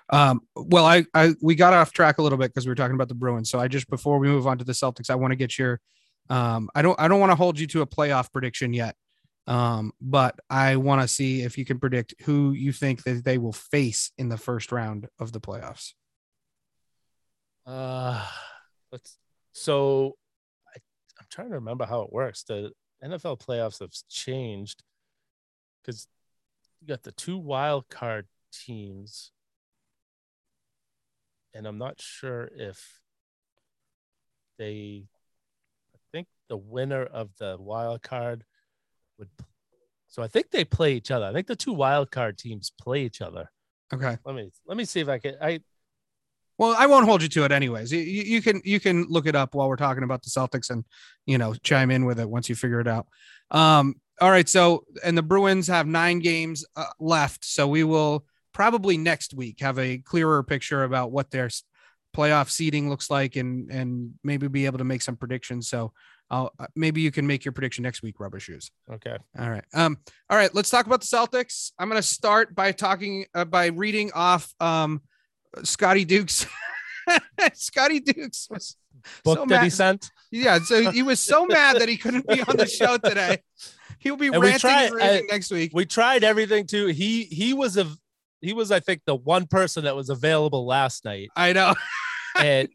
Um, 0.09 0.41
well, 0.55 0.85
I, 0.85 1.05
I 1.13 1.35
we 1.41 1.55
got 1.55 1.73
off 1.73 1.91
track 1.91 2.17
a 2.17 2.21
little 2.21 2.37
bit 2.37 2.49
because 2.51 2.65
we 2.65 2.71
were 2.71 2.75
talking 2.75 2.95
about 2.95 3.09
the 3.09 3.15
Bruins. 3.15 3.49
So 3.49 3.59
I 3.59 3.67
just 3.67 3.89
before 3.89 4.19
we 4.19 4.27
move 4.27 4.47
on 4.47 4.57
to 4.57 4.65
the 4.65 4.73
Celtics, 4.73 5.09
I 5.09 5.15
want 5.15 5.31
to 5.31 5.35
get 5.35 5.57
your 5.57 5.79
um, 6.29 6.69
I 6.75 6.81
don't 6.81 6.99
I 6.99 7.07
don't 7.07 7.19
want 7.19 7.31
to 7.31 7.35
hold 7.35 7.59
you 7.59 7.67
to 7.67 7.81
a 7.81 7.87
playoff 7.87 8.31
prediction 8.31 8.73
yet. 8.73 8.95
Um, 9.47 9.91
but 10.01 10.39
I 10.49 10.77
want 10.77 11.01
to 11.01 11.07
see 11.07 11.43
if 11.43 11.57
you 11.57 11.65
can 11.65 11.79
predict 11.79 12.15
who 12.23 12.51
you 12.53 12.71
think 12.71 13.03
that 13.03 13.23
they 13.23 13.37
will 13.37 13.53
face 13.53 14.11
in 14.17 14.29
the 14.29 14.37
first 14.37 14.71
round 14.71 15.07
of 15.19 15.31
the 15.33 15.39
playoffs. 15.39 15.93
Uh, 17.65 18.25
let's 18.91 19.17
so 19.53 20.17
trying 21.35 21.49
to 21.49 21.55
remember 21.55 21.85
how 21.85 22.01
it 22.01 22.13
works. 22.13 22.43
The 22.43 22.71
NFL 23.03 23.41
playoffs 23.41 23.79
have 23.79 23.91
changed 24.09 24.83
because 25.81 26.07
you 26.81 26.87
got 26.87 27.03
the 27.03 27.11
two 27.11 27.37
wild 27.37 27.89
card 27.89 28.27
teams, 28.53 29.31
and 31.53 31.67
I'm 31.67 31.77
not 31.77 32.01
sure 32.01 32.49
if 32.55 33.01
they. 34.57 35.07
I 35.93 35.99
think 36.13 36.27
the 36.47 36.57
winner 36.57 37.03
of 37.03 37.31
the 37.37 37.57
wild 37.59 38.01
card 38.01 38.45
would. 39.19 39.29
So 40.07 40.23
I 40.23 40.27
think 40.27 40.51
they 40.51 40.63
play 40.63 40.93
each 40.93 41.11
other. 41.11 41.25
I 41.25 41.33
think 41.33 41.47
the 41.47 41.55
two 41.57 41.73
wild 41.73 42.11
card 42.11 42.37
teams 42.37 42.71
play 42.81 43.01
each 43.03 43.21
other. 43.21 43.51
Okay. 43.93 44.17
Let 44.23 44.35
me 44.35 44.49
let 44.65 44.77
me 44.77 44.85
see 44.85 45.01
if 45.01 45.09
I 45.09 45.19
can. 45.19 45.35
I 45.41 45.59
Well, 46.57 46.75
I 46.77 46.85
won't 46.85 47.05
hold 47.05 47.21
you 47.21 47.29
to 47.29 47.43
it 47.43 47.51
anyways. 47.51 47.91
You, 47.91 47.99
you 47.99 48.41
can 48.41 48.61
you 48.63 48.79
can 48.79 49.05
look 49.09 49.27
it 49.27 49.35
up 49.35 49.55
while 49.55 49.67
we're 49.67 49.75
talking 49.75 50.03
about 50.03 50.23
the 50.23 50.29
Celtics 50.29 50.69
and 50.69 50.85
you 51.25 51.37
know 51.37 51.53
chime 51.63 51.91
in 51.91 52.05
with 52.05 52.19
it 52.19 52.29
once 52.29 52.49
you 52.49 52.55
figure 52.55 52.79
it 52.79 52.87
out. 52.87 53.07
Um, 53.51 53.95
all 54.21 54.31
right. 54.31 54.47
So 54.47 54.85
and 55.03 55.17
the 55.17 55.23
Bruins 55.23 55.67
have 55.67 55.87
nine 55.87 56.19
games 56.19 56.65
uh, 56.75 56.85
left, 56.99 57.43
so 57.43 57.67
we 57.67 57.83
will 57.83 58.25
probably 58.53 58.97
next 58.97 59.33
week 59.33 59.59
have 59.59 59.77
a 59.77 59.97
clearer 59.97 60.41
picture 60.43 60.83
about 60.83 61.11
what 61.11 61.29
their 61.29 61.49
playoff 62.15 62.49
seeding 62.49 62.89
looks 62.89 63.09
like 63.09 63.35
and 63.35 63.69
and 63.69 64.13
maybe 64.23 64.47
be 64.47 64.65
able 64.65 64.77
to 64.77 64.85
make 64.85 65.01
some 65.01 65.17
predictions. 65.17 65.67
So 65.67 65.91
I'll, 66.29 66.53
uh, 66.57 66.67
maybe 66.75 67.01
you 67.01 67.11
can 67.11 67.27
make 67.27 67.45
your 67.45 67.51
prediction 67.51 67.83
next 67.83 68.01
week, 68.01 68.19
Rubba 68.19 68.39
Shoes. 68.39 68.71
okay. 68.91 69.17
All 69.37 69.49
right. 69.49 69.63
Um, 69.73 69.97
all 70.29 70.37
right, 70.37 70.53
let's 70.55 70.71
talk 70.71 70.87
about 70.87 71.01
the 71.01 71.07
Celtics. 71.07 71.71
I'm 71.77 71.87
going 71.87 72.01
to 72.01 72.07
start 72.07 72.55
by 72.55 72.71
talking 72.71 73.25
uh, 73.35 73.45
by 73.45 73.67
reading 73.67 74.11
off 74.13 74.53
um 74.59 75.01
Scotty 75.63 76.05
Dukes. 76.05 76.45
Scotty 77.53 77.99
Dukes 77.99 78.47
was 78.49 78.75
Book 79.23 79.37
so 79.39 79.45
that 79.45 79.57
he 79.61 79.65
mad. 79.65 79.73
sent. 79.73 80.11
Yeah, 80.31 80.59
so 80.59 80.89
he 80.91 81.03
was 81.03 81.19
so 81.19 81.45
mad 81.47 81.79
that 81.79 81.87
he 81.87 81.97
couldn't 81.97 82.27
be 82.27 82.41
on 82.41 82.57
the 82.57 82.65
show 82.65 82.97
today. 82.97 83.43
He'll 83.99 84.17
be 84.17 84.27
And 84.27 84.39
we 84.39 84.47
ranting 84.47 84.59
tried- 84.61 84.85
and 84.87 84.95
raving 84.95 85.27
next 85.29 85.51
week. 85.51 85.71
we 85.73 85.85
tried 85.85 86.23
everything 86.23 86.65
too. 86.65 86.87
He 86.87 87.23
he 87.25 87.53
was 87.53 87.77
a 87.77 87.87
he 88.41 88.53
was 88.53 88.71
I 88.71 88.79
think 88.79 89.01
the 89.05 89.15
one 89.15 89.45
person 89.47 89.83
that 89.85 89.95
was 89.95 90.09
available 90.09 90.65
last 90.65 91.05
night, 91.05 91.29
I 91.35 91.53
know. 91.53 91.73
and 92.39 92.67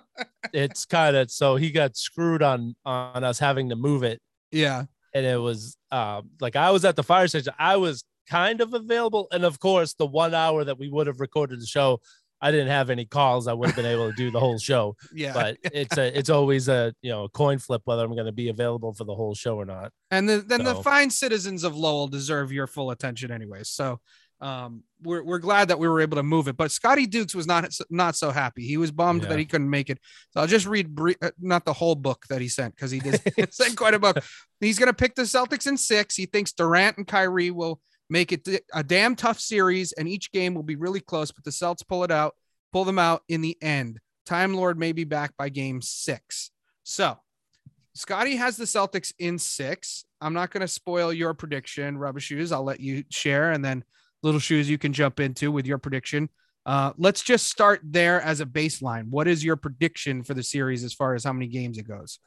it's 0.52 0.84
kind 0.86 1.16
of 1.16 1.30
so 1.30 1.56
he 1.56 1.70
got 1.70 1.96
screwed 1.96 2.42
on 2.42 2.74
on 2.84 3.24
us 3.24 3.38
having 3.38 3.70
to 3.70 3.76
move 3.76 4.02
it, 4.02 4.20
Yeah. 4.52 4.84
and 5.14 5.24
it 5.26 5.40
was 5.40 5.76
um 5.90 6.30
like 6.40 6.54
I 6.56 6.70
was 6.70 6.84
at 6.84 6.96
the 6.96 7.02
fire 7.02 7.28
station. 7.28 7.52
I 7.58 7.76
was 7.76 8.04
kind 8.28 8.60
of 8.60 8.74
available, 8.74 9.26
and 9.32 9.44
of 9.44 9.58
course 9.58 9.94
the 9.94 10.06
one 10.06 10.34
hour 10.34 10.64
that 10.64 10.78
we 10.78 10.88
would 10.90 11.06
have 11.06 11.20
recorded 11.20 11.60
the 11.60 11.66
show, 11.66 12.00
I 12.40 12.50
didn't 12.50 12.68
have 12.68 12.88
any 12.90 13.04
calls. 13.04 13.48
I 13.48 13.52
would 13.52 13.68
have 13.68 13.76
been 13.76 13.86
able 13.86 14.10
to 14.10 14.16
do 14.16 14.30
the 14.30 14.40
whole 14.40 14.58
show, 14.58 14.96
Yeah. 15.14 15.32
but 15.32 15.56
it's 15.72 15.96
a 15.98 16.16
it's 16.18 16.30
always 16.30 16.68
a 16.68 16.94
you 17.02 17.10
know 17.10 17.24
a 17.24 17.28
coin 17.28 17.58
flip 17.58 17.82
whether 17.84 18.04
I'm 18.04 18.14
going 18.14 18.26
to 18.26 18.32
be 18.32 18.48
available 18.48 18.92
for 18.94 19.04
the 19.04 19.14
whole 19.14 19.34
show 19.34 19.56
or 19.56 19.64
not. 19.64 19.92
and 20.10 20.28
the, 20.28 20.38
then 20.38 20.64
the 20.64 20.76
fine 20.76 21.10
citizens 21.10 21.64
of 21.64 21.76
Lowell 21.76 22.08
deserve 22.08 22.52
your 22.52 22.66
full 22.66 22.90
attention 22.90 23.30
anyway. 23.32 23.60
So 23.64 24.00
um, 24.40 24.84
we're, 25.02 25.24
we're 25.24 25.40
glad 25.40 25.66
that 25.66 25.80
we 25.80 25.88
were 25.88 26.00
able 26.00 26.14
to 26.16 26.22
move 26.22 26.46
it, 26.46 26.56
but 26.56 26.70
Scotty 26.70 27.08
Dukes 27.08 27.34
was 27.34 27.48
not 27.48 27.68
not 27.90 28.14
so 28.14 28.30
happy. 28.30 28.62
He 28.64 28.76
was 28.76 28.92
bummed 28.92 29.24
Yeah. 29.24 29.30
that 29.30 29.38
he 29.40 29.44
couldn't 29.44 29.68
make 29.68 29.90
it. 29.90 29.98
So 30.30 30.40
I'll 30.40 30.46
just 30.46 30.64
read 30.66 30.94
brie- 30.94 31.16
uh, 31.20 31.32
not 31.40 31.64
the 31.64 31.72
whole 31.72 31.96
book 31.96 32.24
that 32.28 32.40
he 32.40 32.46
sent 32.48 32.76
because 32.76 32.92
he 32.92 33.00
did 33.00 33.20
send 33.52 33.76
quite 33.76 33.94
a 33.94 33.98
book. 33.98 34.18
He's 34.60 34.78
going 34.78 34.86
to 34.86 34.94
pick 34.94 35.16
the 35.16 35.22
Celtics 35.22 35.66
in 35.66 35.76
six. 35.76 36.14
He 36.14 36.26
thinks 36.26 36.52
Durant 36.52 36.98
and 36.98 37.06
Kyrie 37.06 37.50
will 37.50 37.80
make 38.10 38.32
it 38.32 38.48
a 38.72 38.82
damn 38.82 39.16
tough 39.16 39.40
series, 39.40 39.92
and 39.92 40.08
each 40.08 40.32
game 40.32 40.54
will 40.54 40.62
be 40.62 40.76
really 40.76 41.00
close. 41.00 41.30
But 41.30 41.44
the 41.44 41.52
Celts 41.52 41.82
pull 41.82 42.04
it 42.04 42.10
out, 42.10 42.34
pull 42.72 42.84
them 42.84 42.98
out 42.98 43.22
in 43.28 43.40
the 43.40 43.56
end. 43.62 44.00
Time 44.26 44.54
Lord 44.54 44.78
may 44.78 44.92
be 44.92 45.04
back 45.04 45.36
by 45.36 45.48
game 45.48 45.80
six. 45.80 46.50
So 46.84 47.18
Scotty 47.94 48.36
has 48.36 48.56
the 48.56 48.64
Celtics 48.64 49.12
in 49.18 49.38
six. 49.38 50.04
I'm 50.20 50.34
not 50.34 50.50
going 50.50 50.60
to 50.60 50.68
spoil 50.68 51.12
your 51.12 51.34
prediction, 51.34 51.98
Rubba 51.98 52.20
Shoes. 52.20 52.52
I'll 52.52 52.64
let 52.64 52.80
you 52.80 53.04
share, 53.10 53.52
and 53.52 53.64
then 53.64 53.84
Little 54.22 54.40
Shoes 54.40 54.68
you 54.68 54.78
can 54.78 54.92
jump 54.92 55.20
into 55.20 55.50
with 55.50 55.66
your 55.66 55.78
prediction. 55.78 56.28
Uh, 56.66 56.92
let's 56.98 57.22
just 57.22 57.46
start 57.46 57.80
there 57.82 58.20
as 58.20 58.40
a 58.40 58.46
baseline. 58.46 59.08
What 59.08 59.26
is 59.26 59.42
your 59.42 59.56
prediction 59.56 60.22
for 60.22 60.34
the 60.34 60.42
series 60.42 60.84
as 60.84 60.92
far 60.92 61.14
as 61.14 61.24
how 61.24 61.32
many 61.32 61.46
games 61.46 61.78
it 61.78 61.88
goes? 61.88 62.18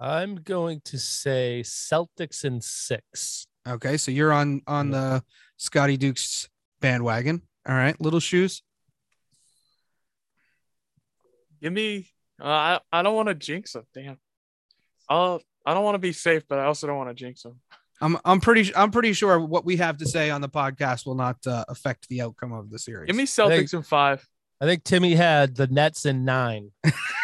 I'm 0.00 0.36
going 0.36 0.80
to 0.86 0.98
say 0.98 1.62
Celtics 1.64 2.44
in 2.44 2.60
six. 2.60 3.46
Okay, 3.66 3.96
so 3.96 4.10
you're 4.10 4.32
on 4.32 4.62
on 4.66 4.90
the 4.90 5.22
Scotty 5.56 5.96
Dukes 5.96 6.48
bandwagon. 6.80 7.42
All 7.66 7.74
right, 7.74 7.98
Little 8.00 8.20
Shoes. 8.20 8.62
Give 11.60 11.72
me. 11.72 12.08
Uh, 12.40 12.46
I 12.46 12.80
I 12.92 13.02
don't 13.02 13.14
want 13.14 13.28
to 13.28 13.34
jinx 13.34 13.74
him. 13.74 13.84
Damn. 13.94 14.18
Uh, 15.08 15.38
I 15.64 15.74
don't 15.74 15.84
want 15.84 15.94
to 15.94 16.00
be 16.00 16.12
safe, 16.12 16.42
but 16.48 16.58
I 16.58 16.64
also 16.64 16.86
don't 16.86 16.96
want 16.96 17.10
to 17.10 17.14
jinx 17.14 17.44
him. 17.44 17.60
I'm 18.00 18.18
I'm 18.24 18.40
pretty 18.40 18.74
I'm 18.74 18.90
pretty 18.90 19.12
sure 19.12 19.38
what 19.38 19.64
we 19.64 19.76
have 19.76 19.98
to 19.98 20.06
say 20.06 20.30
on 20.30 20.40
the 20.40 20.48
podcast 20.48 21.06
will 21.06 21.14
not 21.14 21.36
uh, 21.46 21.64
affect 21.68 22.08
the 22.08 22.22
outcome 22.22 22.52
of 22.52 22.68
the 22.68 22.78
series. 22.78 23.06
Give 23.06 23.16
me 23.16 23.24
Celtics 23.24 23.74
in 23.74 23.82
five. 23.82 24.26
I 24.60 24.64
think 24.64 24.82
Timmy 24.82 25.14
had 25.14 25.54
the 25.54 25.68
Nets 25.68 26.04
in 26.04 26.24
nine. 26.24 26.72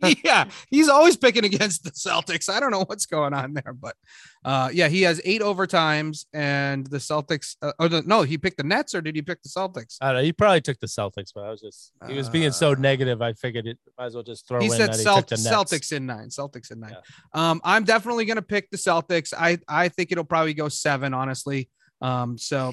yeah, 0.24 0.44
he's 0.70 0.88
always 0.88 1.16
picking 1.16 1.44
against 1.44 1.82
the 1.84 1.90
Celtics. 1.90 2.48
I 2.48 2.60
don't 2.60 2.70
know 2.70 2.84
what's 2.84 3.06
going 3.06 3.34
on 3.34 3.54
there, 3.54 3.72
but 3.72 3.96
uh, 4.44 4.70
yeah, 4.72 4.88
he 4.88 5.02
has 5.02 5.20
eight 5.24 5.40
overtimes, 5.42 6.26
and 6.32 6.86
the 6.86 6.98
Celtics. 6.98 7.56
Uh, 7.60 7.72
oh 7.80 7.88
the, 7.88 8.02
no, 8.02 8.22
he 8.22 8.38
picked 8.38 8.58
the 8.58 8.62
Nets, 8.62 8.94
or 8.94 9.00
did 9.00 9.16
he 9.16 9.22
pick 9.22 9.42
the 9.42 9.48
Celtics? 9.48 9.96
I 10.00 10.06
don't 10.12 10.16
know. 10.16 10.22
He 10.22 10.32
probably 10.32 10.60
took 10.60 10.78
the 10.78 10.86
Celtics, 10.86 11.30
but 11.34 11.44
I 11.44 11.50
was 11.50 11.60
just 11.60 11.92
he 12.08 12.14
was 12.14 12.28
being 12.28 12.52
so 12.52 12.72
Uh, 12.72 12.76
negative. 12.78 13.20
I 13.22 13.32
figured 13.32 13.66
it 13.66 13.78
might 13.98 14.06
as 14.06 14.14
well 14.14 14.22
just 14.22 14.46
throw 14.46 14.60
He 14.60 14.66
in 14.66 14.72
said 14.72 14.94
he 14.94 15.02
Celt- 15.02 15.30
Nets. 15.30 15.46
Celtics 15.48 15.92
in 15.92 16.06
nine. 16.06 16.28
Celtics 16.28 16.70
in 16.70 16.80
nine. 16.80 16.96
Um, 17.32 17.60
I'm 17.64 17.84
definitely 17.84 18.24
gonna 18.24 18.42
pick 18.42 18.70
the 18.70 18.76
Celtics. 18.78 19.32
I 19.36 19.58
I 19.68 19.88
think 19.88 20.12
it'll 20.12 20.24
probably 20.24 20.54
go 20.54 20.68
seven, 20.68 21.12
honestly. 21.14 21.70
Um, 22.00 22.38
so 22.38 22.72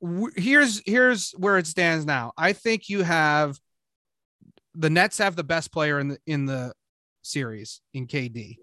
w- 0.00 0.32
here's 0.36 0.80
here's 0.86 1.32
where 1.32 1.58
it 1.58 1.66
stands 1.66 2.06
now. 2.06 2.32
I 2.38 2.54
think 2.54 2.88
you 2.88 3.02
have 3.02 3.58
the 4.74 4.90
Nets 4.90 5.18
have 5.18 5.36
the 5.36 5.44
best 5.44 5.72
player 5.72 5.98
in 6.00 6.08
the 6.08 6.18
in 6.26 6.46
the 6.46 6.72
series 7.22 7.80
in 7.92 8.06
KD. 8.06 8.56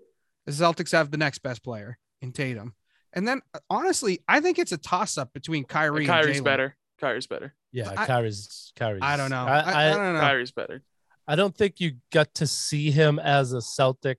The 0.45 0.51
Celtics 0.51 0.91
have 0.91 1.12
the 1.12 1.18
next 1.18 1.39
best 1.39 1.64
player 1.64 1.97
in 2.22 2.32
Tatum. 2.32 2.74
And 3.14 3.28
then 3.28 3.41
honestly, 3.70 4.20
I 4.28 4.39
think 4.39 4.57
it's 4.59 4.72
a 4.72 4.78
toss 4.78 5.18
up 5.18 5.34
between 5.34 5.64
Kyrie 5.66 6.05
And 6.05 6.14
and 6.14 6.24
Kyrie's 6.24 6.41
Jalen. 6.41 6.43
better. 6.45 6.78
Kyrie's 6.99 7.28
better. 7.28 7.53
Yeah, 7.72 7.93
I- 7.95 8.05
Kyrie's 8.05 8.72
Kyrie's. 8.76 9.01
I 9.03 9.18
don't 9.18 9.30
know. 9.30 9.43
I, 9.45 9.59
I, 9.59 9.72
I 9.72 9.88
I, 9.91 9.95
don't 9.95 10.14
know. 10.14 10.20
Kyrie's 10.20 10.51
better. 10.51 10.84
I 11.28 11.36
don't 11.36 11.55
think 11.55 11.80
you 11.80 11.93
got 12.12 12.34
to 12.36 12.47
see 12.47 12.91
him 12.91 13.20
as 13.20 13.53
a 13.53 13.62
Celtic 13.62 14.18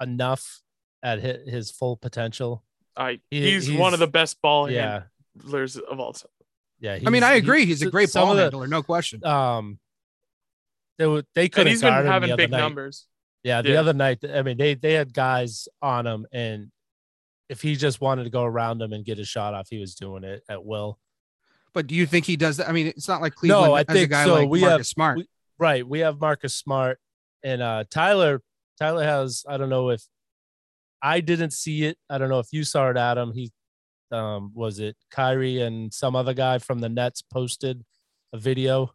enough 0.00 0.62
at 1.02 1.20
hi- 1.20 1.38
his 1.46 1.70
full 1.70 1.96
potential. 1.96 2.64
I 2.96 3.20
He- 3.30 3.52
he's, 3.52 3.70
one 3.72 3.94
of 3.94 4.00
the 4.00 4.06
best 4.06 4.40
ball 4.42 4.70
Yeah, 4.70 5.02
handlers 5.40 5.76
of 5.76 5.98
all 6.00 6.12
time. 6.12 6.28
yeah. 6.80 6.98
I 7.06 7.10
mean, 7.10 7.22
I 7.22 7.34
agree. 7.34 7.64
He's 7.66 7.82
a 7.82 7.90
great 7.90 8.10
some 8.10 8.22
ball 8.22 8.30
of 8.32 8.36
the- 8.36 8.42
handler, 8.44 8.66
no 8.66 8.82
question. 8.82 9.24
Um, 9.24 9.78
they 11.02 11.06
were 11.08 11.24
they 11.34 11.48
couldn't 11.48 11.70
he's 11.72 11.80
been 11.80 11.90
guard 11.90 12.00
him 12.04 12.06
the 12.06 12.12
having 12.12 12.30
other 12.30 12.36
big 12.42 12.50
night. 12.52 12.58
numbers. 12.58 13.06
Yeah, 13.42 13.60
the 13.62 13.70
Yeah. 13.72 13.80
other 13.80 13.92
night, 13.92 14.18
I 14.24 14.42
mean, 14.42 14.56
they 14.56 14.74
they 14.74 14.92
had 14.92 15.12
guys 15.12 15.66
on 15.82 16.06
him, 16.06 16.26
and 16.32 16.70
if 17.48 17.60
he 17.60 17.74
just 17.76 18.00
wanted 18.00 18.24
to 18.24 18.30
go 18.30 18.44
around 18.44 18.80
him 18.80 18.92
and 18.92 19.04
get 19.04 19.18
a 19.18 19.24
shot 19.24 19.52
off, 19.54 19.66
he 19.68 19.78
was 19.78 19.94
doing 19.96 20.22
it 20.24 20.42
at 20.48 20.64
will. 20.64 20.98
But 21.74 21.86
do 21.88 21.94
you 21.94 22.06
think 22.06 22.24
he 22.26 22.36
does 22.36 22.58
that? 22.58 22.68
I 22.68 22.72
mean, 22.72 22.86
it's 22.86 23.08
not 23.08 23.20
like 23.20 23.34
Cleveland 23.34 23.66
No, 23.66 23.74
I 23.74 23.78
has 23.80 23.86
a 23.88 23.92
think 23.92 24.10
guy 24.10 24.24
so. 24.24 24.34
like 24.34 24.48
We 24.48 24.60
Marcus 24.60 24.78
have- 24.78 24.86
Smart. 24.86 25.18
we- 25.18 25.28
Right. 25.58 25.86
We 25.86 25.98
have 26.00 26.20
Marcus 26.20 26.54
Smart 26.54 26.98
and 27.42 27.60
uh 27.62 27.84
Tyler. 27.90 28.42
Tyler 28.78 29.04
has 29.04 29.44
I 29.48 29.56
don't 29.56 29.68
know 29.70 29.90
if 29.90 30.02
I 31.02 31.20
didn't 31.20 31.52
see 31.52 31.84
it. 31.84 31.98
I 32.08 32.18
don't 32.18 32.28
know 32.28 32.38
if 32.38 32.48
you 32.52 32.62
saw 32.64 32.90
it, 32.90 32.96
Adam. 32.96 33.32
He 33.32 33.50
um 34.12 34.52
was 34.54 34.78
it 34.78 34.96
Kyrie 35.10 35.60
and 35.62 35.92
some 35.92 36.14
other 36.16 36.34
guy 36.34 36.58
from 36.58 36.78
the 36.80 36.88
Nets 36.88 37.22
posted 37.22 37.84
a 38.32 38.38
video 38.38 38.82
in 38.82 38.88
the 38.88 38.92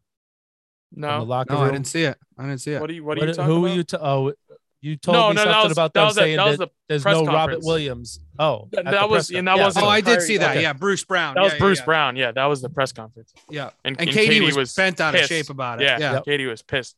No. 0.93 1.23
locker 1.23 1.53
no, 1.53 1.59
room. 1.61 1.69
I 1.69 1.71
didn't 1.73 1.87
see 1.87 2.03
it. 2.03 2.17
I 2.37 2.43
didn't 2.43 2.59
see 2.59 2.71
it. 2.73 2.81
What 2.81 2.89
are 2.89 2.93
you 2.93 3.03
what 3.03 3.17
are 3.17 3.21
What- 3.21 3.27
you 3.29 3.33
talking 3.35 3.45
who 3.51 3.57
about? 3.57 3.61
were 3.69 3.75
you? 3.75 3.83
To, 3.83 4.05
oh, 4.05 4.33
you 4.81 4.95
told 4.95 5.15
no, 5.17 5.29
me 5.29 5.35
no, 5.35 5.41
something 5.43 5.51
that 5.51 5.63
was 5.63 5.71
about 5.71 5.93
that 5.93 5.99
them 5.99 6.05
was, 6.07 6.15
saying 6.15 6.37
that 6.37 6.45
was 6.47 6.57
that 6.59 6.69
there's 6.87 7.01
press 7.01 7.15
no 7.15 7.25
Robert. 7.25 7.59
Williams. 7.63 8.19
Oh, 8.39 8.67
That- 8.71 8.85
that 8.85 9.09
was- 9.09 9.27
press 9.29 9.37
and 9.37 9.47
that 9.47 9.57
yeah, 9.57 9.63
wasn't 9.65 9.85
oh, 9.85 9.89
I 9.89 10.01
did 10.01 10.21
see 10.21 10.37
that. 10.37 10.51
okay. 10.51 10.61
Yeah, 10.61 10.73
Bruce 10.73 11.03
Brown. 11.03 11.33
that 11.35 11.41
was 11.43 11.53
Yeah, 11.53 11.59
Bruce 11.59 11.79
yeah, 11.79 11.85
Brown. 11.85 12.15
Yeah, 12.15 12.31
that 12.31 12.45
was 12.45 12.61
the 12.61 12.69
press 12.69 12.91
conference. 12.91 13.33
Yeah, 13.49 13.71
And, 13.83 13.99
and, 13.99 14.07
and 14.07 14.17
KD, 14.17 14.55
was, 14.55 14.73
bent 14.75 15.01
out 15.01 15.15
of 15.15 15.21
shape 15.25 15.49
about 15.49 15.81
it. 15.81 15.85
Yeah, 15.85 15.97
Yeah, 15.99 16.13
Yep. 16.13 16.25
KD 16.25 16.47
was 16.47 16.61
pissed. 16.61 16.95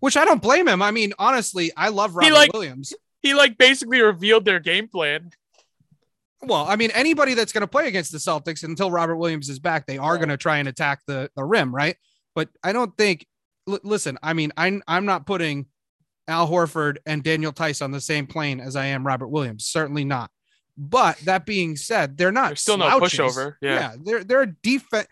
which 0.00 0.16
I 0.16 0.24
don't 0.24 0.40
blame 0.40 0.68
him. 0.68 0.80
I 0.82 0.90
mean, 0.92 1.12
honestly, 1.18 1.72
I 1.76 1.88
love 1.88 2.14
Robert 2.14 2.32
like- 2.32 2.52
Williams. 2.52 2.92
He 3.22 3.34
like 3.34 3.58
basically 3.58 4.00
revealed 4.02 4.44
their 4.44 4.60
game 4.60 4.86
plan. 4.86 5.30
Well, 6.42 6.66
I 6.68 6.76
mean, 6.76 6.90
anybody 6.92 7.34
that's 7.34 7.50
going 7.52 7.62
to 7.62 7.66
play 7.66 7.88
against 7.88 8.12
the 8.12 8.18
Celtics 8.18 8.62
until 8.62 8.90
Robert 8.90 9.16
Williams 9.16 9.48
is 9.48 9.58
back, 9.58 9.86
they 9.86 9.98
are 9.98 10.16
going 10.16 10.28
to 10.28 10.36
try 10.36 10.58
and 10.58 10.68
attack 10.68 11.00
the, 11.06 11.28
the 11.34 11.42
rim, 11.42 11.74
right? 11.74 11.96
But 12.36 12.50
I 12.62 12.72
don't 12.72 12.96
think. 12.96 13.26
L- 13.68 13.80
listen, 13.82 14.16
I 14.22 14.32
mean, 14.32 14.52
I'm 14.56 14.80
I'm 14.86 15.04
not 15.06 15.26
putting 15.26 15.66
Al 16.28 16.48
Horford 16.48 16.98
and 17.06 17.24
Daniel 17.24 17.50
Theis 17.50 17.82
on 17.82 17.90
the 17.90 18.00
same 18.00 18.28
plane 18.28 18.60
as 18.60 18.76
I 18.76 18.86
am 18.86 19.04
Robert 19.04 19.26
Williams. 19.28 19.64
Certainly 19.66 20.04
not. 20.04 20.30
But 20.78 21.18
that 21.20 21.46
being 21.46 21.74
said, 21.76 22.16
they're 22.18 22.30
not 22.30 22.48
There's 22.50 22.60
still 22.60 22.76
no 22.76 22.88
slouches. 22.98 23.18
pushover. 23.18 23.54
Yeah. 23.60 23.94
they're 24.04 24.22
they're 24.22 24.46
def- 24.62 25.06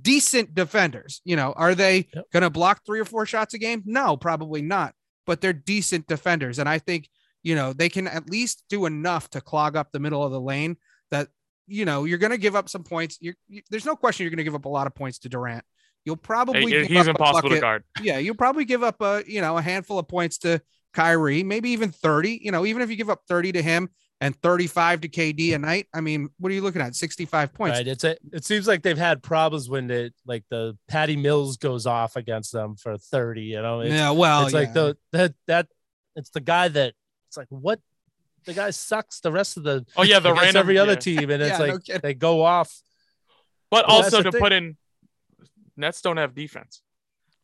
decent 0.00 0.54
defenders. 0.54 1.20
You 1.24 1.36
know, 1.36 1.52
are 1.56 1.74
they 1.74 2.08
Yep. 2.14 2.30
going 2.32 2.42
to 2.42 2.50
block 2.50 2.84
three 2.86 3.00
or 3.00 3.04
four 3.04 3.26
shots 3.26 3.54
a 3.54 3.58
game? 3.58 3.82
No, 3.84 4.16
probably 4.16 4.62
not. 4.62 4.94
But 5.26 5.40
they're 5.40 5.52
decent 5.52 6.06
defenders, 6.08 6.58
and 6.58 6.68
I 6.68 6.78
think 6.78 7.08
you 7.42 7.54
know 7.54 7.72
they 7.72 7.88
can 7.90 8.08
at 8.08 8.28
least 8.30 8.64
do 8.70 8.86
enough 8.86 9.28
to 9.30 9.40
clog 9.40 9.76
up 9.76 9.92
the 9.92 10.00
middle 10.00 10.24
of 10.24 10.32
the 10.32 10.40
lane. 10.40 10.76
That 11.10 11.28
you 11.66 11.84
know 11.84 12.04
you're 12.04 12.18
going 12.18 12.32
to 12.32 12.38
give 12.38 12.56
up 12.56 12.68
some 12.68 12.82
points. 12.82 13.18
You're, 13.20 13.36
you, 13.48 13.62
there's 13.70 13.84
no 13.84 13.94
question 13.96 14.24
you're 14.24 14.30
going 14.30 14.38
to 14.38 14.44
give 14.44 14.54
up 14.54 14.64
a 14.64 14.68
lot 14.70 14.86
of 14.86 14.94
points 14.94 15.18
to 15.20 15.28
Durant. 15.28 15.64
You'll 16.04 16.16
probably 16.16 16.62
Hey, 16.62 16.70
give 16.70 16.86
he's 16.86 16.98
up 17.00 17.06
a 17.06 17.10
impossible 17.10 17.50
to 17.50 17.60
guard. 17.60 17.84
yeah, 18.02 18.18
you'll 18.18 18.34
probably 18.34 18.64
give 18.64 18.82
up 18.82 19.00
a 19.00 19.22
you 19.26 19.40
know 19.40 19.56
a 19.58 19.62
handful 19.62 19.98
of 19.98 20.08
points 20.08 20.38
to 20.38 20.60
Kyrie, 20.94 21.42
maybe 21.42 21.70
even 21.70 21.90
30. 21.90 22.40
You 22.42 22.52
know, 22.52 22.64
even 22.66 22.82
if 22.82 22.90
you 22.90 22.96
give 22.96 23.10
up 23.10 23.22
30 23.28 23.52
to 23.52 23.62
him 23.62 23.90
and 24.22 24.34
35 24.42 25.02
to 25.02 25.08
KD 25.08 25.54
a 25.54 25.58
night, 25.58 25.86
I 25.94 26.00
mean, 26.00 26.28
what 26.38 26.50
are 26.50 26.54
you 26.54 26.62
looking 26.62 26.82
at? 26.82 26.94
65 26.94 27.54
points. 27.54 27.78
Right. 27.78 27.86
It's 27.88 28.04
a, 28.04 28.16
it 28.32 28.44
seems 28.44 28.66
like 28.66 28.82
they've 28.82 28.98
had 28.98 29.22
problems 29.22 29.68
when 29.68 29.90
it 29.90 30.14
like 30.26 30.44
the 30.50 30.76
Patty 30.88 31.16
Mills 31.16 31.56
goes 31.58 31.86
off 31.86 32.16
against 32.16 32.52
them 32.52 32.76
for 32.76 32.96
30, 32.98 33.42
you 33.42 33.62
know. 33.62 33.80
It's, 33.80 33.94
yeah, 33.94 34.10
well, 34.10 34.44
it's 34.44 34.54
like 34.54 34.72
the 34.74 34.96
that 35.12 35.34
that 35.46 35.68
it's 36.16 36.30
the 36.30 36.40
guy 36.40 36.68
that 36.68 36.94
it's 37.28 37.36
like 37.36 37.46
what 37.50 37.78
the 38.46 38.54
guy 38.54 38.70
sucks 38.70 39.20
the 39.20 39.30
rest 39.30 39.56
of 39.58 39.62
the 39.62 39.86
Oh 39.96 40.02
yeah, 40.02 40.18
the 40.18 40.30
against 40.30 40.42
random 40.42 40.60
every 40.60 40.78
other 40.78 40.92
yeah. 40.92 40.98
team 40.98 41.30
and 41.30 41.42
it's 41.42 41.50
Yeah, 41.58 41.58
like 41.58 41.84
kidding. 41.84 42.00
they 42.02 42.14
go 42.14 42.42
off 42.42 42.74
But 43.70 43.86
Well, 43.86 44.02
that's 44.02 44.14
also 44.14 44.24
to 44.24 44.32
thing. 44.32 44.40
put 44.40 44.52
in, 44.52 44.76
Nets 45.80 46.00
don't 46.02 46.16
have 46.18 46.34
defense. 46.34 46.82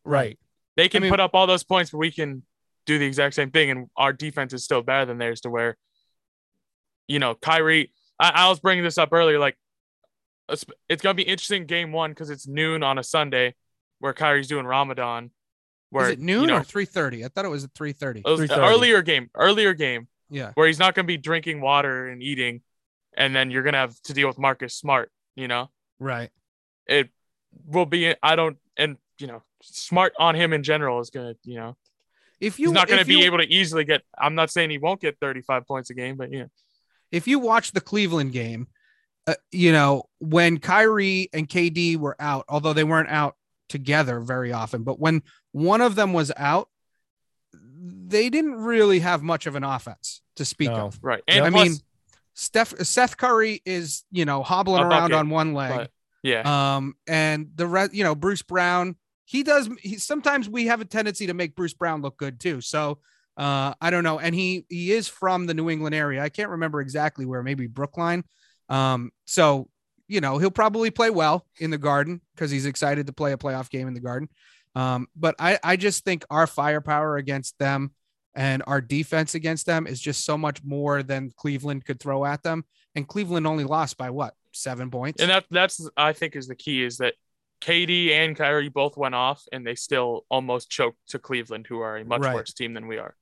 right. 0.03 0.39
They 0.75 0.89
can 0.89 1.01
mean- 1.01 1.09
put 1.11 1.19
up 1.19 1.31
all 1.33 1.47
those 1.47 1.63
points, 1.63 1.89
but 1.89 1.97
we 1.97 2.11
can 2.11 2.43
do 2.85 2.99
the 2.99 3.05
exact 3.05 3.33
same 3.33 3.49
thing, 3.49 3.71
and 3.71 3.87
our 3.97 4.13
defense 4.13 4.53
is 4.53 4.63
still 4.63 4.83
better 4.83 5.05
than 5.07 5.17
theirs. 5.17 5.41
To 5.41 5.49
where, 5.49 5.75
you 7.07 7.19
know, 7.19 7.33
Kyrie. 7.35 7.91
I, 8.19 8.29
I 8.45 8.49
was 8.49 8.59
bringing 8.59 8.83
this 8.83 8.97
up 8.97 9.09
earlier. 9.11 9.39
Like, 9.39 9.57
it's, 10.49 10.65
it's 10.89 11.01
gonna 11.01 11.13
be 11.15 11.23
interesting 11.23 11.65
game 11.65 11.91
one 11.91 12.11
because 12.11 12.29
it's 12.29 12.47
noon 12.47 12.83
on 12.83 12.97
a 12.99 13.03
Sunday, 13.03 13.55
where 13.99 14.13
Kyrie's 14.13 14.47
doing 14.47 14.65
Ramadan. 14.65 15.31
Where 15.89 16.05
Is 16.07 16.11
it 16.13 16.19
noon 16.19 16.41
you 16.41 16.47
know, 16.47 16.57
or 16.57 16.61
3:30? 16.63 17.25
I 17.25 17.27
thought 17.29 17.45
it 17.45 17.49
was 17.49 17.63
at 17.63 17.73
3:30. 17.73 18.19
it 18.19 18.25
was 18.29 18.41
an 18.41 18.47
3:30. 18.49 18.69
earlier 18.69 19.01
game, 19.01 19.29
earlier 19.35 19.73
game 19.73 20.07
Yeah. 20.29 20.51
where 20.55 20.67
he's 20.67 20.79
not 20.79 20.93
gonna 20.95 21.07
be 21.07 21.17
drinking 21.17 21.59
water 21.61 22.07
and 22.07 22.21
eating, 22.21 22.61
and 23.15 23.35
then 23.35 23.49
you're 23.51 23.63
gonna 23.63 23.77
have 23.77 23.99
to 24.03 24.13
deal 24.13 24.27
with 24.27 24.37
Marcus 24.37 24.75
Smart. 24.75 25.11
You 25.35 25.47
know, 25.47 25.69
Right. 25.99 26.29
it 26.87 27.09
will 27.65 27.85
be. 27.85 28.13
I 28.21 28.35
don't, 28.35 28.57
and 28.77 28.97
you 29.19 29.27
know, 29.27 29.43
Smart 29.61 30.13
on 30.19 30.35
him 30.35 30.53
in 30.53 30.63
general 30.63 30.99
is 30.99 31.09
gonna, 31.09 31.35
you 31.43 31.55
know. 31.55 31.75
If 32.39 32.59
you 32.59 32.67
he's 32.67 32.73
not 32.73 32.87
going 32.87 32.97
to 32.99 33.01
if 33.01 33.07
be 33.07 33.15
you- 33.15 33.25
able 33.25 33.39
to 33.39 33.51
easily 33.51 33.83
get. 33.83 34.03
I'm 34.17 34.35
not 34.35 34.51
saying 34.51 34.69
he 34.69 34.77
won't 34.77 35.01
get 35.01 35.17
35 35.19 35.65
points 35.65 35.89
a 35.89 35.95
game, 35.95 36.15
but 36.17 36.31
yeah, 36.31 36.45
if 37.11 37.27
you 37.27 37.39
watch 37.39 37.71
the 37.71 37.81
Cleveland 37.81 38.31
game, 38.31 38.67
uh, 39.25 39.33
you 39.51 39.71
know, 39.71 40.03
when 40.19 40.59
Kyrie 40.59 41.29
and 41.33 41.49
KD 41.49 41.97
were 41.97 42.15
out, 42.19 42.45
although 42.47 42.73
they 42.73 42.83
weren't 42.83 43.09
out 43.09 43.35
together 43.69 44.19
very 44.19 44.53
often, 44.53 44.83
but 44.83 44.99
when 44.99 45.23
one 45.51 45.81
of 45.81 45.95
them 45.95 46.13
was 46.13 46.31
out, 46.37 46.69
they 47.53 48.29
didn't 48.29 48.55
really 48.55 48.99
have 48.99 49.23
much 49.23 49.47
of 49.47 49.55
an 49.55 49.63
offense 49.63 50.21
to 50.35 50.45
speak 50.45 50.69
No. 50.69 50.87
of. 50.87 50.99
right. 51.01 51.23
And 51.27 51.43
I 51.45 51.49
plus, 51.49 51.67
mean, 51.69 51.77
Steph 52.35 52.77
Seth 52.85 53.17
Curry 53.17 53.61
is, 53.65 54.03
you 54.11 54.25
know, 54.25 54.43
hobbling 54.43 54.83
around 54.83 55.09
bucket, 55.09 55.15
on 55.17 55.29
one 55.29 55.53
leg. 55.53 55.89
Yeah, 56.23 56.75
Um, 56.75 56.95
and 57.07 57.49
the 57.55 57.67
rest, 57.67 57.93
you 57.93 58.03
know, 58.03 58.15
Bruce 58.15 58.41
Brown, 58.41 58.95
he 59.25 59.43
does. 59.43 59.69
He 59.81 59.97
sometimes 59.97 60.49
we 60.49 60.67
have 60.67 60.81
a 60.81 60.85
tendency 60.85 61.27
to 61.27 61.33
make 61.33 61.55
Bruce 61.55 61.73
Brown 61.73 62.01
look 62.01 62.17
good 62.17 62.39
too. 62.39 62.61
So 62.61 62.99
uh, 63.37 63.73
I 63.79 63.89
don't 63.89 64.03
know. 64.03 64.19
And 64.19 64.33
he 64.33 64.65
he 64.69 64.91
is 64.91 65.07
from 65.07 65.45
the 65.45 65.53
New 65.53 65.69
England 65.69 65.95
area. 65.95 66.23
I 66.23 66.29
can't 66.29 66.49
remember 66.49 66.81
exactly 66.81 67.25
where. 67.25 67.43
Maybe 67.43 67.67
Brookline. 67.67 68.23
Um, 68.69 69.11
so 69.25 69.69
you 70.07 70.21
know 70.21 70.37
he'll 70.37 70.51
probably 70.51 70.91
play 70.91 71.09
well 71.09 71.45
in 71.59 71.69
the 71.69 71.77
Garden 71.77 72.21
because 72.33 72.51
he's 72.51 72.65
excited 72.65 73.07
to 73.07 73.13
play 73.13 73.33
a 73.33 73.37
playoff 73.37 73.69
game 73.69 73.87
in 73.87 73.93
the 73.93 73.99
Garden. 73.99 74.29
Um, 74.75 75.07
but 75.15 75.35
I 75.39 75.59
I 75.63 75.75
just 75.75 76.03
think 76.03 76.25
our 76.29 76.47
firepower 76.47 77.17
against 77.17 77.57
them 77.59 77.91
and 78.35 78.63
our 78.67 78.81
defense 78.81 79.35
against 79.35 79.65
them 79.65 79.87
is 79.87 79.99
just 79.99 80.23
so 80.23 80.37
much 80.37 80.63
more 80.63 81.01
than 81.03 81.31
Cleveland 81.35 81.85
could 81.85 81.99
throw 81.99 82.23
at 82.23 82.43
them. 82.43 82.63
And 82.95 83.07
Cleveland 83.07 83.47
only 83.47 83.63
lost 83.63 83.97
by 83.97 84.11
what 84.11 84.33
seven 84.57 84.89
points. 84.91 85.21
and 85.21 85.29
that 85.31 85.45
that's 85.51 85.87
I 85.95 86.13
think 86.13 86.35
is 86.35 86.47
the 86.47 86.55
key 86.55 86.83
is 86.83 86.97
that 86.97 87.13
KD 87.61 88.11
and 88.11 88.35
Kyrie 88.35 88.69
both 88.69 88.97
went 88.97 89.15
off, 89.15 89.43
and 89.51 89.65
they 89.65 89.75
still 89.75 90.25
almost 90.29 90.69
choked 90.69 90.99
to 91.09 91.19
Cleveland, 91.19 91.65
who 91.67 91.79
are 91.79 91.97
a 91.97 92.05
much 92.05 92.21
Right. 92.21 92.35
worse 92.35 92.53
team 92.53 92.73
than 92.73 92.87
we 92.87 92.97
are. 92.97 93.15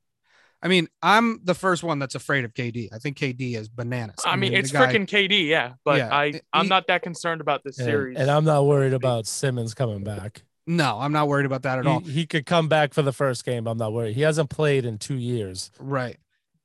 I 0.61 0.67
mean, 0.67 0.87
I'm 1.01 1.39
the 1.43 1.53
first 1.53 1.83
one 1.83 1.99
that's 1.99 2.15
afraid 2.15 2.43
of 2.43 2.53
KD. 2.53 2.89
I 2.91 2.97
think 2.97 3.17
KD 3.17 3.55
is 3.55 3.69
bananas. 3.69 4.15
I 4.25 4.35
mean, 4.35 4.51
the 4.53 4.59
it's 4.59 4.71
guy- 4.71 4.91
freaking 4.93 5.07
KD, 5.07 5.47
yeah, 5.47 5.73
but 5.85 5.97
Yeah, 5.99 6.09
I 6.09 6.25
it- 6.25 6.45
I'm 6.51 6.65
he- 6.65 6.69
not 6.69 6.87
that 6.87 7.01
concerned 7.03 7.39
about 7.39 7.63
this 7.63 7.77
And, 7.77 7.85
series. 7.85 8.17
and 8.17 8.29
I'm 8.31 8.43
not 8.45 8.65
worried 8.65 8.93
about 8.93 9.27
Simmons 9.27 9.73
coming 9.73 10.03
back. 10.03 10.43
No, 10.67 10.97
I'm 10.99 11.11
not 11.11 11.27
worried 11.27 11.45
about 11.45 11.61
that 11.63 11.77
at 11.79 11.85
all. 11.85 11.99
He, 11.99 12.11
he 12.11 12.25
could 12.25 12.45
come 12.47 12.67
back 12.67 12.93
for 12.95 13.03
the 13.03 13.13
first 13.13 13.45
game. 13.45 13.67
I'm 13.67 13.77
not 13.77 13.93
worried. 13.93 14.15
He 14.15 14.21
hasn't 14.23 14.49
played 14.49 14.83
in 14.85 14.97
two 14.97 15.15
years. 15.17 15.71
Right. 15.79 16.17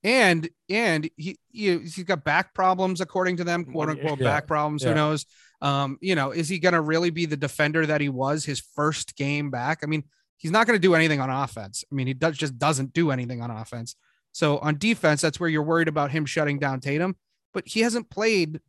And 0.02 0.48
and 0.68 1.10
he 1.16 1.38
you, 1.50 1.80
he's 1.80 2.02
got 2.04 2.24
back 2.24 2.54
problems 2.54 3.00
according 3.00 3.36
to 3.38 3.44
them, 3.44 3.64
quote 3.66 3.90
unquote 3.90 4.18
Yeah. 4.18 4.24
back 4.24 4.46
problems. 4.46 4.82
Who 4.82 4.94
knows? 4.94 5.26
Um, 5.60 5.98
you 6.00 6.14
know, 6.14 6.30
is 6.30 6.48
he 6.48 6.58
going 6.58 6.72
to 6.72 6.80
really 6.80 7.10
be 7.10 7.26
the 7.26 7.36
defender 7.36 7.84
that 7.84 8.00
he 8.00 8.08
was 8.08 8.44
his 8.44 8.60
first 8.60 9.14
game 9.14 9.50
back? 9.50 9.80
I 9.82 9.86
mean, 9.86 10.04
he's 10.38 10.50
not 10.50 10.66
going 10.66 10.76
to 10.78 10.80
do 10.80 10.94
anything 10.94 11.20
on 11.20 11.28
offense. 11.28 11.84
I 11.92 11.94
mean, 11.94 12.06
he 12.06 12.14
does 12.14 12.38
just 12.38 12.58
doesn't 12.58 12.94
do 12.94 13.10
anything 13.10 13.42
on 13.42 13.50
offense. 13.50 13.94
So 14.32 14.56
on 14.58 14.78
defense, 14.78 15.20
that's 15.20 15.38
where 15.38 15.50
you're 15.50 15.62
worried 15.62 15.88
about 15.88 16.12
him 16.12 16.24
shutting 16.24 16.58
down 16.58 16.80
Tatum, 16.80 17.16
but 17.52 17.68
he 17.68 17.80
hasn't 17.80 18.08
played 18.08 18.60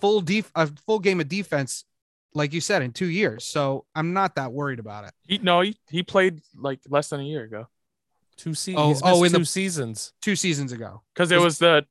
full 0.00 0.20
def 0.20 0.52
a 0.54 0.68
full 0.86 0.98
game 1.00 1.20
of 1.20 1.28
defense 1.28 1.84
like 2.32 2.52
you 2.52 2.60
said 2.60 2.82
in 2.82 2.92
2 2.92 3.06
years. 3.06 3.44
So 3.44 3.86
I'm 3.94 4.12
not 4.12 4.36
that 4.36 4.52
worried 4.52 4.78
about 4.78 5.04
it. 5.04 5.12
he 5.22 5.38
no, 5.38 5.62
he, 5.62 5.76
he 5.88 6.02
played 6.04 6.42
like 6.56 6.80
less 6.88 7.08
than 7.08 7.20
a 7.20 7.24
year 7.24 7.42
ago 7.44 7.66
Two 8.36 8.54
se- 8.54 8.74
Oh, 8.76 8.88
he's 8.88 9.00
oh, 9.02 9.20
missed 9.20 9.24
in 9.26 9.32
the- 9.32 9.38
two 9.38 9.44
seasons. 9.44 10.12
2 10.22 10.36
seasons 10.36 10.72
ago. 10.72 11.02
because 11.14 11.30
it 11.30 11.36
Was- 11.36 11.44
was 11.44 11.58
the 11.58 11.86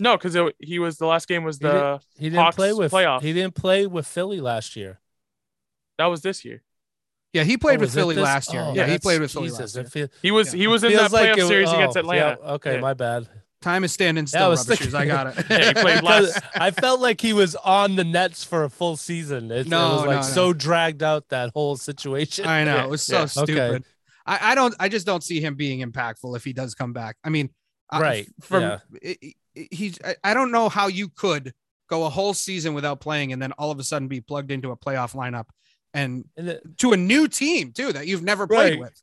no, 0.00 0.16
because 0.16 0.36
he 0.60 0.78
was 0.78 0.96
the 0.98 1.06
last 1.06 1.26
game 1.26 1.42
was 1.44 1.56
He 1.58 1.64
did- 1.64 1.72
the 1.72 2.00
He 2.16 2.24
didn't 2.30 2.38
Hawks 2.38 2.56
play 2.56 2.72
with 2.72 2.92
playoff. 2.92 3.20
He 3.22 3.32
didn't 3.32 3.54
play 3.54 3.86
with 3.86 4.06
Philly 4.06 4.40
last 4.40 4.76
year. 4.76 5.00
that 5.98 6.06
was 6.06 6.22
this 6.22 6.44
year. 6.44 6.62
Yeah, 7.32 7.42
he 7.42 7.56
played 7.56 7.78
Oh, 7.78 7.82
with 7.82 7.92
Philly 7.94 8.14
last 8.16 8.52
year. 8.52 8.62
Oh, 8.62 8.72
yeah, 8.74 8.86
he 8.86 8.98
played 8.98 9.20
with 9.20 9.32
Philly 9.32 9.48
Jesus, 9.48 9.60
last 9.60 9.74
year. 9.76 9.84
it 9.84 9.90
feel- 10.10 10.18
He 10.22 10.30
was 10.30 10.54
Yeah. 10.54 10.58
he 10.60 10.66
was 10.68 10.84
in 10.84 10.92
that 10.92 10.98
feels 10.98 11.12
like 11.12 11.28
playoff 11.30 11.38
it- 11.38 11.46
series 11.48 11.68
oh, 11.68 11.74
against 11.74 11.96
Atlanta. 11.96 12.38
yeah, 12.42 12.50
okay, 12.52 12.74
Yeah. 12.76 12.80
my 12.80 12.94
bad. 12.94 13.28
Time 13.60 13.82
is 13.82 13.92
standing 13.92 14.22
Yeah, 14.32 14.38
I 14.38 14.38
still, 14.38 14.50
was 14.50 14.64
thinking- 14.64 14.94
I 14.94 15.04
got 15.04 15.36
it. 15.36 15.44
Yeah, 15.50 15.66
he 15.66 15.74
played 15.74 16.00
Because 16.00 16.32
last. 16.32 16.44
I 16.54 16.70
felt 16.70 17.00
like 17.00 17.20
he 17.20 17.32
was 17.32 17.56
on 17.56 17.96
the 17.96 18.04
Nets 18.04 18.44
for 18.44 18.62
a 18.62 18.70
full 18.70 18.96
season. 18.96 19.50
It, 19.50 19.66
it 19.66 19.68
No, 19.68 19.88
was 19.94 20.00
like 20.02 20.10
no, 20.10 20.16
no. 20.16 20.22
so 20.22 20.52
dragged 20.52 21.02
out 21.02 21.28
that 21.30 21.50
whole 21.54 21.76
situation. 21.76 22.46
I 22.46 22.62
know 22.62 22.76
Yeah, 22.76 22.84
it 22.84 22.88
was 22.90 23.02
so 23.02 23.18
yeah. 23.20 23.26
stupid. 23.26 23.58
Okay. 23.58 23.84
I, 24.28 24.52
I 24.52 24.54
don't. 24.54 24.74
I 24.78 24.88
just 24.88 25.06
don't 25.06 25.22
see 25.24 25.40
him 25.40 25.54
being 25.56 25.80
impactful 25.80 26.36
if 26.36 26.44
he 26.44 26.52
does 26.52 26.74
come 26.74 26.92
back. 26.92 27.16
I 27.24 27.30
mean, 27.30 27.50
I- 27.90 28.00
Right, 28.00 28.28
From 28.40 28.62
yeah. 28.62 28.78
he's. 29.54 29.98
I, 30.04 30.16
I 30.22 30.34
don't 30.34 30.52
know 30.52 30.68
how 30.68 30.86
you 30.88 31.08
could 31.08 31.52
go 31.88 32.04
a 32.04 32.08
whole 32.10 32.34
season 32.34 32.74
without 32.74 33.00
playing 33.00 33.32
and 33.32 33.40
then 33.40 33.52
all 33.52 33.70
of 33.70 33.78
a 33.78 33.84
sudden 33.84 34.08
be 34.08 34.20
plugged 34.20 34.50
into 34.50 34.70
a 34.70 34.76
playoff 34.76 35.14
lineup 35.14 35.46
and 35.94 36.26
And 36.36 36.48
the, 36.48 36.60
to 36.78 36.92
a 36.92 36.96
new 36.98 37.26
team 37.28 37.72
too 37.72 37.92
that 37.94 38.06
you've 38.06 38.22
never 38.22 38.46
played 38.46 38.78
Right. 38.78 38.80
with. 38.80 39.02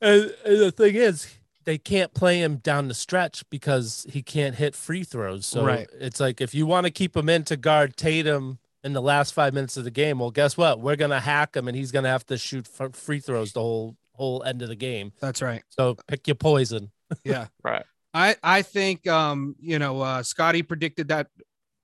and, 0.00 0.34
and 0.44 0.60
the 0.60 0.70
thing 0.72 0.94
is, 0.94 1.26
they 1.64 1.76
can't 1.76 2.14
play 2.14 2.38
him 2.40 2.56
down 2.56 2.88
the 2.88 2.94
stretch 2.94 3.44
because 3.50 4.06
he 4.08 4.22
can't 4.22 4.54
hit 4.54 4.74
free 4.74 5.04
throws. 5.04 5.44
So 5.44 5.64
Right. 5.66 5.86
it's 6.00 6.18
like 6.18 6.40
if 6.40 6.54
you 6.54 6.64
want 6.66 6.86
to 6.86 6.90
keep 6.90 7.14
him 7.14 7.28
in 7.28 7.44
to 7.44 7.56
guard 7.58 7.94
Tatum 7.96 8.58
in 8.82 8.94
the 8.94 9.02
last 9.02 9.34
five 9.34 9.52
minutes 9.52 9.76
of 9.76 9.84
the 9.84 9.90
game, 9.90 10.18
well, 10.20 10.30
guess 10.30 10.56
what? 10.56 10.80
We're 10.80 10.96
gonna 10.96 11.20
hack 11.20 11.54
him, 11.56 11.68
and 11.68 11.76
he's 11.76 11.92
gonna 11.92 12.08
have 12.08 12.24
to 12.26 12.38
shoot 12.38 12.66
free 12.92 13.20
throws 13.20 13.52
the 13.52 13.60
whole 13.60 13.96
whole 14.18 14.42
end 14.42 14.60
of 14.60 14.68
the 14.68 14.76
game. 14.76 15.12
That's 15.20 15.40
right. 15.40 15.62
So 15.70 15.96
pick 16.06 16.26
your 16.26 16.34
poison. 16.36 16.90
Yeah. 17.24 17.46
Right. 17.64 17.86
I 18.12 18.36
I 18.42 18.60
think 18.60 19.06
um 19.06 19.56
you 19.58 19.78
know 19.78 20.02
uh 20.02 20.22
Scotty 20.22 20.62
predicted 20.62 21.08
that 21.08 21.28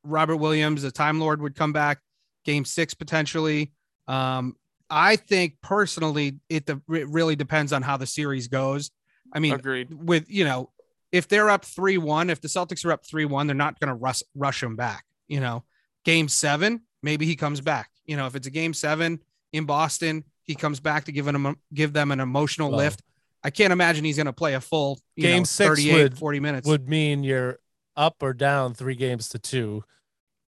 Robert 0.02 0.36
Williams, 0.36 0.82
the 0.82 0.90
Time 0.90 1.18
Lord, 1.18 1.40
would 1.40 1.54
come 1.54 1.72
back 1.72 2.00
game 2.44 2.64
six 2.66 2.92
potentially. 2.92 3.72
Um, 4.06 4.56
I 4.90 5.16
think 5.16 5.54
personally, 5.62 6.40
it, 6.50 6.66
de- 6.66 6.82
it 6.90 7.08
really 7.08 7.36
depends 7.36 7.72
on 7.72 7.80
how 7.80 7.96
the 7.96 8.06
series 8.06 8.48
goes. 8.48 8.90
I 9.32 9.38
mean, 9.38 9.54
Agreed. 9.54 9.92
with 9.94 10.30
you 10.30 10.44
know, 10.44 10.70
if 11.10 11.26
they're 11.26 11.48
up 11.48 11.64
three 11.64 11.98
one, 11.98 12.28
if 12.30 12.40
the 12.40 12.48
Celtics 12.48 12.84
are 12.84 12.92
up 12.92 13.06
three 13.06 13.24
one, 13.24 13.46
they're 13.46 13.56
not 13.56 13.80
going 13.80 13.88
to 13.88 13.94
rush 13.94 14.22
rush 14.34 14.62
him 14.62 14.76
back. 14.76 15.04
You 15.26 15.40
know, 15.40 15.64
game 16.04 16.28
seven, 16.28 16.82
maybe 17.02 17.24
he 17.24 17.34
comes 17.34 17.60
back. 17.60 17.90
You 18.04 18.16
know, 18.16 18.26
if 18.26 18.34
it's 18.36 18.46
a 18.46 18.50
game 18.50 18.74
seven 18.74 19.20
in 19.52 19.64
Boston, 19.64 20.24
he 20.44 20.54
comes 20.54 20.80
back 20.80 21.04
to 21.04 21.12
give 21.12 21.24
them 21.24 21.56
give 21.72 21.92
them 21.92 22.10
an 22.12 22.20
emotional 22.20 22.70
Well, 22.70 22.78
lift. 22.78 23.02
I 23.42 23.50
can't 23.50 23.72
imagine 23.72 24.04
he's 24.04 24.16
going 24.16 24.26
to 24.26 24.32
play 24.32 24.54
a 24.54 24.60
full 24.60 24.98
you 25.16 25.22
Game 25.24 25.38
know, 25.40 25.44
six 25.44 25.68
38, 25.68 26.02
would- 26.02 26.18
40 26.18 26.40
minutes. 26.40 26.68
Would 26.68 26.88
mean 26.88 27.24
you're 27.24 27.58
up 27.96 28.16
or 28.22 28.32
down 28.32 28.74
three 28.74 28.94
games 28.94 29.28
to 29.30 29.38
two, 29.38 29.84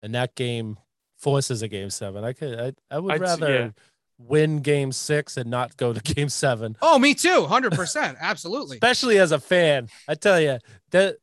and 0.03 0.15
that 0.15 0.35
game 0.35 0.79
forces 1.17 1.63
a 1.63 1.69
game 1.69 1.91
seven. 1.91 2.23
I 2.25 2.33
could 2.33 2.59
I, 2.59 2.73
I 2.95 2.99
would 2.99 3.15
I'd 3.15 3.21
rather 3.21 3.53
yeah. 3.53 3.71
win 4.19 4.61
game 4.61 4.93
six 4.93 5.37
and 5.37 5.51
not 5.51 5.77
go 5.77 5.93
to 5.93 6.01
game 6.15 6.29
seven. 6.29 6.77
oh, 6.83 6.99
me 6.99 7.15
too, 7.15 7.45
hundred 7.47 7.73
percent, 7.73 8.19
absolutely. 8.21 8.77
especially 8.77 9.19
as 9.19 9.33
a 9.33 9.41
fan. 9.41 9.89
I 10.09 10.15
tell 10.15 10.41
you, 10.41 10.59
the 10.91 11.17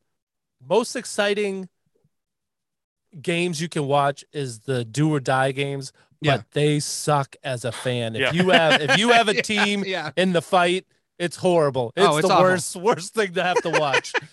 most 0.67 0.95
exciting 0.95 1.69
games 3.21 3.61
you 3.61 3.69
can 3.69 3.87
watch 3.87 4.25
is 4.33 4.59
the 4.61 4.83
do 4.83 5.13
or 5.13 5.19
die 5.19 5.51
games, 5.51 5.93
but 6.23 6.51
they 6.51 6.79
suck 6.79 7.35
as 7.43 7.65
a 7.65 7.71
fan. 7.71 8.15
If 8.15 8.21
Yeah. 8.21 8.31
you 8.33 8.49
have 8.49 8.81
if 8.81 8.97
you 8.97 9.09
have 9.11 9.27
a 9.27 9.41
team 9.53 9.83
yeah. 9.85 10.11
in 10.15 10.33
the 10.33 10.41
fight, 10.41 10.85
it's 11.19 11.35
horrible. 11.37 11.93
Oh, 11.97 12.01
it's, 12.01 12.07
Oh, 12.13 12.17
it's 12.17 12.27
the 12.27 12.33
awful. 12.33 12.43
worst 12.45 12.75
worst 12.75 13.13
thing 13.13 13.33
to 13.33 13.43
have 13.43 13.61
to 13.61 13.69
watch. 13.69 14.13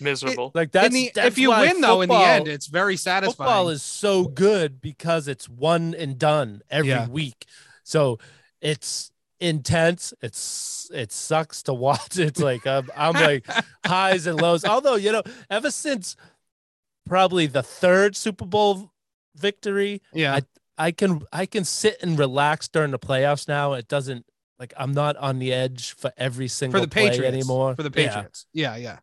Miserable. 0.00 0.52
like 0.54 0.68
In 0.68 0.70
that's, 0.72 0.94
the- 0.94 1.10
that's 1.14 1.28
if 1.28 1.38
you 1.38 1.50
why 1.50 1.62
win 1.66 1.80
though, 1.80 2.00
in 2.02 2.08
the 2.08 2.14
end, 2.14 2.46
it's 2.48 2.66
very 2.66 2.96
satisfying. 2.96 3.34
football 3.48 3.68
is 3.70 3.82
so 3.82 4.24
good 4.24 4.80
because 4.80 5.26
it's 5.28 5.48
one 5.48 5.94
and 5.94 6.18
done 6.18 6.62
every 6.70 6.90
Yeah. 6.90 7.08
week. 7.08 7.46
So 7.82 8.18
it's 8.60 9.10
intense. 9.40 10.14
It's 10.22 10.90
it 10.94 11.10
sucks 11.12 11.62
to 11.64 11.74
watch. 11.74 12.18
It's 12.18 12.40
like 12.40 12.66
I'm, 12.66 12.88
I'm 12.96 13.14
like 13.14 13.46
highs 13.84 14.26
and 14.26 14.40
lows. 14.40 14.64
Although 14.64 14.94
you 14.96 15.10
know, 15.12 15.22
ever 15.50 15.70
since 15.70 16.14
probably 17.06 17.46
the 17.46 17.62
third 17.62 18.14
Super 18.16 18.46
Bowl 18.46 18.92
victory, 19.36 20.02
yeah, 20.12 20.36
I 20.36 20.42
can 20.92 21.22
I 21.32 21.46
can 21.46 21.64
sit 21.64 21.98
and 22.02 22.18
relax 22.18 22.68
during 22.68 22.90
the 22.90 22.98
playoffs 22.98 23.46
now. 23.48 23.74
It 23.74 23.88
doesn't 23.88 24.26
like 24.58 24.72
I'm 24.76 24.92
not 24.92 25.16
on 25.16 25.38
the 25.38 25.52
edge 25.52 25.94
for 25.96 26.12
every 26.16 26.48
single 26.48 26.80
for 26.80 26.86
the 26.86 26.90
play 26.90 27.10
Patriots 27.10 27.34
anymore. 27.34 27.74
For 27.76 27.82
the 27.82 27.90
Patriots, 27.90 28.46
yeah, 28.52 28.76
yeah. 28.76 28.98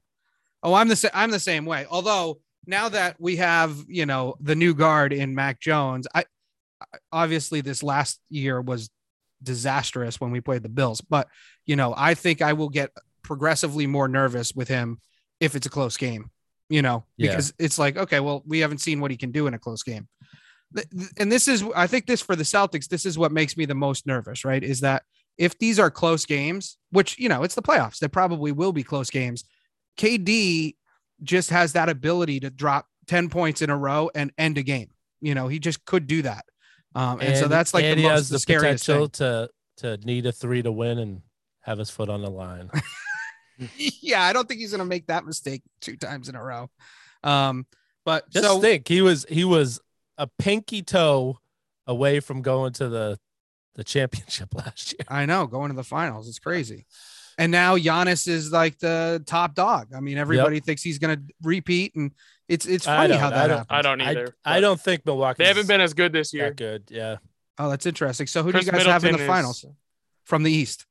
Oh, 0.64 0.74
I'm 0.74 0.88
the 0.88 1.12
I'm 1.14 1.32
the 1.32 1.40
same 1.40 1.66
way. 1.66 1.86
Although 1.90 2.40
now 2.68 2.90
that 2.90 3.16
we 3.20 3.38
have 3.38 3.76
you 3.88 4.06
know 4.06 4.36
the 4.40 4.56
new 4.56 4.74
guard 4.74 5.14
in 5.14 5.34
Mac 5.36 5.60
Jones, 5.60 6.08
I 6.14 6.26
I- 6.82 6.98
obviously 7.12 7.62
this 7.62 7.84
last 7.84 8.20
year 8.30 8.60
was 8.62 8.90
disastrous 9.44 10.20
when 10.22 10.32
we 10.32 10.42
played 10.42 10.64
the 10.64 10.70
Bills, 10.70 11.02
but 11.02 11.28
you 11.66 11.76
know 11.76 11.94
I 11.96 12.14
think 12.14 12.42
I 12.42 12.54
will 12.54 12.70
get 12.70 12.92
progressively 13.24 13.88
more 13.88 14.08
nervous 14.08 14.54
with 14.54 14.68
him 14.68 15.00
if 15.40 15.56
it's 15.56 15.66
a 15.66 15.70
close 15.70 15.98
game. 15.98 16.30
You 16.70 16.82
know, 16.82 17.04
Yeah. 17.18 17.32
because 17.32 17.54
it's 17.60 17.78
like 17.80 17.98
okay, 17.98 18.20
well 18.20 18.44
we 18.46 18.60
haven't 18.60 18.80
seen 18.80 19.00
what 19.02 19.12
he 19.12 19.18
can 19.18 19.32
do 19.32 19.48
in 19.48 19.54
a 19.54 19.60
close 19.60 19.84
game. 19.84 20.08
And 21.18 21.32
this 21.32 21.48
is, 21.48 21.64
I 21.76 21.88
think, 21.88 22.06
this 22.06 22.22
for 22.22 22.36
the 22.36 22.44
Celtics, 22.44 22.88
this 22.88 23.06
is 23.06 23.18
what 23.18 23.32
makes 23.32 23.58
me 23.58 23.66
the 23.66 23.76
most 23.76 24.08
nervous, 24.08 24.46
right? 24.46 24.64
Is 24.64 24.82
that 24.82 25.04
if 25.38 25.58
these 25.58 25.80
are 25.80 25.92
close 25.92 26.26
games, 26.26 26.78
which 26.92 27.18
you 27.20 27.30
know 27.30 27.44
it's 27.44 27.56
the 27.56 27.62
playoffs, 27.62 28.00
they 28.00 28.08
probably 28.08 28.52
will 28.52 28.72
be 28.72 28.84
close 28.84 29.10
games. 29.10 29.44
KD 29.98 30.76
just 31.24 31.50
has 31.50 31.74
that 31.74 31.90
ability 31.90 32.40
to 32.42 32.50
drop 32.50 32.88
10 33.08 33.30
points 33.30 33.62
in 33.62 33.70
a 33.70 33.78
row 33.78 34.10
and 34.16 34.32
end 34.38 34.58
a 34.58 34.64
game. 34.64 34.90
You 35.20 35.36
know, 35.36 35.48
he 35.48 35.60
just 35.60 35.86
could 35.86 36.08
do 36.08 36.22
that. 36.24 36.46
Um, 36.96 37.22
and, 37.22 37.38
so 37.38 37.48
that's 37.48 37.74
like 37.74 37.84
and 37.84 37.98
the 37.98 38.02
he 38.02 38.08
most 38.08 38.18
has 38.18 38.30
the 38.30 38.34
the 38.34 38.40
scariest 38.40 38.86
potential 38.86 39.08
thing. 39.08 39.48
to 39.78 39.98
to 39.98 40.06
need 40.06 40.26
a 40.26 40.32
three 40.32 40.62
to 40.62 40.72
win 40.72 41.00
and 41.00 41.22
have 41.62 41.78
his 41.78 41.90
foot 41.90 42.10
on 42.10 42.22
the 42.22 42.30
line. 42.30 42.70
yeah, 43.78 44.24
I 44.24 44.34
don't 44.34 44.48
think 44.48 44.60
he's 44.60 44.72
gonna 44.72 44.86
make 44.86 45.08
that 45.08 45.26
mistake 45.26 45.62
two 45.80 45.96
times 45.96 46.28
in 46.28 46.36
a 46.36 46.44
row. 46.44 46.70
Um, 47.24 47.66
but 48.04 48.30
Just 48.30 48.46
so 48.46 48.60
think, 48.60 48.88
he 48.88 49.02
was 49.02 49.26
he 49.30 49.46
was 49.46 49.80
a 50.22 50.28
pinky 50.40 50.82
toe 50.84 51.40
away 51.88 52.20
from 52.20 52.42
going 52.42 52.74
to 52.74 52.88
the 52.90 53.18
the 53.76 53.84
championship 53.84 54.54
last 54.56 54.94
year. 54.94 55.06
I 55.08 55.26
know 55.26 55.48
going 55.48 55.70
to 55.70 55.76
the 55.76 55.84
finals, 55.84 56.28
it's 56.28 56.40
crazy. 56.40 56.86
And 57.38 57.52
now 57.52 57.78
Giannis 57.78 58.28
is 58.28 58.52
like 58.52 58.78
the 58.80 59.24
top 59.26 59.56
dog. 59.56 59.88
I 59.96 60.00
mean, 60.02 60.18
everybody 60.18 60.60
thinks 60.60 60.84
he's 60.84 61.00
gonna 61.00 61.22
repeat, 61.42 61.96
and 61.96 62.12
it's 62.48 62.66
it's 62.66 62.86
I 62.88 62.98
funny 62.98 63.10
don't- 63.14 63.20
how 63.20 63.30
that 63.32 63.48
don't- 63.48 63.58
happens. 63.60 63.68
I 63.78 63.82
don't 63.82 64.02
either. 64.02 64.36
I 64.46 64.58
but 64.58 64.62
don't 64.62 64.82
think 64.82 65.06
Milwaukee. 65.06 65.44
They 65.44 65.48
haven't 65.48 65.68
been 65.68 65.82
as 65.82 65.94
good 65.94 66.12
this 66.12 66.34
year. 66.34 66.50
that 66.50 66.58
good. 66.58 66.84
Yeah, 66.90 67.18
Oh, 67.58 67.70
that's 67.70 67.86
interesting. 67.86 68.28
So 68.28 68.44
who 68.44 68.52
Chris 68.52 68.66
do 68.66 68.72
you 68.72 68.78
guys 68.78 68.86
have 68.86 69.06
in 69.06 69.14
the 69.18 69.26
finals 69.26 69.64
is- 69.64 69.72
from 70.26 70.44
the 70.44 70.52
East? 70.52 70.86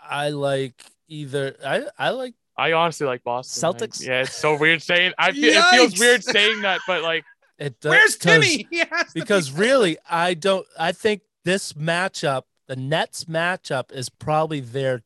I 0.00 0.30
like 0.30 0.82
either. 1.08 1.56
I 1.64 1.84
I 1.98 2.10
like 2.10 2.34
I 2.56 2.72
honestly 2.72 3.06
like 3.06 3.22
Boston. 3.24 3.68
Like, 3.68 3.76
Celtics? 3.90 4.06
yeah, 4.06 4.22
it's 4.22 4.34
so 4.36 4.56
weird 4.56 4.82
saying. 4.82 5.12
I 5.18 5.32
feel, 5.32 5.52
it 5.52 5.64
feels 5.70 5.98
weird 5.98 6.22
saying 6.24 6.62
that, 6.62 6.80
but 6.86 7.02
like, 7.02 7.24
it. 7.58 7.80
does- 7.80 7.90
Where's 7.90 8.16
Timmy? 8.16 8.64
To 8.70 8.70
be 8.70 9.20
Because 9.20 9.50
really, 9.52 9.96
I 10.08 10.34
don't. 10.34 10.66
I 10.78 10.92
think 10.92 11.22
this 11.44 11.72
matchup, 11.74 12.42
the 12.68 12.76
Nets 12.76 13.24
matchup, 13.24 13.92
is 13.92 14.08
probably 14.08 14.60
their. 14.60 15.02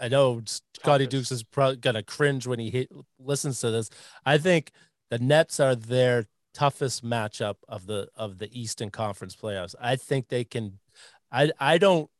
I 0.00 0.08
know 0.08 0.42
Scotty 0.46 1.06
Dukes 1.06 1.30
is 1.30 1.42
probably 1.44 1.76
gonna 1.76 2.02
cringe 2.02 2.46
when 2.46 2.58
he 2.58 2.70
hit, 2.70 2.90
listens 3.20 3.60
to 3.60 3.70
this. 3.70 3.88
I 4.26 4.38
think 4.38 4.72
the 5.10 5.18
Nets 5.18 5.60
are 5.60 5.74
their 5.76 6.26
toughest 6.54 7.04
matchup 7.04 7.56
of 7.68 7.86
the 7.86 8.08
of 8.16 8.38
the 8.38 8.48
Eastern 8.58 8.90
Conference 8.90 9.36
playoffs. 9.36 9.74
I 9.80 9.96
think 9.96 10.28
they 10.28 10.44
can. 10.44 10.78
I 11.30 11.50
I 11.60 11.78
don't. 11.78 12.10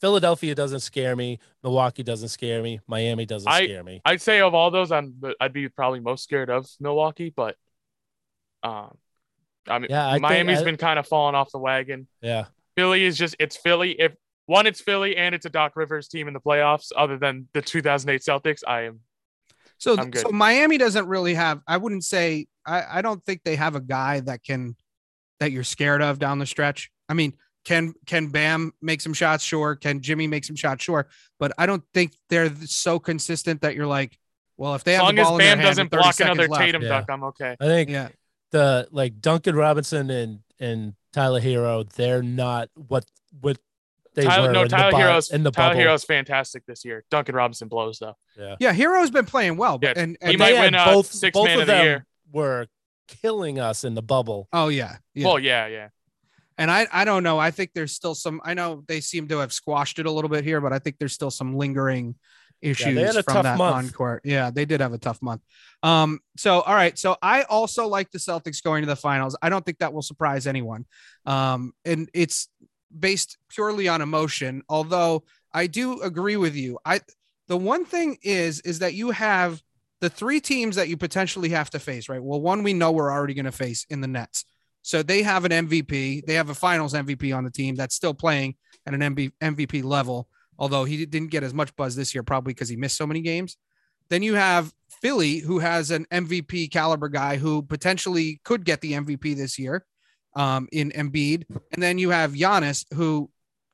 Philadelphia 0.00 0.54
doesn't 0.54 0.80
scare 0.80 1.14
me. 1.14 1.38
Milwaukee 1.62 2.02
doesn't 2.02 2.28
scare 2.30 2.60
me. 2.60 2.80
Miami 2.88 3.24
doesn't 3.24 3.50
I- 3.50 3.64
scare 3.64 3.84
me. 3.84 4.02
I'd 4.04 4.20
say 4.20 4.40
of 4.40 4.52
all 4.54 4.70
those, 4.70 4.90
I'm 4.92 5.14
I'd 5.40 5.52
be 5.52 5.68
probably 5.68 6.00
most 6.00 6.24
scared 6.24 6.50
of 6.50 6.68
Milwaukee, 6.80 7.32
but 7.34 7.56
um, 8.62 8.96
I 9.68 9.78
mean, 9.78 9.88
Yeah, 9.90 10.06
I 10.06 10.18
Miami's 10.18 10.60
I- 10.60 10.64
been 10.64 10.76
kind 10.76 10.98
of 10.98 11.06
falling 11.06 11.34
off 11.34 11.50
the 11.52 11.58
wagon. 11.58 12.08
Yeah. 12.20 12.46
Philly 12.76 13.04
is 13.04 13.16
just 13.16 13.36
it's 13.38 13.56
Philly. 13.56 13.92
If 14.00 14.14
one, 14.46 14.66
it's 14.66 14.80
Philly, 14.80 15.16
and 15.16 15.34
it's 15.34 15.46
a 15.46 15.50
Doc 15.50 15.72
Rivers 15.76 16.08
team 16.08 16.26
in 16.26 16.34
the 16.34 16.40
playoffs. 16.40 16.90
Other 16.96 17.16
than 17.18 17.48
the 17.52 17.62
2008 17.62 18.22
Celtics, 18.22 18.60
I 18.66 18.82
am 18.82 19.00
So, 19.78 19.96
I'm 19.96 20.10
good. 20.10 20.22
so 20.22 20.30
Miami 20.30 20.78
doesn't 20.78 21.06
really 21.06 21.34
have. 21.34 21.60
I 21.66 21.76
wouldn't 21.76 22.04
say. 22.04 22.46
I, 22.66 22.98
I 22.98 23.02
don't 23.02 23.24
think 23.24 23.42
they 23.44 23.56
have 23.56 23.76
a 23.76 23.80
guy 23.80 24.20
that 24.20 24.42
can 24.42 24.74
that 25.40 25.52
you're 25.52 25.64
scared 25.64 26.02
of 26.02 26.18
down 26.18 26.38
the 26.38 26.46
stretch. 26.46 26.90
I 27.08 27.14
mean, 27.14 27.34
can 27.64 27.92
can 28.06 28.28
Bam 28.28 28.72
make 28.82 29.00
some 29.00 29.12
shots? 29.14 29.44
Sure. 29.44 29.76
Can 29.76 30.00
Jimmy 30.00 30.26
make 30.26 30.44
some 30.44 30.56
shots? 30.56 30.82
Sure. 30.82 31.08
But 31.38 31.52
I 31.58 31.66
don't 31.66 31.84
think 31.94 32.12
they're 32.30 32.52
so 32.64 32.98
consistent 32.98 33.60
that 33.62 33.74
you're 33.76 33.86
like, 33.86 34.18
well, 34.56 34.74
if 34.74 34.82
they 34.82 34.94
as 34.94 34.98
have 34.98 35.04
long 35.06 35.14
the 35.16 35.20
as 35.22 35.26
ball 35.28 35.34
in 35.34 35.38
their 35.38 35.48
Bam 35.56 35.58
hand 35.58 35.68
doesn't 35.70 35.88
30 35.90 36.02
block 36.02 36.14
seconds 36.14 36.38
another 36.38 36.48
left- 36.48 36.64
Tatum 36.64 36.82
Yeah. 36.82 36.88
duck, 36.88 37.04
I'm 37.10 37.24
okay. 37.24 37.56
I 37.60 37.64
think 37.66 37.90
Yeah. 37.90 38.08
The 38.52 38.88
like 38.90 39.20
Duncan 39.20 39.56
Robinson 39.56 40.10
and 40.10 40.40
and 40.60 40.94
Tyler 41.12 41.40
Herro, 41.40 41.90
they're 41.92 42.22
not 42.22 42.68
what 42.74 43.04
what 43.40 43.58
they 44.14 44.24
Tyler, 44.24 44.48
were 44.48 44.52
no, 44.52 44.62
in 44.62 44.68
the 44.68 44.76
Tyler 44.76 44.90
bu- 44.92 44.96
Herro's 44.98 45.30
in 45.30 45.42
the 45.42 45.50
Tyler 45.50 45.70
bubble. 45.70 45.80
Herro's 45.80 46.04
fantastic 46.04 46.64
this 46.66 46.84
year. 46.84 47.04
Duncan 47.10 47.34
Robinson 47.34 47.68
blows 47.68 47.98
though. 47.98 48.14
Yeah, 48.38 48.56
yeah, 48.60 48.72
Herro's 48.72 49.10
been 49.10 49.24
playing 49.26 49.56
well, 49.56 49.78
but 49.78 49.96
Yeah, 49.96 50.02
and, 50.02 50.18
he 50.22 50.36
might 50.36 50.50
They 50.50 50.56
had 50.56 50.64
win, 50.64 50.74
uh, 50.74 50.84
both 50.84 51.06
sixth 51.10 51.34
both 51.34 51.46
man 51.46 51.56
of 51.56 51.60
of 51.62 51.66
the 51.66 51.72
them 51.72 51.84
year. 51.84 52.06
were 52.30 52.66
killing 53.08 53.58
us 53.58 53.84
in 53.84 53.94
the 53.94 54.02
bubble. 54.02 54.48
oh 54.52 54.68
yeah, 54.68 54.96
yeah. 55.14 55.26
Well, 55.26 55.38
yeah, 55.38 55.66
yeah. 55.66 55.88
And 56.58 56.70
I, 56.70 56.86
I 56.92 57.06
don't 57.06 57.22
know. 57.22 57.38
I 57.38 57.50
think 57.50 57.70
there's 57.74 57.92
still 57.92 58.14
some. 58.14 58.40
I 58.44 58.52
know 58.52 58.84
they 58.86 59.00
seem 59.00 59.26
to 59.28 59.38
have 59.38 59.52
squashed 59.54 59.98
it 59.98 60.04
a 60.04 60.10
little 60.10 60.28
bit 60.28 60.44
here, 60.44 60.60
but 60.60 60.72
I 60.74 60.78
think 60.78 60.96
there's 60.98 61.14
still 61.14 61.30
some 61.30 61.56
lingering 61.56 62.14
issues 62.62 62.98
had 62.98 63.16
a 63.16 63.22
from 63.22 63.34
tough 63.34 63.42
that 63.42 63.58
month. 63.58 63.76
on 63.76 63.90
court. 63.90 64.22
Yeah, 64.24 64.50
they 64.50 64.64
did 64.64 64.80
have 64.80 64.92
a 64.92 64.98
tough 64.98 65.20
month. 65.20 65.42
Um. 65.82 66.20
So 66.36 66.60
all 66.60 66.74
right. 66.74 66.98
So 66.98 67.16
I 67.20 67.42
also 67.42 67.88
like 67.88 68.10
the 68.10 68.18
Celtics 68.18 68.62
going 68.62 68.82
to 68.82 68.86
the 68.86 68.96
finals. 68.96 69.36
I 69.42 69.48
don't 69.48 69.64
think 69.64 69.78
that 69.78 69.92
will 69.92 70.02
surprise 70.02 70.46
anyone. 70.46 70.86
Um. 71.26 71.72
And 71.84 72.08
it's 72.14 72.48
based 72.96 73.38
purely 73.48 73.88
on 73.88 74.00
emotion. 74.00 74.62
Although 74.68 75.24
I 75.52 75.66
do 75.66 76.00
agree 76.02 76.36
with 76.36 76.54
you. 76.54 76.78
I 76.84 77.00
the 77.48 77.56
one 77.56 77.84
thing 77.84 78.18
is 78.22 78.60
is 78.60 78.78
that 78.78 78.94
you 78.94 79.10
have 79.10 79.62
the 80.00 80.10
three 80.10 80.40
teams 80.40 80.76
that 80.76 80.88
you 80.88 80.96
potentially 80.96 81.50
have 81.50 81.70
to 81.70 81.78
face. 81.78 82.08
Right. 82.08 82.22
Well, 82.22 82.40
one 82.40 82.62
we 82.62 82.72
know 82.74 82.92
we're 82.92 83.12
already 83.12 83.34
going 83.34 83.44
to 83.44 83.52
face 83.52 83.86
in 83.90 84.00
the 84.00 84.08
Nets. 84.08 84.44
So 84.82 85.02
they 85.02 85.22
have 85.22 85.44
an 85.44 85.52
MVP. 85.52 86.26
They 86.26 86.34
have 86.34 86.50
a 86.50 86.54
finals 86.54 86.92
MVP 86.92 87.34
on 87.36 87.44
the 87.44 87.50
team 87.50 87.76
that's 87.76 87.94
still 87.94 88.14
playing 88.14 88.56
at 88.84 88.94
an 88.94 89.00
MV, 89.00 89.32
MVP 89.40 89.84
level. 89.84 90.28
Although 90.58 90.84
he 90.84 91.04
didn't 91.06 91.30
get 91.30 91.42
as 91.42 91.54
much 91.54 91.74
buzz 91.76 91.96
this 91.96 92.14
year, 92.14 92.22
probably 92.22 92.52
because 92.52 92.68
he 92.68 92.76
missed 92.76 92.96
so 92.96 93.06
many 93.06 93.20
games. 93.20 93.56
Then 94.08 94.22
you 94.22 94.34
have 94.34 94.72
Philly, 95.00 95.38
who 95.38 95.58
has 95.58 95.90
an 95.90 96.06
MVP 96.12 96.70
caliber 96.70 97.08
guy 97.08 97.36
who 97.36 97.62
potentially 97.62 98.40
could 98.44 98.64
get 98.64 98.80
the 98.80 98.92
MVP 98.92 99.36
this 99.36 99.58
year 99.58 99.84
um, 100.36 100.68
in 100.72 100.90
Embiid. 100.90 101.44
And 101.72 101.82
then 101.82 101.98
you 101.98 102.10
have 102.10 102.32
Giannis, 102.32 102.84
who 102.94 103.30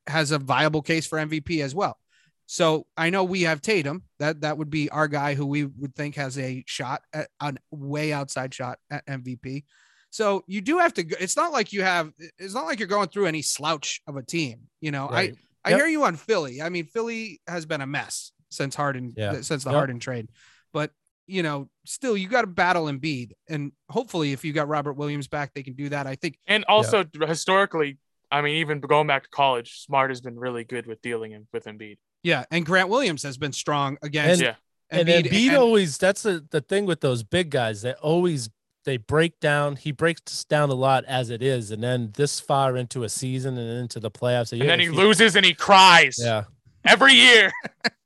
has 0.07 0.31
a 0.31 0.39
viable 0.39 0.83
case 0.83 1.07
for 1.07 1.19
MVP 1.19 1.63
as 1.63 1.75
well. 1.75 1.99
So 2.47 2.87
I 2.97 3.11
know 3.11 3.25
we 3.25 3.43
have 3.43 3.61
Tatum. 3.61 4.05
That 4.21 4.41
that 4.41 4.57
would 4.57 4.71
be 4.71 4.89
our 4.89 5.07
guy 5.07 5.35
who 5.35 5.45
we 5.45 5.65
would 5.65 5.95
think 5.95 6.15
has 6.15 6.39
a 6.39 6.65
shot 6.67 7.03
at 7.13 7.29
an 7.41 7.59
way 7.71 8.13
outside 8.13 8.55
shot 8.55 8.79
at 8.91 9.07
MVP. 9.07 9.65
So 10.11 10.45
you 10.47 10.63
do 10.63 10.79
have 10.79 10.95
to. 10.95 11.03
It's 11.21 11.37
not 11.37 11.53
like 11.53 11.75
you 11.75 11.83
have. 11.83 12.11
It's 12.39 12.55
not 12.55 12.65
like 12.65 12.79
you're 12.79 12.89
going 12.89 13.09
through 13.09 13.27
any 13.27 13.43
slouch 13.43 14.01
of 14.07 14.17
a 14.17 14.23
team. 14.23 14.61
You 14.81 14.93
know, 14.93 15.09
Right. 15.09 15.35
I 15.35 15.37
I 15.65 15.71
Yep. 15.71 15.79
hear 15.79 15.87
you 15.89 16.05
on 16.05 16.17
Philly. 16.17 16.63
I 16.63 16.69
mean, 16.69 16.87
Philly 16.87 17.41
has 17.47 17.67
been 17.67 17.81
a 17.81 17.87
mess 17.87 18.33
since 18.51 18.75
Harden 18.75 19.13
Yeah. 19.17 19.41
since 19.43 19.65
the 19.65 19.71
Yep. 19.71 19.77
Harden 19.77 19.99
trade, 20.01 20.29
but 20.73 20.93
you 21.27 21.43
know, 21.43 21.69
still 21.85 22.17
you 22.17 22.27
got 22.27 22.41
to 22.41 22.47
battle 22.47 22.87
Embiid, 22.87 23.33
and 23.51 23.73
hopefully, 23.91 24.33
if 24.33 24.45
you 24.47 24.53
got 24.55 24.67
Robert 24.67 24.95
Williams 24.95 25.29
back, 25.29 25.53
they 25.53 25.63
can 25.63 25.75
do 25.75 25.91
that. 25.91 26.07
I 26.07 26.15
think. 26.15 26.39
And 26.47 26.65
also 26.67 27.05
historically, 27.27 27.99
I 28.31 28.41
mean, 28.41 28.57
even 28.57 28.81
going 28.81 29.07
back 29.07 29.25
to 29.25 29.29
college, 29.29 29.81
Smart 29.81 30.11
has 30.11 30.21
been 30.23 30.39
really 30.39 30.65
good 30.65 30.87
with 30.87 31.03
dealing 31.03 31.33
in, 31.33 31.47
with 31.53 31.65
Embiid. 31.67 31.99
Yeah, 32.23 32.45
and 32.51 32.65
Grant 32.65 32.89
Williams 32.89 33.23
has 33.25 33.37
been 33.37 33.53
strong 33.53 33.99
against. 34.03 34.41
yeah. 34.43 34.55
and 34.91 35.07
Embiid 35.07 35.27
Embiid 35.27 35.49
and- 35.49 35.57
always 35.59 35.99
that's 35.99 36.23
the, 36.23 36.47
the 36.51 36.63
thing 36.63 36.87
with 36.87 37.03
those 37.03 37.23
big 37.23 37.51
guys. 37.51 37.83
They 37.83 37.93
always 37.93 38.49
they 38.85 38.97
break 38.97 39.39
down. 39.41 39.77
He 39.77 39.93
breaks 39.93 40.45
down 40.45 40.71
a 40.71 40.75
lot 40.75 41.05
as 41.07 41.31
it 41.31 41.43
is, 41.43 41.71
and 41.71 41.83
then 41.83 42.13
this 42.17 42.41
far 42.41 42.77
into 42.77 43.05
a 43.05 43.09
season 43.09 43.59
and 43.59 43.81
into 43.81 44.01
the 44.01 44.11
playoffs, 44.11 44.53
And 44.53 44.63
then 44.69 44.81
he 44.81 44.89
loses 44.89 45.37
and 45.37 45.45
he 45.45 45.55
cries 45.55 46.17
Yeah, 46.19 46.45
every 46.85 47.13
year. 47.15 47.53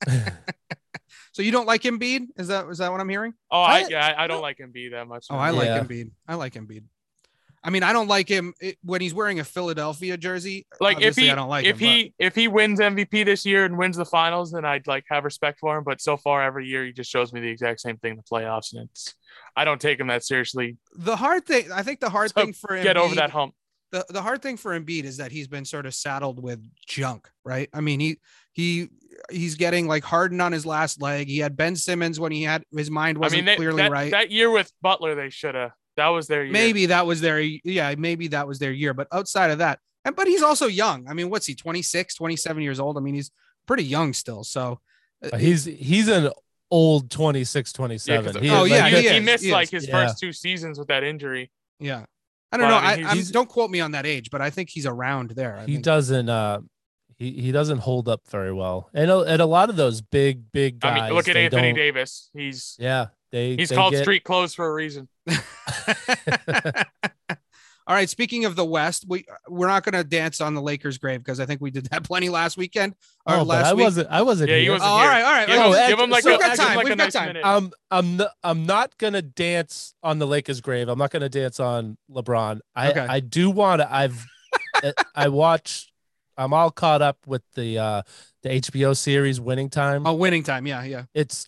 So 1.35 1.41
you 1.41 1.51
don't 1.51 1.67
like 1.67 1.83
Embiid? 1.85 2.27
Is 2.37 2.49
that 2.49 2.69
is 2.69 2.77
that 2.79 2.93
what 2.93 3.01
I'm 3.01 3.09
hearing? 3.09 3.33
Oh, 3.51 3.63
I, 3.63 3.79
I- 3.85 3.89
yeah, 3.89 4.07
I, 4.07 4.25
I 4.25 4.27
don't 4.27 4.43
like 4.43 4.59
Embiid 4.59 4.91
that 4.91 5.09
much. 5.09 5.27
Oh, 5.31 5.37
I 5.37 5.49
like 5.49 5.65
Yeah. 5.65 5.83
Embiid. 5.83 6.11
I 6.29 6.35
like 6.35 6.53
Embiid. 6.55 6.85
I 7.65 7.71
mean, 7.71 7.83
I 7.83 7.93
don't 7.93 8.09
like 8.09 8.29
him 8.29 8.55
eh, 8.61 8.73
when 8.83 9.01
he's 9.01 9.15
wearing 9.15 9.39
a 9.39 9.45
Philadelphia 9.45 10.17
jersey. 10.17 10.67
like 10.81 11.01
if 11.01 11.17
he 11.17 11.31
I 11.31 11.35
don't 11.35 11.49
like 11.49 11.65
if 11.65 11.79
him, 11.81 11.89
but- 11.89 11.95
he 11.95 12.15
if 12.19 12.35
he 12.35 12.49
wins 12.49 12.81
MVP 12.81 13.25
this 13.25 13.47
year 13.47 13.65
and 13.65 13.79
wins 13.79 13.97
the 13.97 14.05
finals, 14.05 14.53
then 14.53 14.65
I'd 14.65 14.87
like 14.87 15.05
have 15.09 15.25
respect 15.25 15.61
for 15.61 15.77
him. 15.77 15.85
But 15.85 16.01
so 16.01 16.17
far, 16.17 16.43
every 16.43 16.67
year 16.67 16.85
he 16.85 16.93
just 16.93 17.11
shows 17.11 17.33
me 17.33 17.41
the 17.41 17.49
exact 17.49 17.81
same 17.81 17.97
thing 17.99 18.13
in 18.13 18.17
the 18.17 18.23
playoffs, 18.25 18.73
and 18.73 18.89
it's 18.91 19.15
I 19.57 19.65
don't 19.65 19.81
take 19.81 20.01
him 20.01 20.09
that 20.09 20.25
seriously. 20.25 20.77
the 20.97 21.17
hard 21.17 21.47
thing, 21.47 21.71
I 21.73 21.83
think 21.83 22.01
the 22.01 22.11
hard 22.11 22.31
So 22.31 22.43
thing 22.43 22.53
for 22.53 22.71
Embiid, 22.71 22.83
Get 22.83 22.97
over 22.97 23.15
that 23.17 23.31
hump. 23.31 23.55
the, 23.91 24.05
the 24.09 24.23
hard 24.23 24.43
thing 24.43 24.57
for 24.57 24.79
Embiid 24.79 25.05
is 25.05 25.19
that 25.19 25.31
he's 25.31 25.47
been 25.49 25.65
sort 25.65 25.87
of 25.87 25.95
saddled 25.95 26.43
with 26.43 26.67
junk, 26.87 27.29
right? 27.45 27.69
I 27.73 27.81
mean, 27.81 28.01
he 28.01 28.19
he 28.53 28.89
he's 29.31 29.55
getting 29.55 29.87
like 29.87 30.05
hardened 30.05 30.43
on 30.43 30.53
his 30.53 30.67
last 30.67 31.01
leg. 31.01 31.29
He 31.29 31.39
had 31.39 31.57
Ben 31.57 31.77
Simmons 31.77 32.19
when 32.19 32.33
he 32.33 32.43
had 32.43 32.65
his 32.75 32.91
mind 32.91 33.19
wasn't 33.19 33.41
mean, 33.41 33.47
they, 33.47 33.57
clearly 33.57 33.83
that, 33.83 33.91
right. 33.91 34.11
that 34.11 34.31
year 34.31 34.51
with 34.51 34.73
Butler, 34.83 35.15
they 35.15 35.31
should 35.31 35.55
have. 35.55 35.73
That 35.97 36.09
was 36.09 36.27
their 36.27 36.45
year. 36.45 36.53
maybe 36.53 36.87
that 36.87 37.07
was 37.07 37.21
their 37.21 37.41
yeah, 37.41 37.95
maybe 37.99 38.29
that 38.29 38.47
was 38.49 38.59
their 38.59 38.73
year. 38.73 38.95
But 38.95 39.09
outside 39.13 39.51
of 39.51 39.59
that, 39.59 39.79
and 40.05 40.17
but 40.17 40.27
he's 40.27 40.43
also 40.43 40.67
young. 40.67 41.07
I 41.09 41.15
mean, 41.15 41.29
what's 41.31 41.47
he 41.47 41.55
26, 41.55 42.15
27 42.15 42.63
years 42.63 42.81
old? 42.81 42.97
I 42.97 43.01
mean, 43.01 43.15
he's 43.15 43.31
pretty 43.67 43.85
young 43.85 44.13
still. 44.13 44.43
So 44.45 44.81
uh, 45.33 45.37
he's 45.37 45.65
he's 45.65 46.09
an 46.09 46.31
old 46.71 47.11
26, 47.11 47.75
Yeah, 47.79 47.89
He 48.41 48.51
Oh, 48.51 48.65
is, 48.65 48.71
yeah, 48.71 48.83
like, 48.85 48.95
he, 48.95 49.03
he 49.03 49.09
he 49.15 49.21
missed 49.21 49.45
he 49.45 49.53
like 49.53 49.69
his 49.71 49.87
Yeah. 49.87 50.07
first 50.07 50.19
two 50.19 50.33
seasons 50.33 50.79
with 50.79 50.89
that 50.89 51.05
injury. 51.05 51.51
yeah. 51.79 52.05
I 52.55 52.59
don't 52.59 52.67
But, 52.67 52.81
know. 52.81 52.87
I 52.87 52.93
I, 52.93 52.97
mean, 52.97 53.07
I'm, 53.07 53.23
don't 53.33 53.49
quote 53.49 53.71
me 53.71 53.81
on 53.81 53.93
that 53.93 54.05
age, 54.05 54.29
but 54.31 54.43
I 54.43 54.51
think 54.51 54.69
he's 54.69 54.85
around 54.85 55.31
there. 55.31 55.57
I 55.57 55.65
he 55.67 55.73
think. 55.75 55.85
doesn't 55.85 56.29
uh 56.29 56.61
he, 57.17 57.31
he 57.33 57.53
doesn't 57.53 57.79
hold 57.79 58.09
up 58.09 58.23
very 58.29 58.53
well. 58.53 58.91
And 58.93 59.11
a, 59.11 59.19
and 59.21 59.41
a 59.41 59.47
lot 59.47 59.71
of 59.71 59.77
those 59.77 60.01
big 60.03 60.51
big 60.53 60.81
guys. 60.81 60.99
I 61.01 61.05
mean, 61.07 61.15
look 61.15 61.29
at 61.29 61.37
Anthony 61.37 61.73
Davis. 61.73 62.31
He's 62.35 62.77
Yeah, 62.79 63.07
they 63.33 63.57
he's 63.57 63.71
they 63.71 63.75
called 63.77 63.93
get- 63.93 64.03
street 64.03 64.23
clothes 64.25 64.55
for 64.55 64.67
a 64.67 64.73
reason. 64.73 65.09
All 67.85 67.97
right. 67.97 68.09
Speaking 68.09 68.45
of 68.45 68.55
the 68.55 68.65
West, 68.65 69.07
we 69.09 69.25
we're 69.49 69.67
not 69.67 69.83
going 69.85 69.95
to 69.95 70.05
dance 70.05 70.41
on 70.41 70.55
the 70.55 70.63
Lakers' 70.63 70.99
grave 70.99 71.19
because 71.19 71.41
I 71.41 71.47
think 71.47 71.61
we 71.61 71.73
did 71.73 71.87
that 71.87 72.05
plenty 72.09 72.29
last 72.29 72.57
weekend 72.57 72.95
or 73.27 73.37
Oh, 73.37 73.43
last 73.43 73.67
I 73.67 73.75
week. 73.75 73.83
wasn't 73.85 74.09
I 74.09 74.23
wasn't 74.23 74.51
Yeah, 74.51 74.57
he 74.57 74.63
here. 74.63 74.71
Oh, 74.71 74.75
wasn't 74.75 74.91
all 74.91 75.01
here. 75.01 75.09
right, 75.09 75.23
all 75.25 75.33
right. 75.33 75.47
Give, 75.49 75.57
Oh, 75.59 75.73
him, 75.73 75.89
give 75.91 75.99
him 75.99 76.11
like 76.11 76.23
so 76.23 76.29
a, 76.31 76.33
we've 76.35 76.41
got 76.41 76.57
time, 76.57 76.77
like 76.77 76.85
we've 76.87 76.97
got 76.97 77.05
nice 77.05 77.13
time. 77.13 77.27
minute. 77.29 77.45
Um, 77.45 77.73
I'm 77.91 78.21
n- 78.21 78.29
I'm 78.45 78.67
not 78.67 78.97
gonna 78.99 79.21
dance 79.23 79.95
on 80.03 80.21
the 80.21 80.27
Lakers' 80.29 80.61
grave. 80.61 80.89
I'm 80.89 80.99
not 80.99 81.11
gonna 81.11 81.29
dance 81.29 81.59
on 81.59 81.97
LeBron. 82.09 82.61
I 82.77 82.91
Okay. 82.91 83.01
I 83.09 83.19
do 83.21 83.51
want 83.51 83.81
to. 83.83 83.93
I've 83.93 84.25
I- 84.77 84.93
I 85.17 85.29
watch. 85.29 85.89
I'm 86.39 86.55
all 86.55 86.71
caught 86.71 87.03
up 87.03 87.19
with 87.27 87.43
the 87.57 87.79
uh 87.79 88.03
the 88.45 88.49
HBO 88.51 88.97
series 88.97 89.41
Winning 89.41 89.71
Time. 89.71 90.07
Oh, 90.07 90.15
winning 90.15 90.45
time. 90.45 90.67
Yeah, 90.69 90.85
yeah. 90.85 91.05
It's 91.15 91.47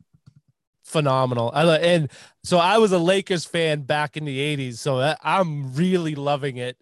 phenomenal. 0.85 1.51
I 1.55 1.65
and 1.79 2.11
so 2.45 2.59
I 2.59 2.79
was 2.79 2.93
a 2.93 2.99
Lakers 2.99 3.45
fan 3.45 3.83
back 3.83 4.17
in 4.17 4.25
the 4.25 4.39
'80s. 4.39 4.75
So 4.79 5.01
I- 5.01 5.17
I'm 5.23 5.75
really 5.75 6.15
loving 6.15 6.57
it. 6.59 6.77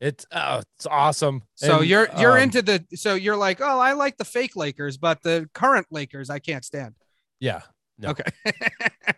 It's 0.00 0.26
oh, 0.32 0.62
it's 0.76 0.86
awesome. 0.86 1.42
So 1.54 1.78
And, 1.78 1.86
you're 1.86 2.08
you're 2.18 2.36
um, 2.36 2.42
into 2.42 2.62
the 2.62 2.84
so 2.94 3.14
you're 3.14 3.36
like, 3.36 3.60
oh, 3.60 3.78
I 3.78 3.92
like 3.92 4.18
the 4.18 4.24
fake 4.24 4.54
Lakers, 4.56 4.98
but 4.98 5.22
the 5.22 5.48
current 5.54 5.86
Lakers 5.90 6.28
I 6.30 6.38
can't 6.38 6.64
stand. 6.64 6.94
yeah. 7.40 7.60
No. 7.98 8.10
Okay. 8.10 8.24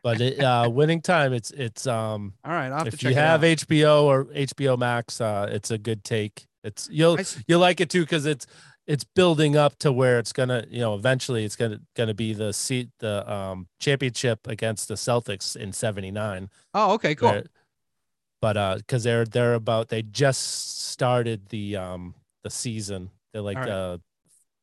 But 0.05 0.21
it, 0.21 0.39
uh, 0.39 0.71
Winning 0.71 1.01
Time. 1.01 1.33
It's 1.33 1.51
it's 1.51 1.87
um. 1.89 2.35
all 2.45 2.53
right. 2.53 2.71
I'll 2.71 2.85
have 2.85 2.89
if 2.89 3.03
you 3.03 3.13
have 3.15 3.43
out. 3.43 3.47
HBO 3.47 4.05
or 4.05 4.27
HBO 4.27 4.79
Max, 4.79 5.21
uh, 5.21 5.49
it's 5.51 5.73
a 5.73 5.79
good 5.79 6.05
take. 6.05 6.47
It's 6.63 6.89
you'll 6.91 7.19
I 7.19 7.25
you'll 7.49 7.59
like 7.61 7.81
it 7.81 7.91
too 7.91 8.03
because 8.03 8.25
it's 8.25 8.47
it's 8.89 9.05
building 9.05 9.55
up 9.55 9.79
to 9.79 9.93
where 9.93 10.19
it's 10.19 10.33
gonna 10.33 10.65
you 10.69 10.81
know 10.81 10.95
eventually 10.95 11.45
it's 11.45 11.55
gonna 11.55 11.79
gonna 11.95 12.15
be 12.15 12.33
the 12.33 12.53
seat 12.53 12.89
the 12.99 13.31
um 13.31 13.69
championship 13.79 14.49
against 14.49 14.89
the 14.89 14.95
Celtics 14.95 15.55
in 15.55 15.73
'79. 15.73 16.49
Oh, 16.75 16.95
okay, 16.95 17.15
cool. 17.15 17.43
But 18.41 18.57
uh, 18.57 18.77
because 18.79 19.05
they're 19.05 19.25
they're 19.25 19.55
about 19.55 19.89
they 19.89 20.03
just 20.03 20.89
started 20.89 21.51
the 21.51 21.77
um 21.77 22.15
the 22.43 22.51
season. 22.51 23.11
They're 23.33 23.43
like 23.43 23.59
right. 23.59 23.67
the 23.67 24.01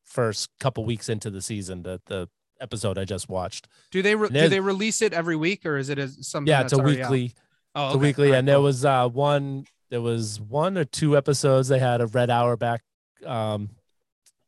first 0.04 0.50
couple 0.58 0.84
weeks 0.84 1.08
into 1.08 1.30
the 1.30 1.40
season. 1.40 1.84
The 1.84 2.00
the 2.06 2.28
episode 2.60 2.98
I 2.98 3.04
just 3.04 3.28
watched. 3.28 3.68
Do 3.92 4.02
they 4.02 4.16
re- 4.16 4.28
do 4.28 4.48
they 4.48 4.60
release 4.60 5.02
it 5.02 5.12
every 5.12 5.36
week 5.36 5.64
or 5.64 5.76
is 5.76 5.88
it 5.88 5.98
as 5.98 6.26
something? 6.26 6.50
Yeah, 6.50 6.62
it's 6.62 6.72
a 6.72 6.80
out? 6.80 6.84
weekly. 6.84 7.32
Oh, 7.76 7.86
It's 7.86 7.94
a 7.94 7.98
okay. 7.98 8.06
weekly, 8.06 8.30
right, 8.30 8.38
and 8.38 8.48
there 8.48 8.60
was 8.60 8.84
uh 8.84 9.08
one. 9.08 9.66
There 9.88 10.00
was 10.00 10.40
one 10.40 10.76
or 10.76 10.84
two 10.84 11.16
episodes. 11.16 11.68
They 11.68 11.78
had 11.78 12.00
a 12.00 12.08
Red 12.08 12.28
Auerbach 12.28 12.80
um 13.24 13.70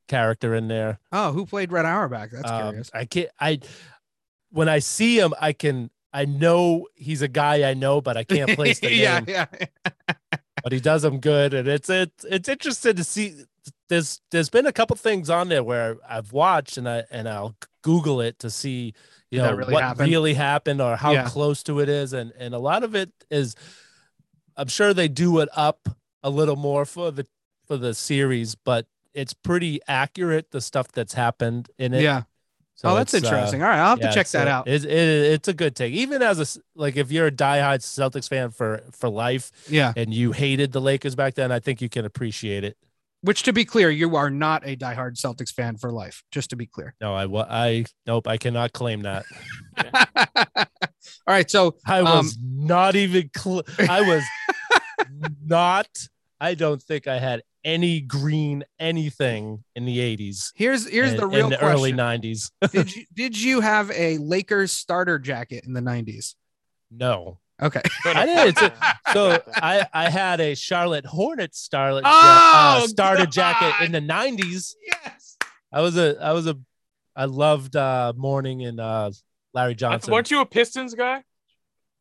character 0.08 0.54
in 0.54 0.68
there. 0.68 0.98
Oh, 1.12 1.32
who 1.32 1.46
played 1.46 1.70
Red 1.70 1.84
Auerbach? 1.86 2.30
That's 2.32 2.50
Um, 2.50 2.68
curious. 2.70 2.90
I 2.94 3.04
can't. 3.04 3.28
I 3.40 3.60
when 4.50 4.68
I 4.68 4.78
see 4.80 5.18
him, 5.20 5.34
I 5.40 5.52
can. 5.52 5.90
I 6.12 6.24
know 6.24 6.88
he's 6.94 7.20
a 7.22 7.28
guy 7.28 7.68
I 7.68 7.74
know, 7.74 8.00
but 8.00 8.16
I 8.16 8.24
can't 8.24 8.50
place 8.54 8.80
the 8.80 8.90
yeah, 8.94 9.20
name. 9.20 9.26
yeah. 9.28 9.46
But 10.62 10.72
he 10.72 10.80
does 10.80 11.02
them 11.02 11.20
good, 11.20 11.54
and 11.54 11.68
it's 11.68 11.88
it's 11.88 12.24
it's 12.24 12.48
interesting 12.48 12.96
to 12.96 13.04
see. 13.04 13.44
There's 13.88 14.20
there's 14.30 14.50
been 14.50 14.66
a 14.66 14.72
couple 14.72 14.96
things 14.96 15.30
on 15.30 15.48
there 15.48 15.62
where 15.62 15.96
I've 16.08 16.32
watched, 16.32 16.76
and 16.78 16.88
I 16.88 17.04
and 17.10 17.28
I'll 17.28 17.54
Google 17.82 18.20
it 18.20 18.38
to 18.40 18.50
see 18.50 18.94
you 19.30 19.38
know 19.38 19.52
really 19.52 19.72
what 19.72 19.82
happen? 19.84 20.06
really 20.06 20.34
happened 20.34 20.80
or 20.80 20.96
how 20.96 21.12
Yeah. 21.12 21.28
close 21.28 21.62
to 21.64 21.78
it 21.80 21.88
is, 21.88 22.12
and 22.12 22.32
and 22.38 22.54
a 22.54 22.58
lot 22.58 22.82
of 22.82 22.94
it 22.94 23.12
is. 23.30 23.54
I'm 24.56 24.68
sure 24.68 24.92
they 24.92 25.08
do 25.08 25.38
it 25.38 25.48
up 25.54 25.88
a 26.22 26.30
little 26.30 26.56
more 26.56 26.84
for 26.84 27.12
the 27.12 27.26
for 27.66 27.76
the 27.76 27.94
series, 27.94 28.54
but 28.56 28.86
it's 29.18 29.34
pretty 29.34 29.80
accurate 29.88 30.50
the 30.50 30.60
stuff 30.60 30.88
that's 30.92 31.14
happened 31.14 31.68
in 31.78 31.92
it. 31.94 32.02
yeah. 32.02 32.22
So 32.74 32.90
oh, 32.90 32.94
that's 32.94 33.12
uh, 33.12 33.16
interesting. 33.16 33.60
All 33.60 33.68
right, 33.68 33.80
I'll 33.80 33.88
have 33.90 33.98
yeah, 34.00 34.08
to 34.10 34.14
check 34.14 34.28
that 34.28 34.46
a- 34.46 34.50
out. 34.50 34.68
It's 34.68 34.84
it, 34.84 34.92
it's 34.92 35.48
a 35.48 35.52
good 35.52 35.74
take. 35.74 35.92
Even 35.94 36.22
as 36.22 36.38
a 36.38 36.60
like 36.76 36.96
if 36.96 37.10
you're 37.10 37.26
a 37.26 37.32
diehard 37.32 37.80
Celtics 37.80 38.28
fan 38.28 38.50
for 38.52 38.82
for 38.92 39.08
life 39.08 39.50
Yeah. 39.68 39.92
and 39.96 40.14
you 40.14 40.30
hated 40.30 40.70
the 40.70 40.80
Lakers 40.80 41.16
back 41.16 41.34
then, 41.34 41.50
I 41.50 41.58
think 41.58 41.82
you 41.82 41.88
can 41.88 42.04
appreciate 42.04 42.62
it. 42.62 42.76
Which, 43.22 43.42
to 43.42 43.52
be 43.52 43.64
clear, 43.64 43.90
you 43.90 44.14
are 44.14 44.30
not 44.30 44.62
a 44.64 44.76
diehard 44.76 45.16
Celtics 45.20 45.52
fan 45.52 45.76
for 45.76 45.90
life. 45.90 46.22
Just 46.30 46.50
to 46.50 46.56
be 46.56 46.66
clear. 46.66 46.94
No, 47.00 47.14
I 47.16 47.24
I 47.50 47.84
nope, 48.06 48.28
I 48.28 48.36
cannot 48.36 48.72
claim 48.72 49.02
that. 49.02 49.24
All 50.56 51.34
right, 51.34 51.50
so 51.50 51.74
I 51.84 51.98
Um, 51.98 52.04
was 52.04 52.38
not 52.40 52.94
even 52.94 53.28
cl- 53.36 53.64
I 53.88 54.02
was 54.02 54.22
not 55.44 55.88
I 56.40 56.54
don't 56.54 56.80
think 56.82 57.06
I 57.08 57.18
had 57.18 57.42
any 57.64 58.00
green 58.00 58.64
anything 58.78 59.64
in 59.74 59.84
the 59.84 59.98
80s. 59.98 60.52
here's 60.54 60.88
here's 60.88 61.10
and- 61.12 61.18
the 61.20 61.26
real 61.26 61.44
in 61.46 61.50
the 61.50 61.56
question. 61.58 61.74
early 61.78 61.92
90s. 61.92 62.50
did 62.72 62.94
you 62.94 63.04
did 63.12 63.40
you 63.40 63.60
have 63.60 63.90
a 63.90 64.18
Lakers 64.18 64.72
starter 64.72 65.18
jacket 65.18 65.64
in 65.66 65.72
the 65.72 65.80
90s? 65.80 66.34
no. 66.90 67.38
Okay. 67.60 67.82
I 68.04 68.24
did. 68.24 68.54
It's 68.56 69.12
So 69.12 69.42
I 69.56 69.84
I 69.92 70.08
had 70.10 70.40
a 70.40 70.54
Charlotte 70.54 71.04
Hornets 71.04 71.68
starlet 71.68 72.02
Oh, 72.04 72.82
uh, 72.84 72.86
starter 72.86 73.24
God. 73.24 73.32
jacket 73.32 73.84
in 73.84 73.90
the 73.90 74.00
90s. 74.00 74.74
yes. 74.86 75.36
I 75.72 75.80
was 75.80 75.96
a 75.98 76.16
I 76.22 76.30
was 76.32 76.46
a 76.46 76.56
I 77.16 77.24
loved 77.24 77.74
uh 77.74 78.12
Mourning 78.16 78.64
and 78.64 78.78
uh 78.78 79.10
Larry 79.54 79.74
Johnson. 79.74 80.12
Weren't 80.12 80.30
you 80.30 80.40
a 80.40 80.46
Pistons 80.46 80.94
guy? 80.94 81.24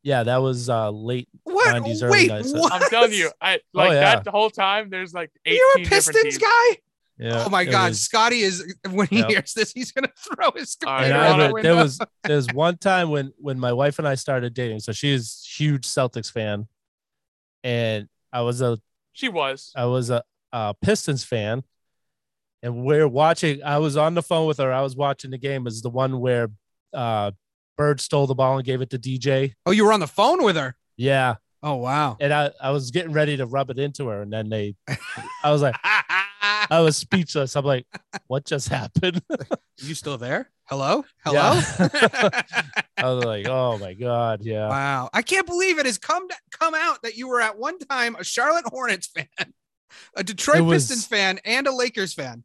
Yeah, 0.08 0.24
that 0.24 0.38
was 0.38 0.70
uh 0.70 0.90
late 0.90 1.28
What? 1.44 1.84
90s, 1.84 2.02
early 2.02 2.12
Wait, 2.12 2.32
90s. 2.32 2.58
what? 2.58 2.72
I'm 2.72 2.90
telling 2.90 3.12
you, 3.12 3.30
I 3.42 3.60
like 3.74 3.90
Oh, 3.90 3.92
yeah. 3.94 4.00
that 4.16 4.24
the 4.24 4.32
whole 4.32 4.50
time. 4.50 4.90
There's 4.90 5.14
like 5.14 5.32
18 5.46 5.58
You're 5.60 5.86
a 5.86 5.90
Pistons 5.90 6.38
guy? 6.38 6.78
Yeah, 7.20 7.44
oh 7.46 7.50
my 7.50 7.66
God, 7.66 7.90
was- 7.90 8.00
Scotty 8.02 8.40
is 8.40 8.74
when 8.90 9.08
he 9.08 9.18
Yep. 9.20 9.30
hears 9.30 9.54
this, 9.54 9.74
he's 9.74 9.92
gonna 9.92 10.08
throw 10.18 10.52
his 10.56 10.78
All 10.86 10.94
computer 11.00 11.14
and 11.14 11.22
I 11.22 11.28
out 11.28 11.32
the 11.32 11.38
remember 11.48 11.62
there 11.62 11.72
window. 11.74 11.84
was 11.84 12.00
there 12.24 12.36
was 12.38 12.48
one 12.54 12.78
time 12.78 13.10
when 13.10 13.34
when 13.38 13.60
my 13.60 13.74
wife 13.74 14.00
and 14.00 14.08
I 14.08 14.16
started 14.16 14.54
dating. 14.54 14.80
So 14.80 14.94
she's 14.94 15.22
is 15.24 15.56
huge 15.58 15.86
Celtics 15.86 16.32
fan, 16.32 16.68
and 17.64 18.08
I 18.32 18.42
was 18.42 18.62
a 18.62 18.80
She 19.12 19.28
was. 19.30 19.74
I 19.76 19.86
was 19.86 20.10
a, 20.10 20.24
a 20.54 20.74
Pistons 20.82 21.24
fan, 21.26 21.64
and 22.64 22.86
we're 22.86 23.08
watching. 23.08 23.62
I 23.64 23.80
was 23.80 23.98
on 23.98 24.14
the 24.14 24.22
phone 24.24 24.48
with 24.48 24.60
her. 24.60 24.72
I 24.72 24.82
was 24.84 24.96
watching 24.96 25.32
the 25.32 25.38
game. 25.38 25.68
Is 25.68 25.82
the 25.82 25.90
one 25.90 26.20
where 26.22 26.48
uh, 26.94 27.32
Bird 27.78 28.02
stole 28.02 28.28
the 28.28 28.36
ball 28.36 28.58
and 28.58 28.66
gave 28.66 28.82
it 28.82 28.90
to 28.90 29.00
DJ. 29.00 29.54
oh, 29.66 29.72
you 29.72 29.86
were 29.86 29.94
on 29.94 30.00
the 30.00 30.08
phone 30.08 30.44
with 30.44 30.56
her. 30.56 30.76
Yeah, 30.98 31.36
Oh 31.64 31.76
wow. 31.76 32.18
and 32.20 32.34
I 32.34 32.52
I 32.62 32.72
was 32.72 32.92
getting 32.92 33.14
ready 33.14 33.38
to 33.38 33.46
rub 33.46 33.70
it 33.70 33.78
into 33.80 34.08
her, 34.08 34.22
and 34.22 34.32
then 34.34 34.50
they, 34.50 34.76
I 35.44 35.52
was 35.52 35.62
like, 35.62 35.76
I 35.84 36.80
was 36.82 36.98
speechless. 36.98 37.56
I'm 37.56 37.66
like, 37.66 37.86
what 38.28 38.46
just 38.46 38.70
happened? 38.70 39.22
you 39.78 39.94
still 39.96 40.18
there? 40.18 40.50
Hello? 40.66 41.06
Hello? 41.24 41.54
Yeah. 41.54 42.42
I 42.98 43.14
was 43.14 43.24
like, 43.24 43.48
oh 43.48 43.78
my 43.78 43.94
god, 43.94 44.42
yeah. 44.44 44.68
wow. 44.70 45.10
I 45.14 45.22
can't 45.22 45.46
believe 45.48 45.78
it 45.80 45.86
has 45.86 45.98
come 45.98 46.28
come 46.52 46.74
out 46.76 47.02
that 47.04 47.16
you 47.16 47.28
were 47.28 47.42
at 47.42 47.58
one 47.58 47.78
time 47.80 48.16
a 48.20 48.24
Charlotte 48.24 48.66
Hornets 48.68 49.08
fan, 49.08 49.28
a 50.16 50.24
Detroit 50.24 50.64
was- 50.64 50.88
Pistons 50.88 51.06
fan, 51.06 51.40
and 51.46 51.68
a 51.68 51.72
Lakers 51.72 52.14
fan. 52.14 52.44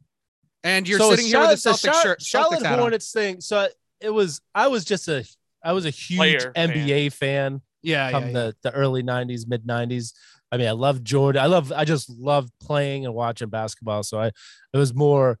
And 0.63 0.87
you're 0.87 0.99
So 0.99 1.09
sitting 1.09 1.25
here 1.25 1.39
with 1.41 1.49
a 1.49 1.57
Charlotte- 1.57 1.81
the 1.81 1.87
Celtics 1.89 1.91
Char- 1.93 2.01
shirt. 2.03 2.21
Charlotte 2.21 2.59
Celtics 2.61 2.71
on. 2.71 2.79
Hornets 2.79 3.11
thing. 3.11 3.41
So 3.41 3.67
it 4.03 4.09
was. 4.09 4.41
I 4.53 4.67
was 4.67 4.85
just 4.85 5.07
a. 5.07 5.25
I 5.63 5.71
was 5.71 5.85
a 5.85 5.89
huge 5.89 6.17
Player. 6.17 6.51
NBA 6.55 7.13
fan. 7.13 7.61
Yeah, 7.81 8.09
yeah, 8.09 8.11
from 8.11 8.27
yeah. 8.27 8.31
the 8.33 8.55
the 8.63 8.71
early 8.71 9.03
90s 9.03 9.41
mid 9.45 9.65
90s 9.67 10.13
i 10.51 10.55
mean 10.55 10.67
i 10.69 10.71
love 10.71 11.03
jordan 11.03 11.41
i 11.43 11.47
love 11.47 11.69
i 11.73 11.83
just 11.83 12.09
love 12.09 12.49
playing 12.61 13.05
and 13.05 13.13
watching 13.13 13.49
basketball 13.49 14.03
so 14.03 14.21
i 14.21 14.27
it 14.27 14.77
was 14.77 14.93
more 14.93 15.37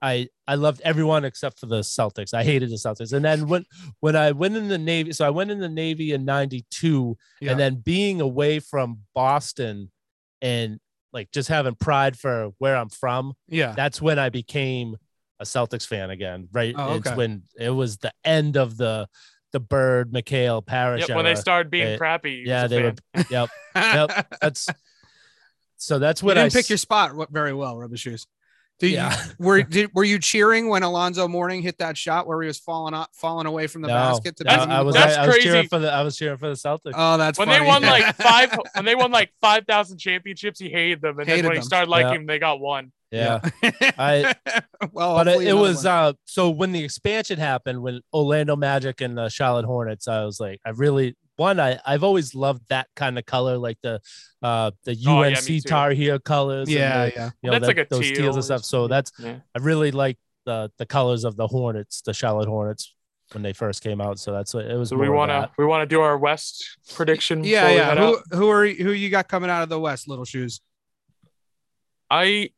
i 0.00 0.26
i 0.48 0.54
loved 0.54 0.80
everyone 0.86 1.26
except 1.26 1.58
for 1.60 1.66
the 1.66 1.80
celtics 1.80 2.32
i 2.32 2.42
hated 2.44 2.70
the 2.70 2.76
celtics 2.76 3.12
and 3.12 3.22
then 3.22 3.46
when 3.46 3.66
when 4.00 4.16
i 4.16 4.32
went 4.32 4.56
in 4.56 4.68
the 4.68 4.78
navy 4.78 5.12
so 5.12 5.26
i 5.26 5.28
went 5.28 5.50
in 5.50 5.58
the 5.60 5.68
navy 5.68 6.12
in 6.12 6.24
92 6.24 7.14
Yeah. 7.42 7.50
and 7.50 7.60
then 7.60 7.74
being 7.76 8.22
away 8.22 8.58
from 8.58 9.00
boston 9.14 9.90
and 10.40 10.80
like 11.12 11.30
just 11.30 11.50
having 11.50 11.74
pride 11.74 12.18
for 12.18 12.52
where 12.56 12.76
i'm 12.76 12.88
from 12.88 13.34
yeah. 13.48 13.72
that's 13.76 14.00
when 14.00 14.18
i 14.18 14.30
became 14.30 14.96
a 15.42 15.44
celtics 15.44 15.86
fan 15.86 16.10
again 16.10 16.48
right 16.52 16.74
Oh, 16.76 16.94
it's 16.94 17.10
when 17.12 17.42
it 17.58 17.70
was 17.70 17.98
the 17.98 18.12
end 18.24 18.56
of 18.56 18.76
the 18.76 19.08
the 19.52 19.60
bird 19.60 20.12
McHale 20.12 20.64
Parish 20.64 21.08
Yep, 21.08 21.16
when 21.16 21.24
they 21.26 21.34
started 21.34 21.70
being 21.70 21.84
They- 21.86 21.98
crappy. 21.98 22.42
yeah 22.46 22.62
was 22.62 22.72
a 22.72 22.74
they 22.74 22.82
were 22.82 22.94
fan. 23.14 23.24
yep 23.30 23.48
yep 23.76 24.36
that's 24.40 24.68
so 25.76 25.98
that's 25.98 26.22
you 26.22 26.26
what 26.26 26.34
didn't 26.34 26.54
I 26.54 26.58
pick 26.58 26.68
your 26.68 26.78
spot 26.78 27.12
very 27.30 27.52
well, 27.52 27.76
Rubba 27.76 27.96
Shoes. 27.96 28.26
Did 28.78 28.88
you- 28.88 28.92
Yeah. 28.94 29.16
were 29.38 29.62
did, 29.62 29.90
were 29.94 30.04
you 30.04 30.18
cheering 30.18 30.68
when 30.68 30.82
Alonzo 30.84 31.26
Mourning 31.28 31.60
hit 31.62 31.78
that 31.78 31.96
shot 31.98 32.26
where 32.26 32.40
he 32.40 32.46
was 32.46 32.58
falling 32.58 32.94
up, 32.94 33.10
falling 33.14 33.46
away 33.46 33.66
from 33.66 33.82
the 33.82 33.88
no, 33.88 33.94
basket? 33.94 34.36
To 34.36 34.44
no, 34.44 34.50
beat 34.56 34.62
him 34.62 34.70
I 34.70 34.80
in 34.80 34.86
was 34.86 34.94
That's 34.94 35.16
I, 35.16 35.24
I 35.24 35.26
was 35.26 35.36
cheering 35.38 35.52
crazy. 35.56 35.68
for 35.68 35.78
the 35.80 35.92
I 35.92 36.02
was 36.02 36.16
cheering 36.16 36.38
for 36.38 36.48
the 36.48 36.54
Celtics. 36.54 36.92
Oh, 36.94 37.16
that's 37.18 37.38
when 37.38 37.48
funny. 37.48 37.60
they 37.64 37.66
won 37.66 37.82
like 37.82 38.14
five 38.16 38.56
when 38.74 38.84
they 38.84 38.94
won 38.94 39.10
like 39.10 39.30
five 39.40 39.66
thousand 39.66 39.98
championships, 39.98 40.58
he 40.60 40.70
hated 40.70 41.00
them. 41.02 41.18
And 41.18 41.28
Hated 41.28 41.44
then 41.44 41.48
when 41.50 41.54
them. 41.56 41.62
he 41.62 41.66
started 41.66 41.90
liking 41.90 42.10
Yeah. 42.12 42.18
them, 42.18 42.26
they 42.26 42.38
got 42.38 42.60
one. 42.60 42.92
Yeah. 43.12 43.40
I 43.98 44.34
well, 44.92 45.14
But 45.16 45.28
it, 45.28 45.42
it 45.48 45.52
was 45.54 45.84
one. 45.84 45.92
uh 45.94 46.12
so 46.24 46.50
when 46.50 46.72
the 46.72 46.82
expansion 46.82 47.38
happened 47.38 47.82
when 47.82 48.00
Orlando 48.12 48.56
Magic 48.56 49.00
and 49.00 49.16
the 49.16 49.28
Charlotte 49.28 49.64
Hornets, 49.66 50.08
I 50.08 50.24
was 50.24 50.40
like, 50.40 50.60
I 50.64 50.70
really 50.70 51.16
one, 51.36 51.58
I, 51.60 51.78
I've 51.86 52.04
always 52.04 52.34
loved 52.34 52.62
that 52.68 52.88
kind 52.94 53.18
of 53.18 53.24
color, 53.26 53.56
like 53.58 53.78
the 53.82 54.00
uh 54.42 54.70
the 54.84 54.96
Oh, 55.06 55.22
yeah, 55.22 55.36
UNC. 55.38 55.64
Tar 55.66 55.90
Heel 55.92 56.18
colors. 56.18 56.68
and 56.68 56.76
yeah, 56.76 57.04
the, 57.06 57.12
yeah. 57.14 57.30
you 57.42 57.50
know, 57.50 57.58
That's 57.58 57.66
that- 57.68 57.76
like 57.76 57.86
a 57.86 57.94
those 57.94 58.00
teal 58.08 58.16
teals 58.16 58.36
and 58.36 58.44
stuff. 58.44 58.64
So 58.64 58.88
that's 58.88 59.12
Yeah. 59.18 59.36
I 59.54 59.58
really 59.60 59.90
like 59.92 60.18
the 60.46 60.70
the 60.78 60.86
colors 60.86 61.24
of 61.24 61.36
the 61.36 61.46
Hornets, 61.46 62.02
the 62.02 62.12
Charlotte 62.14 62.48
Hornets 62.48 62.94
when 63.32 63.42
they 63.42 63.52
first 63.54 63.82
came 63.82 64.00
out. 64.00 64.18
So 64.18 64.30
that's 64.32 64.52
what 64.52 64.66
it 64.66 64.76
was. 64.76 64.90
So 64.90 64.96
we 64.96 65.08
want 65.08 65.30
to 65.30 65.50
we 65.56 65.64
want 65.64 65.82
to 65.82 65.86
do 65.86 66.00
our 66.02 66.18
West 66.18 66.78
prediction. 66.94 67.44
Yeah, 67.44 67.70
yeah. 67.70 67.94
Who 67.94 68.16
out? 68.18 68.22
who 68.32 68.50
are 68.50 68.66
who 68.66 68.90
you 68.92 69.08
got 69.08 69.28
coming 69.28 69.48
out 69.50 69.62
of 69.62 69.68
the 69.70 69.80
West? 69.80 70.08
Little 70.08 70.24
shoes. 70.26 70.60
I 72.10 72.50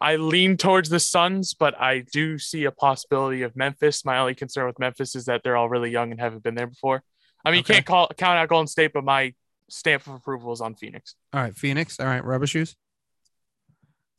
I 0.00 0.16
lean 0.16 0.56
towards 0.56 0.88
the 0.88 1.00
Suns, 1.00 1.54
but 1.54 1.78
I 1.80 2.04
do 2.12 2.38
see 2.38 2.64
a 2.64 2.70
possibility 2.70 3.42
of 3.42 3.54
Memphis. 3.56 4.04
My 4.04 4.18
only 4.18 4.34
concern 4.34 4.66
with 4.66 4.78
Memphis 4.78 5.14
is 5.14 5.24
that 5.26 5.42
they're 5.42 5.56
all 5.56 5.68
really 5.68 5.90
young 5.90 6.10
and 6.10 6.20
haven't 6.20 6.42
been 6.42 6.54
there 6.54 6.66
before. 6.66 7.02
I 7.44 7.50
mean, 7.50 7.60
Okay. 7.60 7.74
you 7.74 7.74
can't 7.76 7.86
call 7.86 8.08
count 8.16 8.38
out 8.38 8.48
Golden 8.48 8.66
State, 8.66 8.92
but 8.94 9.04
my 9.04 9.34
stamp 9.68 10.06
of 10.06 10.14
approval 10.14 10.52
is 10.52 10.60
on 10.60 10.74
Phoenix. 10.74 11.14
All 11.32 11.40
right, 11.40 11.54
Phoenix. 11.56 11.98
All 12.00 12.06
right, 12.06 12.24
Rubba 12.24 12.46
Shoes. 12.46 12.74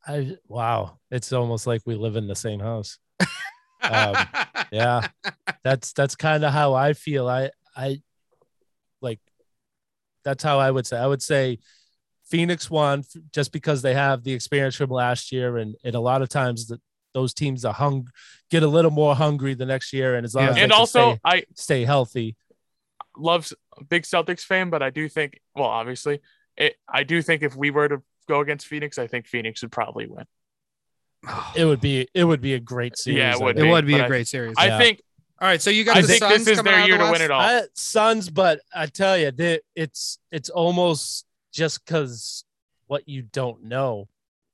I 0.07 0.37
wow, 0.47 0.99
it's 1.09 1.33
almost 1.33 1.65
like 1.65 1.81
we 1.85 1.95
live 1.95 2.15
in 2.15 2.27
the 2.27 2.35
same 2.35 2.59
house. 2.59 2.97
Um, 3.81 4.15
yeah, 4.71 5.07
that's 5.63 5.93
that's 5.93 6.15
kind 6.15 6.43
of 6.43 6.51
how 6.51 6.73
I 6.73 6.93
feel. 6.93 7.27
I 7.27 7.51
I 7.75 8.01
like 8.99 9.19
that's 10.23 10.43
how 10.43 10.57
I 10.57 10.71
would 10.71 10.87
say. 10.87 10.97
I 10.97 11.05
would 11.05 11.21
say 11.21 11.59
Phoenix 12.27 12.69
won 12.69 13.03
just 13.31 13.51
because 13.51 13.81
they 13.81 13.93
have 13.93 14.23
the 14.23 14.33
experience 14.33 14.75
from 14.75 14.89
last 14.89 15.31
year, 15.31 15.57
and 15.57 15.75
and 15.83 15.95
a 15.95 15.99
lot 15.99 16.21
of 16.21 16.29
times 16.29 16.67
that 16.67 16.81
those 17.13 17.33
teams 17.33 17.63
are 17.65 17.73
hung 17.73 18.07
get 18.51 18.63
a 18.63 18.67
little 18.67 18.91
more 18.91 19.15
hungry 19.15 19.53
the 19.53 19.65
next 19.65 19.93
year, 19.93 20.15
and 20.15 20.25
as 20.25 20.35
long 20.35 20.45
Yeah. 20.45 20.49
as 20.51 20.57
And 20.57 20.71
can 20.71 20.79
also, 20.79 21.11
stay, 21.13 21.19
I 21.23 21.43
stay 21.55 21.85
healthy. 21.85 22.35
Loves 23.17 23.53
big 23.89 24.03
Celtics 24.03 24.41
fan, 24.41 24.69
but 24.69 24.81
I 24.83 24.89
do 24.89 25.07
think, 25.07 25.39
well, 25.55 25.67
obviously, 25.67 26.19
it, 26.57 26.75
I 26.87 27.03
do 27.03 27.21
think 27.21 27.43
if 27.43 27.55
we 27.55 27.71
were 27.71 27.87
to 27.87 28.01
go 28.27 28.41
against 28.41 28.67
Phoenix, 28.67 28.97
I 28.97 29.07
think 29.07 29.27
Phoenix 29.27 29.61
would 29.61 29.71
probably 29.71 30.07
win. 30.07 30.25
It 31.55 31.65
would 31.65 31.79
be 31.81 32.07
it 32.13 32.23
would 32.25 32.41
be 32.41 32.53
a 32.55 32.59
great 32.59 32.97
series. 32.97 33.19
Yeah, 33.19 33.31
it 33.35 33.41
I 33.41 33.43
would 33.45 33.57
it 33.59 33.63
would 33.69 33.85
be 33.85 33.93
but 33.93 34.01
a 34.01 34.05
I- 34.05 34.07
great 34.07 34.27
series. 34.27 34.55
I 34.57 34.67
Yeah. 34.67 34.77
think 34.79 35.01
All 35.41 35.47
right, 35.47 35.61
so 35.61 35.69
you 35.69 35.83
got 35.83 35.97
I 35.97 36.01
the 36.01 36.07
think 36.07 36.19
Suns 36.19 36.45
this 36.45 36.57
is 36.57 36.63
their 36.63 36.85
year 36.87 36.97
the 36.97 37.05
to 37.05 37.11
win 37.11 37.21
it 37.21 37.29
all. 37.31 37.41
I, 37.41 37.63
Suns, 37.73 38.29
but 38.29 38.61
I 38.73 38.85
tell 38.87 39.17
you, 39.17 39.31
they, 39.31 39.59
it's 39.75 40.17
it's 40.31 40.49
almost 40.49 41.24
just 41.55 41.83
because 41.85 42.43
what 42.87 43.07
you 43.07 43.21
don't 43.23 43.63
know. 43.63 44.07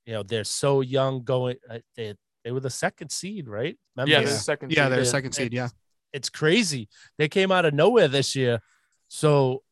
You 0.06 0.14
know, 0.14 0.22
they're 0.22 0.44
so 0.44 0.80
young. 0.80 1.22
Going, 1.24 1.56
uh, 1.68 1.78
they 1.96 2.14
they 2.44 2.52
were 2.52 2.60
the 2.60 2.70
second 2.70 3.10
seed, 3.10 3.48
right? 3.48 3.76
yeah, 3.96 4.04
they're 4.04 4.22
the 4.22 4.28
second. 4.30 4.72
Yeah, 4.72 4.84
seed. 4.84 4.92
they're 4.92 4.98
Yeah. 5.00 5.04
second 5.04 5.32
seed. 5.32 5.52
Yeah. 5.52 5.68
it's 6.12 6.28
crazy. 6.30 6.88
They 7.18 7.28
came 7.28 7.50
out 7.52 7.64
of 7.64 7.72
nowhere 7.74 8.08
this 8.08 8.34
year, 8.36 8.60
so 9.08 9.62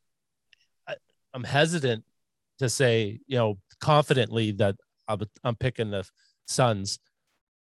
I, 0.89 0.95
I'm 1.35 1.45
hesitant 1.45 2.05
to 2.61 2.69
say, 2.69 3.21
you 3.27 3.37
know, 3.39 3.59
confidently 3.81 4.53
that 4.53 4.77
I'm, 5.09 5.21
I'm 5.45 5.57
picking 5.57 5.91
the 5.91 6.05
Suns. 6.47 6.99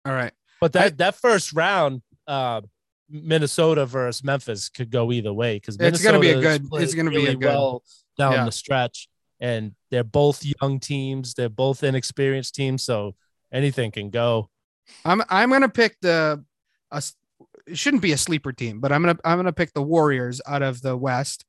All 0.05 0.13
right. 0.13 0.33
But 0.61 0.73
that 0.73 0.85
I- 0.85 0.89
that 0.97 1.15
first 1.15 1.53
round, 1.53 2.01
uh, 2.27 2.61
Minnesota 3.09 3.85
versus 3.87 4.23
Memphis 4.23 4.69
could 4.69 4.91
go 4.91 5.11
either 5.11 5.33
way 5.33 5.55
because 5.57 5.77
It's 5.79 6.03
gonna 6.03 6.19
be 6.19 6.29
a 6.29 6.39
good- 6.41 6.67
it's 6.73 6.93
gonna 6.93 7.09
be 7.09 7.25
a 7.25 7.33
good- 7.35 7.45
well 7.45 7.83
down 8.17 8.33
Yeah. 8.33 8.45
the 8.45 8.51
stretch, 8.51 9.09
and 9.39 9.73
they're 9.91 10.03
both 10.03 10.43
young 10.61 10.79
teams. 10.79 11.33
They're 11.33 11.49
both 11.49 11.83
inexperienced 11.83 12.55
teams, 12.55 12.83
so 12.83 13.15
anything 13.51 13.91
can 13.91 14.09
go. 14.09 14.49
I'm 15.05 15.21
I'm 15.29 15.49
gonna 15.49 15.69
pick 15.69 15.95
the. 16.01 16.43
A, 16.91 16.97
s- 16.97 17.15
it 17.67 17.77
shouldn't 17.77 18.01
be 18.01 18.11
a 18.11 18.17
sleeper 18.17 18.51
team, 18.51 18.79
but 18.79 18.91
I'm 18.91 19.01
gonna 19.03 19.17
I'm 19.23 19.37
gonna 19.37 19.53
pick 19.53 19.73
the 19.73 19.83
Warriors 19.83 20.41
out 20.47 20.61
of 20.63 20.81
the 20.81 20.97
West. 20.97 21.45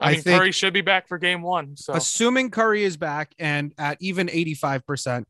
I 0.00 0.08
I 0.08 0.12
mean, 0.12 0.22
think- 0.22 0.38
Curry 0.40 0.52
should 0.52 0.72
be 0.72 0.80
back 0.80 1.08
for 1.08 1.18
game 1.18 1.42
one. 1.42 1.76
So 1.76 1.94
Assuming 1.94 2.50
Curry 2.50 2.84
is 2.84 2.96
back 2.96 3.32
and 3.38 3.72
at 3.78 3.96
even 4.00 4.26
85%, 4.28 5.24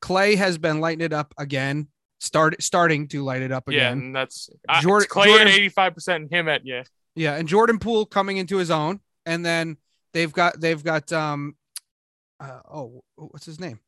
Clay 0.00 0.36
has 0.36 0.58
been 0.58 0.80
lighting 0.80 1.04
it 1.04 1.12
up 1.12 1.32
again. 1.38 1.88
Start 2.20 2.62
starting 2.62 3.08
to 3.08 3.22
light 3.24 3.40
it 3.42 3.50
up 3.50 3.64
yeah, 3.68 3.76
again. 3.88 3.92
and 3.98 4.16
that's 4.16 4.50
Jordan- 4.80 5.04
it's 5.04 5.12
Clay 5.12 5.26
Jordan- 5.28 5.48
at 5.48 5.54
eighty 5.54 5.68
five 5.70 5.94
percent 5.94 6.22
and 6.24 6.30
him 6.32 6.48
at 6.48 6.66
yeah. 6.66 6.82
Yeah, 7.14 7.34
and 7.36 7.48
Jordan 7.48 7.78
Poole 7.78 8.06
coming 8.06 8.36
into 8.36 8.56
his 8.58 8.70
own, 8.70 9.00
and 9.26 9.44
then 9.44 9.76
they've 10.12 10.32
got 10.32 10.60
they've 10.60 10.82
got 10.82 11.10
um, 11.12 11.56
uh, 12.40 12.60
oh, 12.72 13.02
what's 13.16 13.46
his 13.46 13.60
name? 13.60 13.78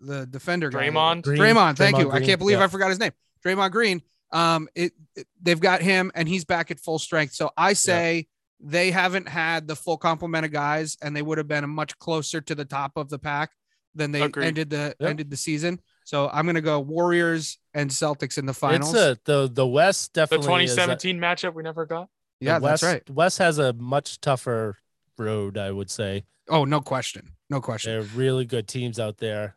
The 0.00 0.26
defender 0.26 0.70
guy. 0.70 0.88
Draymond. 0.88 1.22
Green- 1.22 1.40
Draymond, 1.40 1.76
thank 1.76 1.96
Draymond 1.96 2.00
you. 2.00 2.10
I 2.12 2.20
can't 2.20 2.38
believe 2.38 2.58
yeah. 2.58 2.64
I 2.64 2.68
forgot 2.68 2.88
his 2.90 2.98
name. 2.98 3.12
Draymond 3.44 3.70
Green. 3.70 4.02
Um, 4.32 4.68
it, 4.74 4.92
it- 5.16 5.26
they've 5.40 5.60
got 5.60 5.80
him, 5.82 6.10
and 6.14 6.28
he's 6.28 6.44
back 6.44 6.70
at 6.70 6.80
full 6.80 6.98
strength. 6.98 7.34
So 7.34 7.50
I 7.56 7.72
say 7.74 8.26
they 8.60 8.90
haven't 8.90 9.28
had 9.28 9.68
the 9.68 9.76
full 9.76 9.96
complement 9.96 10.44
of 10.44 10.50
guys, 10.52 10.96
and 11.00 11.14
they 11.14 11.22
would 11.22 11.38
have 11.38 11.46
been 11.48 11.68
much 11.70 11.96
closer 11.98 12.40
to 12.40 12.54
the 12.54 12.64
top 12.64 12.96
of 12.96 13.08
the 13.08 13.18
pack 13.20 13.50
than 13.94 14.10
they 14.10 14.22
Agreed. 14.22 14.46
ended 14.46 14.70
the 14.70 14.94
Yep. 15.00 15.10
ended 15.10 15.30
the 15.30 15.36
season. 15.36 15.80
So 16.04 16.28
I'm 16.32 16.44
gonna 16.46 16.60
go 16.60 16.80
Warriors 16.80 17.58
and 17.74 17.88
Celtics 17.90 18.36
in 18.38 18.46
the 18.46 18.54
finals. 18.54 18.94
It's 18.94 19.00
a 19.00 19.18
the 19.24 19.48
the 19.52 19.66
West 19.66 20.12
The 20.14 20.22
definitely 20.22 20.46
twenty 20.46 20.64
is 20.64 20.76
a- 20.76 20.86
matchup 20.86 21.54
we 21.54 21.62
never 21.62 21.86
got. 21.86 22.08
yeah, 22.40 22.58
West, 22.58 22.82
that's 22.82 22.92
right. 22.94 23.10
West 23.10 23.38
has 23.38 23.58
a 23.58 23.72
much 23.74 24.20
tougher 24.20 24.76
road, 25.16 25.56
I 25.56 25.70
would 25.70 25.90
say. 25.90 26.24
Oh, 26.48 26.64
no 26.64 26.80
question, 26.80 27.32
no 27.50 27.60
question. 27.60 27.92
They're 27.92 28.02
really 28.16 28.44
good 28.44 28.68
teams 28.68 28.98
out 29.00 29.18
there. 29.18 29.54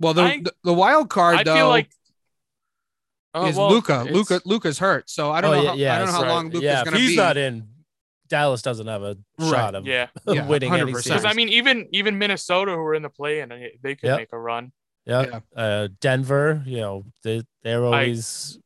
Well, 0.00 0.14
the 0.14 0.22
I- 0.22 0.40
the, 0.42 0.52
the 0.64 0.74
wild 0.74 1.08
card 1.10 1.36
I 1.36 1.42
though 1.44 1.54
feel 1.54 1.68
like 1.68 1.90
Oh, 3.36 3.46
is 3.46 3.56
well, 3.56 3.68
Luka. 3.70 4.06
Luka 4.10 4.40
Luka's 4.44 4.78
hurt, 4.78 5.10
so 5.10 5.32
I 5.32 5.40
don't 5.40 5.52
Oh, 5.52 5.56
know. 5.56 5.62
yeah, 5.62 5.68
how, 5.70 5.74
yeah, 5.74 5.94
I 5.94 5.98
don't 5.98 6.06
know 6.06 6.12
how 6.12 6.20
that's 6.20 6.32
long. 6.32 6.44
Luka's 6.46 6.62
yeah, 6.62 6.84
gonna 6.84 6.96
be. 6.96 7.02
he's 7.02 7.10
be. 7.12 7.16
not 7.16 7.36
in, 7.36 7.68
Dallas 8.28 8.62
doesn't 8.62 8.86
have 8.86 9.02
a 9.02 9.16
Right. 9.38 9.50
shot 9.50 9.74
of 9.74 9.86
Yeah, 9.86 10.06
Yeah, 10.28 10.46
winning 10.46 10.72
any 10.72 10.92
100%. 10.92 11.02
series. 11.02 11.04
because 11.04 11.24
I 11.24 11.32
mean, 11.32 11.48
even 11.48 11.88
even 11.92 12.16
Minnesota 12.18 12.70
who 12.72 12.78
were 12.78 12.94
in 12.94 13.02
the 13.02 13.08
play 13.10 13.40
and 13.40 13.50
they 13.82 13.96
could 13.96 14.06
Yep. 14.08 14.18
make 14.18 14.32
a 14.32 14.38
run. 14.38 14.70
Yeah. 15.04 15.40
Uh, 15.54 15.88
Denver, 16.00 16.62
you 16.64 16.78
know, 16.78 17.04
they 17.24 17.42
they're 17.64 17.84
always 17.84 18.58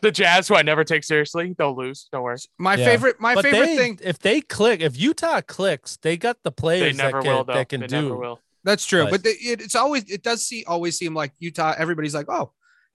The 0.00 0.10
Jazz, 0.10 0.48
who 0.48 0.54
I 0.54 0.62
never 0.62 0.84
take 0.84 1.04
seriously, 1.04 1.54
they'll 1.58 1.76
lose. 1.76 2.08
Don't 2.12 2.22
worry. 2.22 2.36
My 2.58 2.74
Yeah. 2.76 2.84
favorite, 2.84 3.20
my 3.20 3.34
but 3.34 3.44
favorite 3.44 3.66
they, 3.66 3.76
thing. 3.76 3.98
if 4.02 4.18
they 4.18 4.40
click, 4.40 4.80
if 4.80 4.96
Utah 4.98 5.40
clicks, 5.40 5.96
they 5.98 6.16
got 6.16 6.42
the 6.42 6.50
They 6.50 6.54
players 6.54 6.96
that 6.96 7.02
never 7.04 7.22
can, 7.22 7.30
will, 7.36 7.44
though. 7.44 7.54
that 7.54 7.68
can 7.68 7.80
they 7.80 7.86
do. 7.86 8.02
never 8.02 8.16
will. 8.16 8.40
That's 8.64 8.84
true, 8.84 9.04
But- 9.04 9.10
but 9.10 9.22
the, 9.24 9.30
it, 9.30 9.60
it's 9.62 9.74
always 9.74 10.04
it 10.10 10.22
does 10.22 10.44
see 10.44 10.64
always 10.66 10.98
seem 10.98 11.14
like 11.14 11.32
Utah. 11.38 11.74
Everybody's 11.78 12.14
like, 12.14 12.26
oh, 12.28 12.52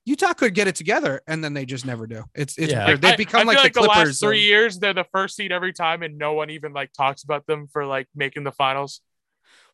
Utah 0.07 0.33
could 0.33 0.53
get 0.53 0.67
it 0.67 0.75
together, 0.75 1.21
and 1.27 1.43
then 1.43 1.55
they 1.55 1.65
just 1.65 1.85
never 1.85 2.05
do. 2.05 2.23
It's 2.35 2.57
it's 2.57 2.71
Yeah. 2.71 2.95
They've 2.95 3.13
I- 3.13 3.15
become 3.15 3.39
I 3.49 3.53
feel 3.53 3.63
like, 3.63 3.63
like 3.63 3.73
the 3.73 3.81
the, 3.81 3.87
Clippers. 3.87 4.07
last 4.09 4.19
three 4.19 4.37
of- 4.39 4.43
years, 4.43 4.77
they're 4.79 4.93
the 4.93 5.05
first 5.11 5.35
seed 5.35 5.51
every 5.51 5.73
time, 5.73 6.03
and 6.03 6.17
no 6.19 6.33
one 6.33 6.49
even 6.51 6.73
like 6.73 6.93
talks 6.93 7.23
about 7.23 7.47
them 7.47 7.67
for 7.73 7.85
like 7.85 8.07
making 8.15 8.43
the 8.43 8.51
finals. 8.51 9.01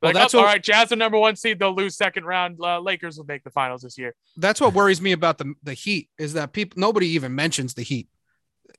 Well, 0.01 0.09
Like, 0.09 0.15
that's 0.15 0.33
oh, 0.33 0.39
what- 0.39 0.47
all 0.47 0.53
right, 0.53 0.63
Jazz 0.63 0.91
are 0.91 0.95
number 0.95 1.19
one 1.19 1.35
seed. 1.35 1.59
They'll 1.59 1.75
lose 1.75 1.95
second 1.95 2.25
round. 2.25 2.57
Uh, 2.61 2.79
Lakers 2.79 3.17
will 3.17 3.25
make 3.25 3.43
the 3.43 3.51
finals 3.51 3.81
this 3.83 3.97
year. 3.97 4.15
That's 4.37 4.59
what 4.59 4.73
worries 4.73 4.99
me 5.01 5.11
about 5.11 5.37
the 5.37 5.53
the 5.63 5.73
Heat 5.73 6.09
is 6.17 6.33
that 6.33 6.53
people 6.53 6.79
nobody 6.79 7.07
even 7.09 7.35
mentions 7.35 7.73
the 7.75 7.83
Heat. 7.83 8.07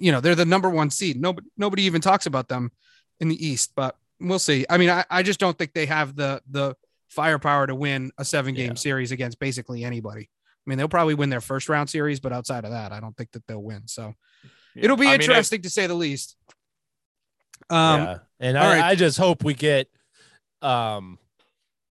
You 0.00 0.10
know, 0.10 0.20
they're 0.20 0.34
the 0.34 0.44
number 0.44 0.68
one 0.70 0.90
seed. 0.90 1.20
Nobody 1.20 1.46
nobody 1.56 1.82
even 1.84 2.00
talks 2.00 2.26
about 2.26 2.48
them 2.48 2.72
in 3.20 3.28
the 3.28 3.46
East, 3.46 3.72
but 3.76 3.96
we'll 4.20 4.38
see. 4.40 4.66
I 4.68 4.78
mean, 4.78 4.90
I, 4.90 5.04
I 5.10 5.22
just 5.22 5.38
don't 5.38 5.56
think 5.56 5.74
they 5.74 5.86
have 5.86 6.16
the 6.16 6.42
the 6.50 6.74
firepower 7.08 7.66
to 7.66 7.74
win 7.74 8.10
a 8.18 8.24
seven 8.24 8.54
game 8.54 8.70
Yeah. 8.70 8.74
series 8.74 9.12
against 9.12 9.38
basically 9.38 9.84
anybody. 9.84 10.28
I 10.66 10.70
mean, 10.70 10.78
they'll 10.78 10.88
probably 10.88 11.14
win 11.14 11.28
their 11.30 11.40
first 11.42 11.68
round 11.68 11.90
series, 11.90 12.20
but 12.20 12.32
outside 12.32 12.64
of 12.64 12.70
that, 12.70 12.90
I 12.90 13.00
don't 13.00 13.16
think 13.16 13.30
that 13.32 13.46
they'll 13.46 13.62
win. 13.62 13.86
So 13.86 14.14
Yeah. 14.74 14.84
it'll 14.84 14.96
be 14.96 15.06
I 15.06 15.12
mean, 15.12 15.20
interesting 15.20 15.60
to 15.62 15.70
say 15.70 15.86
the 15.86 15.94
least. 15.94 16.36
Um, 17.70 18.00
yeah. 18.02 18.18
And 18.40 18.58
I, 18.58 18.80
right. 18.80 18.84
I 18.90 18.94
just 18.94 19.18
hope 19.18 19.44
we 19.44 19.54
get 19.54 19.88
um 20.62 21.18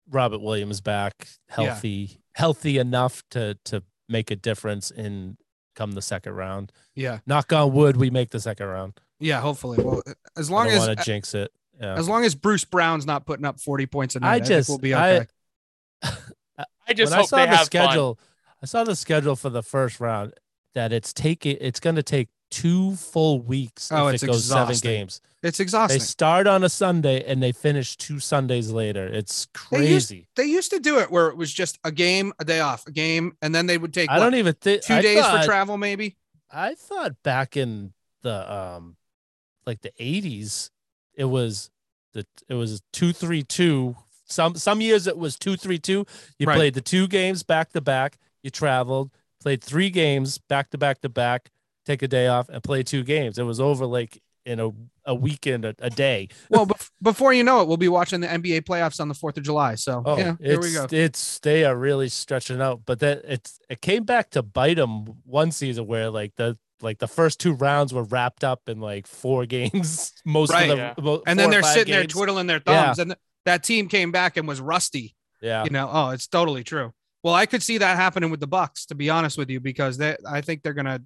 Robert 0.10 0.42
Williams 0.42 0.82
back 0.82 1.28
healthy, 1.50 2.20
healthy 2.36 2.78
enough 2.78 3.24
to 3.32 3.58
to 3.66 3.84
make 4.10 4.32
a 4.32 4.36
difference 4.36 4.92
in 4.92 5.38
come 5.76 5.94
the 5.94 6.02
second 6.02 6.34
round. 6.34 6.72
yeah, 6.96 7.20
Knock 7.26 7.52
on 7.54 7.74
wood, 7.74 7.98
we 7.98 8.10
make 8.10 8.30
the 8.30 8.40
second 8.40 8.68
round. 8.68 8.94
yeah. 9.20 9.40
Hopefully, 9.42 9.84
well, 9.84 10.02
as 10.38 10.50
I 10.50 10.54
long 10.54 10.66
don't 10.66 10.74
as 10.76 10.88
want 10.88 11.00
to 11.00 11.06
jinx 11.06 11.34
it. 11.34 11.52
Yeah. 11.82 11.96
as 11.96 12.08
long 12.08 12.24
as 12.24 12.36
Bruce 12.36 12.66
Brown's 12.66 13.06
not 13.06 13.26
putting 13.26 13.46
up 13.46 13.60
forty 13.60 13.86
points 13.88 14.16
a 14.16 14.20
night, 14.20 14.28
I 14.30 14.32
I, 14.32 14.36
think 14.40 14.48
just- 14.48 14.70
we'll 14.70 14.78
be 14.78 14.94
I- 14.94 15.16
okay. 15.16 15.28
I 16.88 16.94
just 16.94 17.12
when 17.12 17.18
I 17.18 17.22
hope 17.22 17.30
saw 17.30 17.38
they 17.38 17.44
the 17.44 17.48
have 17.50 17.58
fun. 17.60 17.66
schedule, 17.66 18.20
I 18.62 18.66
saw 18.66 18.84
the 18.84 18.96
schedule 18.96 19.36
for 19.36 19.50
the 19.50 19.64
first 19.64 20.00
round 20.00 20.34
that 20.76 20.92
it's 20.92 21.14
taking 21.14 21.58
it's 21.62 21.80
going 21.80 21.96
to 21.96 22.04
take 22.04 22.30
two 22.54 22.96
full 22.96 23.42
weeks 23.42 23.92
Oh, 23.92 24.08
if 24.08 24.16
it's 24.16 24.24
it 24.24 24.28
goes 24.28 24.46
seven 24.46 24.76
games. 24.78 25.22
it's 25.42 25.60
exhausting. 25.60 26.00
They 26.00 26.04
start 26.06 26.46
on 26.48 26.64
a 26.64 26.70
Sunday 26.70 27.24
and 27.26 27.42
they 27.42 27.52
finish 27.52 27.98
two 27.98 28.20
Sundays 28.20 28.70
later. 28.70 29.06
It's 29.08 29.48
They 29.72 29.90
used- 29.90 30.10
crazy. 30.10 30.28
they 30.36 30.46
used 30.46 30.70
to 30.72 30.80
do 30.80 31.00
it 31.00 31.10
where 31.10 31.28
it 31.30 31.38
was 31.38 31.52
just 31.52 31.80
a 31.84 31.92
game, 31.92 32.32
a 32.40 32.46
day 32.46 32.60
off, 32.60 32.86
a 32.88 32.92
game, 32.92 33.36
and 33.42 33.54
then 33.56 33.66
they 33.66 33.78
would 33.78 33.94
take 33.94 34.10
I 34.10 34.18
what, 34.20 34.26
don't 34.26 34.36
even 34.36 34.54
think 34.54 34.84
two 34.84 34.94
I 34.94 35.02
days 35.02 35.20
thought, 35.22 35.40
for 35.42 35.46
travel, 35.46 35.78
maybe. 35.78 36.16
I 36.52 36.76
thought 36.76 37.16
back 37.24 37.58
in 37.58 37.94
the 38.22 38.54
um 38.54 38.96
like 39.66 39.82
the 39.82 39.92
80s 40.00 40.70
it 41.16 41.26
was 41.26 41.70
the 42.14 42.26
it 42.48 42.54
was 42.54 42.82
232 42.94 43.96
some 44.26 44.56
some 44.56 44.82
years 44.82 45.08
it 45.08 45.18
was 45.18 45.38
232 45.38 46.06
you 46.40 46.46
Right. 46.48 46.56
played 46.56 46.74
the 46.74 46.82
two 46.82 47.08
games 47.08 47.44
back 47.44 47.72
to 47.74 47.82
back 47.82 48.18
you 48.44 48.50
traveled 48.50 49.12
played 49.42 49.64
three 49.64 49.90
games 49.90 50.38
back 50.38 50.70
to 50.72 50.78
back 50.78 51.02
to 51.02 51.10
back 51.10 51.50
take 51.86 52.02
a 52.02 52.08
day 52.08 52.28
off 52.28 52.50
and 52.50 52.64
play 52.64 52.84
two 52.84 53.04
games 53.04 53.38
it 53.38 53.44
was 53.44 53.60
over 53.60 53.86
like 53.86 54.22
in 54.46 54.60
a, 54.60 54.70
a 55.06 55.16
weekend 55.16 55.64
a, 55.64 55.74
a 55.80 55.90
day 55.90 56.28
Well, 56.50 56.66
bef- 56.68 56.92
before 57.02 57.34
you 57.34 57.44
know 57.46 57.62
it, 57.62 57.68
we'll 57.68 57.78
be 57.78 57.88
watching 57.88 58.20
the 58.20 58.28
NBA 58.28 58.62
playoffs 58.64 59.00
on 59.00 59.08
the 59.08 59.14
Fourth 59.14 59.38
of 59.38 59.44
July. 59.44 59.76
So 59.76 60.04
oh 60.06 60.18
yeah, 60.18 60.36
it's 60.40 60.46
here 60.50 60.60
we 60.60 60.74
go. 60.74 60.86
it's 60.92 61.40
they 61.40 61.64
are 61.64 61.76
really 61.78 62.10
stretching 62.10 62.62
out 62.62 62.82
but 62.86 63.00
that 63.00 63.22
it's 63.26 63.60
it 63.70 63.82
came 63.82 64.04
back 64.04 64.32
to 64.32 64.44
bite 64.44 64.76
them 64.76 65.06
one 65.26 65.52
season 65.52 65.88
where 65.88 66.10
like 66.10 66.34
the 66.36 66.58
like 66.82 67.00
the 67.00 67.08
first 67.08 67.40
two 67.40 67.54
rounds 67.54 67.94
were 67.94 68.04
wrapped 68.04 68.44
up 68.44 68.68
in 68.68 68.82
like 68.82 69.08
four 69.08 69.46
games 69.58 70.12
most 70.26 70.52
Right. 70.52 70.70
of 70.70 70.78
the 70.78 70.84
Yeah. 70.84 70.94
mo- 71.02 71.24
And 71.26 71.40
then 71.40 71.50
they're 71.50 71.62
five 71.62 71.74
sitting 71.76 71.94
there 71.94 72.04
twiddling 72.06 72.48
their 72.48 72.62
Yeah. 72.68 72.86
thumbs, 72.88 73.00
and 73.00 73.12
th- 73.12 73.20
that 73.46 73.64
team 73.64 73.88
came 73.88 74.12
back 74.12 74.36
and 74.36 74.46
was 74.46 74.60
rusty. 74.60 75.16
yeah 75.42 75.64
You 75.64 75.70
know, 75.70 75.90
oh, 75.92 76.10
it's 76.10 76.28
totally 76.28 76.66
true. 76.66 76.92
Well, 77.24 77.34
I 77.34 77.46
could 77.46 77.64
see 77.64 77.78
that 77.78 77.96
happening 77.96 78.30
with 78.30 78.42
the 78.42 78.48
Bucks, 78.48 78.86
to 78.88 78.96
be 78.96 79.10
honest 79.10 79.38
with 79.38 79.50
you, 79.50 79.62
because 79.62 79.98
they, 79.98 80.18
I 80.30 80.42
think 80.42 80.62
they're 80.64 80.74
gonna 80.74 81.00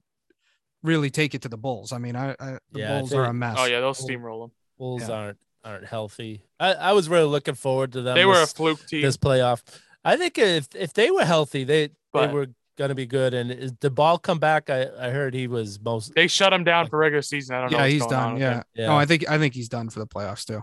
really 0.88 1.10
take 1.12 1.36
it 1.36 1.44
to 1.44 1.50
the 1.50 1.58
Bulls. 1.58 1.92
I 1.92 1.98
mean, 2.00 2.16
I, 2.16 2.32
I 2.40 2.58
the 2.72 2.80
Yeah, 2.80 2.96
I 2.96 3.00
Bulls 3.00 3.14
are 3.14 3.26
a 3.26 3.34
mess. 3.34 3.58
Oh 3.60 3.66
yeah, 3.66 3.80
they'll 3.80 3.94
steamroll 3.94 4.44
them. 4.46 4.52
Bulls 4.80 5.08
Yeah. 5.08 5.16
aren't 5.16 5.38
aren't 5.64 5.86
healthy 5.86 6.46
I, 6.62 6.74
I 6.74 6.94
was 6.94 7.10
really 7.10 7.26
looking 7.28 7.56
forward 7.56 7.92
to 7.94 8.02
them 8.02 8.16
They 8.16 8.24
were 8.26 8.42
a 8.42 8.48
fluke 8.48 8.86
team. 8.88 9.02
this 9.02 9.18
playoff 9.18 9.62
I 10.06 10.16
think 10.16 10.38
if 10.38 10.68
if 10.74 10.94
they 10.94 11.12
were 11.12 11.26
healthy 11.26 11.66
they 11.66 11.90
But- 12.14 12.28
they 12.28 12.34
were 12.34 12.48
gonna 12.78 12.96
be 12.96 13.06
good 13.08 13.34
and 13.34 13.52
is 13.52 13.74
the 13.82 13.90
ball 13.90 14.18
come 14.18 14.38
back 14.40 14.70
I, 14.70 14.88
I 14.98 15.10
heard 15.10 15.34
he 15.34 15.48
was 15.48 15.78
most 15.82 16.14
They 16.16 16.28
shut 16.28 16.54
him 16.54 16.64
down 16.64 16.88
for 16.88 17.00
regular 17.00 17.22
season. 17.24 17.56
I 17.56 17.62
don't 17.62 17.72
know. 17.72 17.78
yeah, 17.80 17.84
what's 17.84 17.92
he's 17.94 18.02
going 18.04 18.12
done. 18.12 18.34
with 18.36 18.42
Yeah. 18.44 18.64
Yeah. 18.76 18.88
No, 18.88 18.96
I 18.98 19.06
think 19.06 19.30
I 19.30 19.38
think 19.40 19.56
he's 19.56 19.68
done 19.68 19.90
for 19.90 20.00
the 20.00 20.08
playoffs 20.08 20.46
too. 20.46 20.62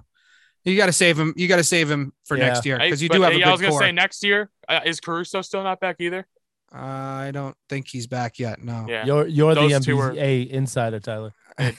You 0.65 0.75
got 0.79 0.87
to 0.87 0.93
save 0.93 1.19
him. 1.19 1.35
You 1.37 1.49
got 1.49 1.57
to 1.57 1.65
save 1.65 1.91
him 1.91 2.15
for 2.25 2.39
Yeah. 2.39 2.47
next 2.47 2.65
year 2.65 2.79
because 2.79 3.03
you 3.03 3.09
but, 3.11 3.17
do 3.17 3.23
have 3.23 3.33
a 3.35 3.39
yeah, 3.39 3.49
I 3.49 3.53
was 3.53 3.61
gonna 3.61 3.73
core. 3.73 3.81
say 3.83 3.93
next 3.93 4.25
year 4.25 4.49
uh, 4.69 4.81
is 4.87 5.01
Caruso 5.01 5.43
still 5.43 5.63
not 5.65 5.81
back 5.81 5.97
either? 5.99 6.27
I 6.75 7.31
don't 7.33 7.57
think 7.69 7.87
he's 7.89 8.07
back 8.07 8.39
yet. 8.39 8.63
No. 8.63 8.87
Yeah, 8.89 9.07
you're 9.07 9.27
you're 9.27 9.55
the 9.55 9.69
Those 9.69 9.85
two 9.85 9.97
were- 9.97 10.13
NBA 10.13 10.49
insider 10.51 11.01
Tyler 11.01 11.33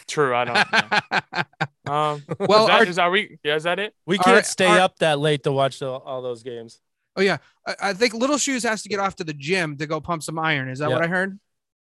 true. 0.07 0.33
I 0.33 0.45
don't. 0.45 0.55
know. 0.55 1.41
Um, 1.87 2.23
well, 2.39 2.61
is 2.63 2.67
that, 2.67 2.71
our- 2.71 2.85
is, 2.85 2.97
are 2.97 3.11
we? 3.11 3.37
Yeah, 3.43 3.53
is 3.55 3.63
that 3.63 3.77
it? 3.77 3.93
we 4.07 4.17
can't 4.17 4.37
right, 4.37 4.45
stay 4.45 4.65
all 4.65 4.71
right. 4.71 4.81
up 4.81 4.97
that 4.99 5.19
late 5.19 5.43
to 5.43 5.51
watch 5.51 5.77
the, 5.77 5.87
all 5.87 6.23
those 6.23 6.41
games 6.41 6.79
oh 7.15 7.21
yeah, 7.21 7.37
I, 7.65 7.75
I 7.81 7.93
think 7.93 8.13
Little 8.13 8.37
Shoes 8.37 8.63
has 8.63 8.81
to 8.83 8.89
get 8.89 8.99
off 8.99 9.15
to 9.17 9.23
the 9.23 9.33
gym 9.33 9.77
to 9.77 9.85
go 9.87 10.01
pump 10.01 10.23
some 10.23 10.39
iron. 10.39 10.69
Is 10.69 10.79
that 10.79 10.89
Yeah. 10.89 10.95
what 10.95 11.03
I 11.03 11.07
heard? 11.07 11.39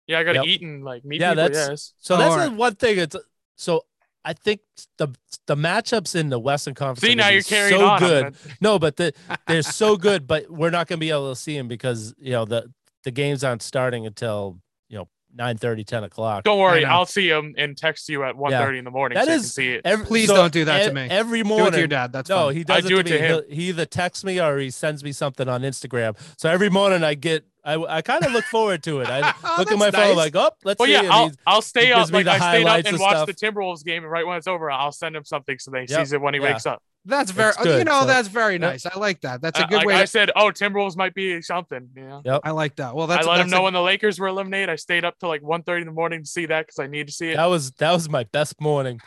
Yeah, 0.06 0.18
I 0.18 0.24
got 0.24 0.32
to 0.32 0.38
Yep. 0.38 0.46
eat 0.46 0.62
and 0.62 0.84
like 0.84 1.04
meet 1.04 1.20
Yeah, 1.20 1.32
people. 1.32 1.44
that's- 1.44 1.68
yes. 1.68 1.92
So 2.00 2.14
Oh, 2.14 2.18
that's 2.18 2.34
right. 2.36 2.52
one 2.52 2.74
thing. 2.74 2.98
It's 2.98 3.16
so 3.56 3.84
I 4.24 4.32
think 4.32 4.60
the 4.98 5.08
the 5.46 5.54
matchups 5.56 6.14
in 6.14 6.28
the 6.30 6.38
Western 6.38 6.74
Conference. 6.74 7.00
See 7.06 7.14
now 7.14 7.28
you're 7.28 7.42
carrying 7.42 7.78
so 7.78 7.86
on. 7.86 7.98
Good. 8.00 8.34
No, 8.60 8.78
but 8.78 8.96
the, 8.96 9.12
they're 9.46 9.62
so 9.62 9.96
good, 9.96 10.26
but 10.26 10.50
we're 10.50 10.70
not 10.70 10.88
going 10.88 10.98
to 10.98 11.00
be 11.00 11.10
able 11.10 11.30
to 11.30 11.36
see 11.40 11.56
them 11.56 11.68
because 11.68 12.14
you 12.18 12.32
know 12.32 12.44
the 12.44 12.70
the 13.04 13.10
games 13.10 13.42
aren't 13.44 13.62
starting 13.62 14.06
until 14.06 14.58
you 14.88 14.98
know 14.98 15.08
9 15.34 15.56
30 15.58 15.84
10 15.84 16.04
o'clock. 16.04 16.42
Don't 16.44 16.58
worry, 16.58 16.82
know. 16.82 16.88
Uh, 16.88 16.92
I'll 16.92 17.06
see 17.06 17.28
him 17.28 17.54
and 17.56 17.76
text 17.76 18.08
you 18.08 18.24
at 18.24 18.34
1.30 18.34 18.78
in 18.78 18.84
the 18.84 18.90
morning 18.90 19.14
That 19.16 19.26
so 19.26 19.30
you 19.30 19.36
is- 19.36 19.42
can 19.42 19.48
see 19.50 19.68
it. 19.74 19.82
Every, 19.84 20.04
Please 20.06 20.28
don't 20.28 20.52
do 20.52 20.64
that 20.64 20.84
to 20.84 20.90
e- 20.90 20.94
me. 20.94 21.02
Every 21.08 21.38
Do 21.42 21.46
it 21.46 21.48
morning. 21.48 21.72
to 21.72 21.78
your 21.78 21.86
dad. 21.86 22.12
That's 22.12 22.28
no, 22.28 22.46
fine. 22.46 22.56
he 22.56 22.64
does 22.64 22.76
I 22.76 22.78
it 22.78 22.88
do 22.88 22.94
to 22.94 23.00
it 23.00 23.04
me. 23.06 23.10
to 23.12 23.18
him. 23.18 23.26
He'll- 23.46 23.56
He 23.56 23.68
either 23.68 23.86
texts 23.86 24.24
me 24.24 24.40
or 24.40 24.58
he 24.58 24.70
sends 24.70 25.04
me 25.04 25.12
something 25.12 25.48
on 25.48 25.62
Instagram. 25.62 26.16
So 26.36 26.50
every 26.50 26.68
morning 26.68 27.04
I 27.04 27.14
get, 27.14 27.44
I, 27.64 27.74
I 27.76 28.02
kind 28.02 28.24
of 28.24 28.32
look 28.32 28.44
forward 28.50 28.82
to 28.84 29.00
it. 29.02 29.08
I 29.08 29.32
Oh, 29.44 29.54
look 29.58 29.70
at 29.70 29.78
my 29.78 29.90
that's 29.90 30.04
phone 30.08 30.16
like, 30.16 30.34
oh, 30.34 30.50
let's 30.64 30.78
Well, 30.80 30.86
see. 30.88 30.92
yeah, 30.94 31.08
I'll, 31.12 31.30
I'll 31.46 31.62
stay 31.62 31.86
he 31.86 31.92
up. 31.92 32.10
Like 32.10 32.26
I 32.26 32.36
stayed 32.36 32.36
up 32.36 32.40
highlights 32.40 32.88
and 32.88 32.94
and 32.96 33.00
watched 33.00 33.16
stuff. 33.18 33.26
the 33.28 33.34
Timberwolves 33.34 33.84
game, 33.84 34.02
and 34.02 34.10
right 34.10 34.26
when 34.26 34.36
it's 34.36 34.48
over, 34.48 34.68
I'll 34.70 34.90
send 34.92 35.14
him 35.14 35.24
something 35.24 35.58
so 35.60 35.70
they 35.70 35.80
Yep. 35.88 35.90
sees 35.90 36.12
it 36.12 36.20
when 36.20 36.34
he 36.34 36.40
Yeah. 36.40 36.52
wakes 36.52 36.66
up. 36.66 36.82
That's 37.06 37.30
very. 37.30 37.50
It's 37.58 37.64
you 37.64 37.84
know, 37.84 38.00
so- 38.02 38.06
that's 38.06 38.28
very 38.28 38.58
nice. 38.58 38.84
I 38.84 38.98
like 38.98 39.22
that. 39.22 39.40
That's 39.40 39.58
a 39.58 39.64
Uh, 39.64 39.66
good 39.68 39.76
like 39.76 39.86
way. 39.86 39.96
I 39.96 40.00
to, 40.02 40.06
said, 40.06 40.30
oh, 40.36 40.46
Timberwolves 40.50 40.96
might 40.96 41.14
be 41.14 41.40
something. 41.40 41.88
You 41.96 42.20
know, 42.24 42.40
I 42.44 42.50
like 42.50 42.76
that. 42.76 42.94
Well, 42.94 43.06
that's. 43.06 43.20
I 43.20 43.22
that's. 43.22 43.26
let 43.28 43.34
him 43.40 43.46
that's 43.46 43.52
know 43.52 43.60
a- 43.60 43.62
when 43.64 43.72
the 43.72 43.80
Lakers 43.82 44.18
were 44.18 44.28
eliminated. 44.28 44.68
I 44.68 44.76
stayed 44.76 45.04
up 45.04 45.18
till 45.18 45.30
like 45.30 45.40
1.30 45.40 45.80
in 45.80 45.86
the 45.86 45.92
morning 45.92 46.22
to 46.22 46.28
see 46.28 46.44
that 46.46 46.66
because 46.66 46.78
I 46.78 46.86
need 46.88 47.06
to 47.06 47.12
see 47.12 47.30
it. 47.30 47.36
that 47.36 47.46
was 47.46 47.70
that 47.72 47.92
was 47.92 48.08
my 48.10 48.24
best 48.24 48.60
morning. 48.60 49.00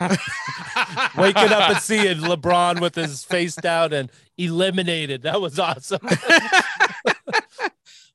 Waking 1.16 1.52
up 1.52 1.70
and 1.70 1.78
seeing 1.78 2.18
LeBron 2.18 2.80
with 2.80 2.96
his 2.96 3.22
face 3.24 3.54
down 3.54 3.92
and 3.92 4.10
eliminated. 4.36 5.22
That 5.22 5.40
was 5.40 5.58
awesome. 5.60 6.00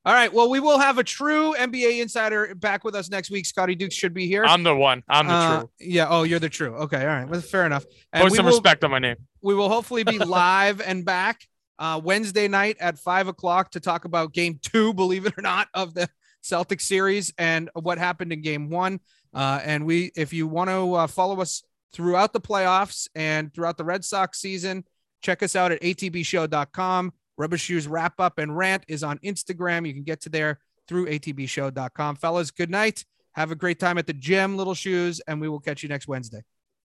All 0.04 0.14
right. 0.14 0.32
Well, 0.32 0.48
we 0.48 0.60
will 0.60 0.78
have 0.78 0.96
a 0.96 1.04
true 1.04 1.54
NBA 1.54 2.00
insider 2.00 2.54
back 2.54 2.84
with 2.84 2.94
us 2.94 3.10
next 3.10 3.30
week. 3.30 3.44
Scotty 3.44 3.74
Dukes 3.74 3.94
should 3.94 4.14
be 4.14 4.26
here. 4.26 4.44
I'm 4.44 4.62
the 4.62 4.74
one. 4.74 5.02
I'm 5.08 5.26
the 5.26 5.32
Uh, 5.32 5.58
true. 5.58 5.70
Yeah. 5.78 6.06
Oh, 6.08 6.22
you're 6.22 6.38
the 6.38 6.48
true. 6.48 6.74
Okay. 6.74 7.00
All 7.00 7.06
right. 7.06 7.28
Well, 7.28 7.40
fair 7.42 7.66
enough. 7.66 7.84
And 8.12 8.22
Put 8.24 8.32
some 8.34 8.46
will, 8.46 8.52
respect 8.52 8.82
on 8.82 8.90
my 8.90 8.98
name. 8.98 9.16
we 9.42 9.54
will 9.54 9.68
hopefully 9.68 10.02
be 10.04 10.18
live 10.18 10.80
and 10.80 11.04
back 11.04 11.46
uh, 11.78 12.00
Wednesday 12.02 12.48
night 12.48 12.78
at 12.80 12.98
five 12.98 13.28
o'clock 13.28 13.72
to 13.72 13.80
talk 13.80 14.06
about 14.06 14.32
game 14.32 14.58
two, 14.62 14.94
believe 14.94 15.26
it 15.26 15.34
or 15.36 15.42
not, 15.42 15.68
of 15.74 15.92
the 15.92 16.08
Celtic 16.40 16.80
series 16.80 17.32
and 17.36 17.68
what 17.74 17.98
happened 17.98 18.32
in 18.32 18.40
game 18.40 18.70
one. 18.70 19.00
Uh, 19.34 19.60
and 19.62 19.84
we, 19.84 20.12
if 20.16 20.32
you 20.32 20.46
want 20.46 20.70
to 20.70 20.94
uh, 20.94 21.06
follow 21.08 21.40
us 21.42 21.62
throughout 21.92 22.32
the 22.32 22.40
playoffs 22.40 23.06
and 23.14 23.52
throughout 23.52 23.76
the 23.76 23.84
Red 23.84 24.02
Sox 24.04 24.40
season, 24.40 24.84
check 25.22 25.42
us 25.42 25.54
out 25.54 25.72
at 25.72 25.82
atbshow.com. 25.82 27.12
Rubba 27.40 27.56
Shoes 27.56 27.88
wrap 27.88 28.20
up 28.20 28.38
and 28.38 28.54
rant 28.54 28.84
is 28.86 29.02
on 29.02 29.18
Instagram. 29.20 29.86
You 29.86 29.94
can 29.94 30.02
get 30.02 30.20
to 30.22 30.28
there 30.28 30.60
through 30.86 31.06
atbshow.com. 31.06 32.16
Fellas, 32.16 32.50
good 32.50 32.68
night. 32.68 33.06
Have 33.32 33.50
a 33.50 33.54
great 33.54 33.80
time 33.80 33.96
at 33.96 34.06
the 34.06 34.12
gym, 34.12 34.58
Little 34.58 34.74
Shoes, 34.74 35.20
and 35.20 35.40
we 35.40 35.48
will 35.48 35.60
catch 35.60 35.82
you 35.82 35.88
next 35.88 36.06
Wednesday. 36.06 36.42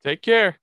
Take 0.02 0.20
care. 0.20 0.58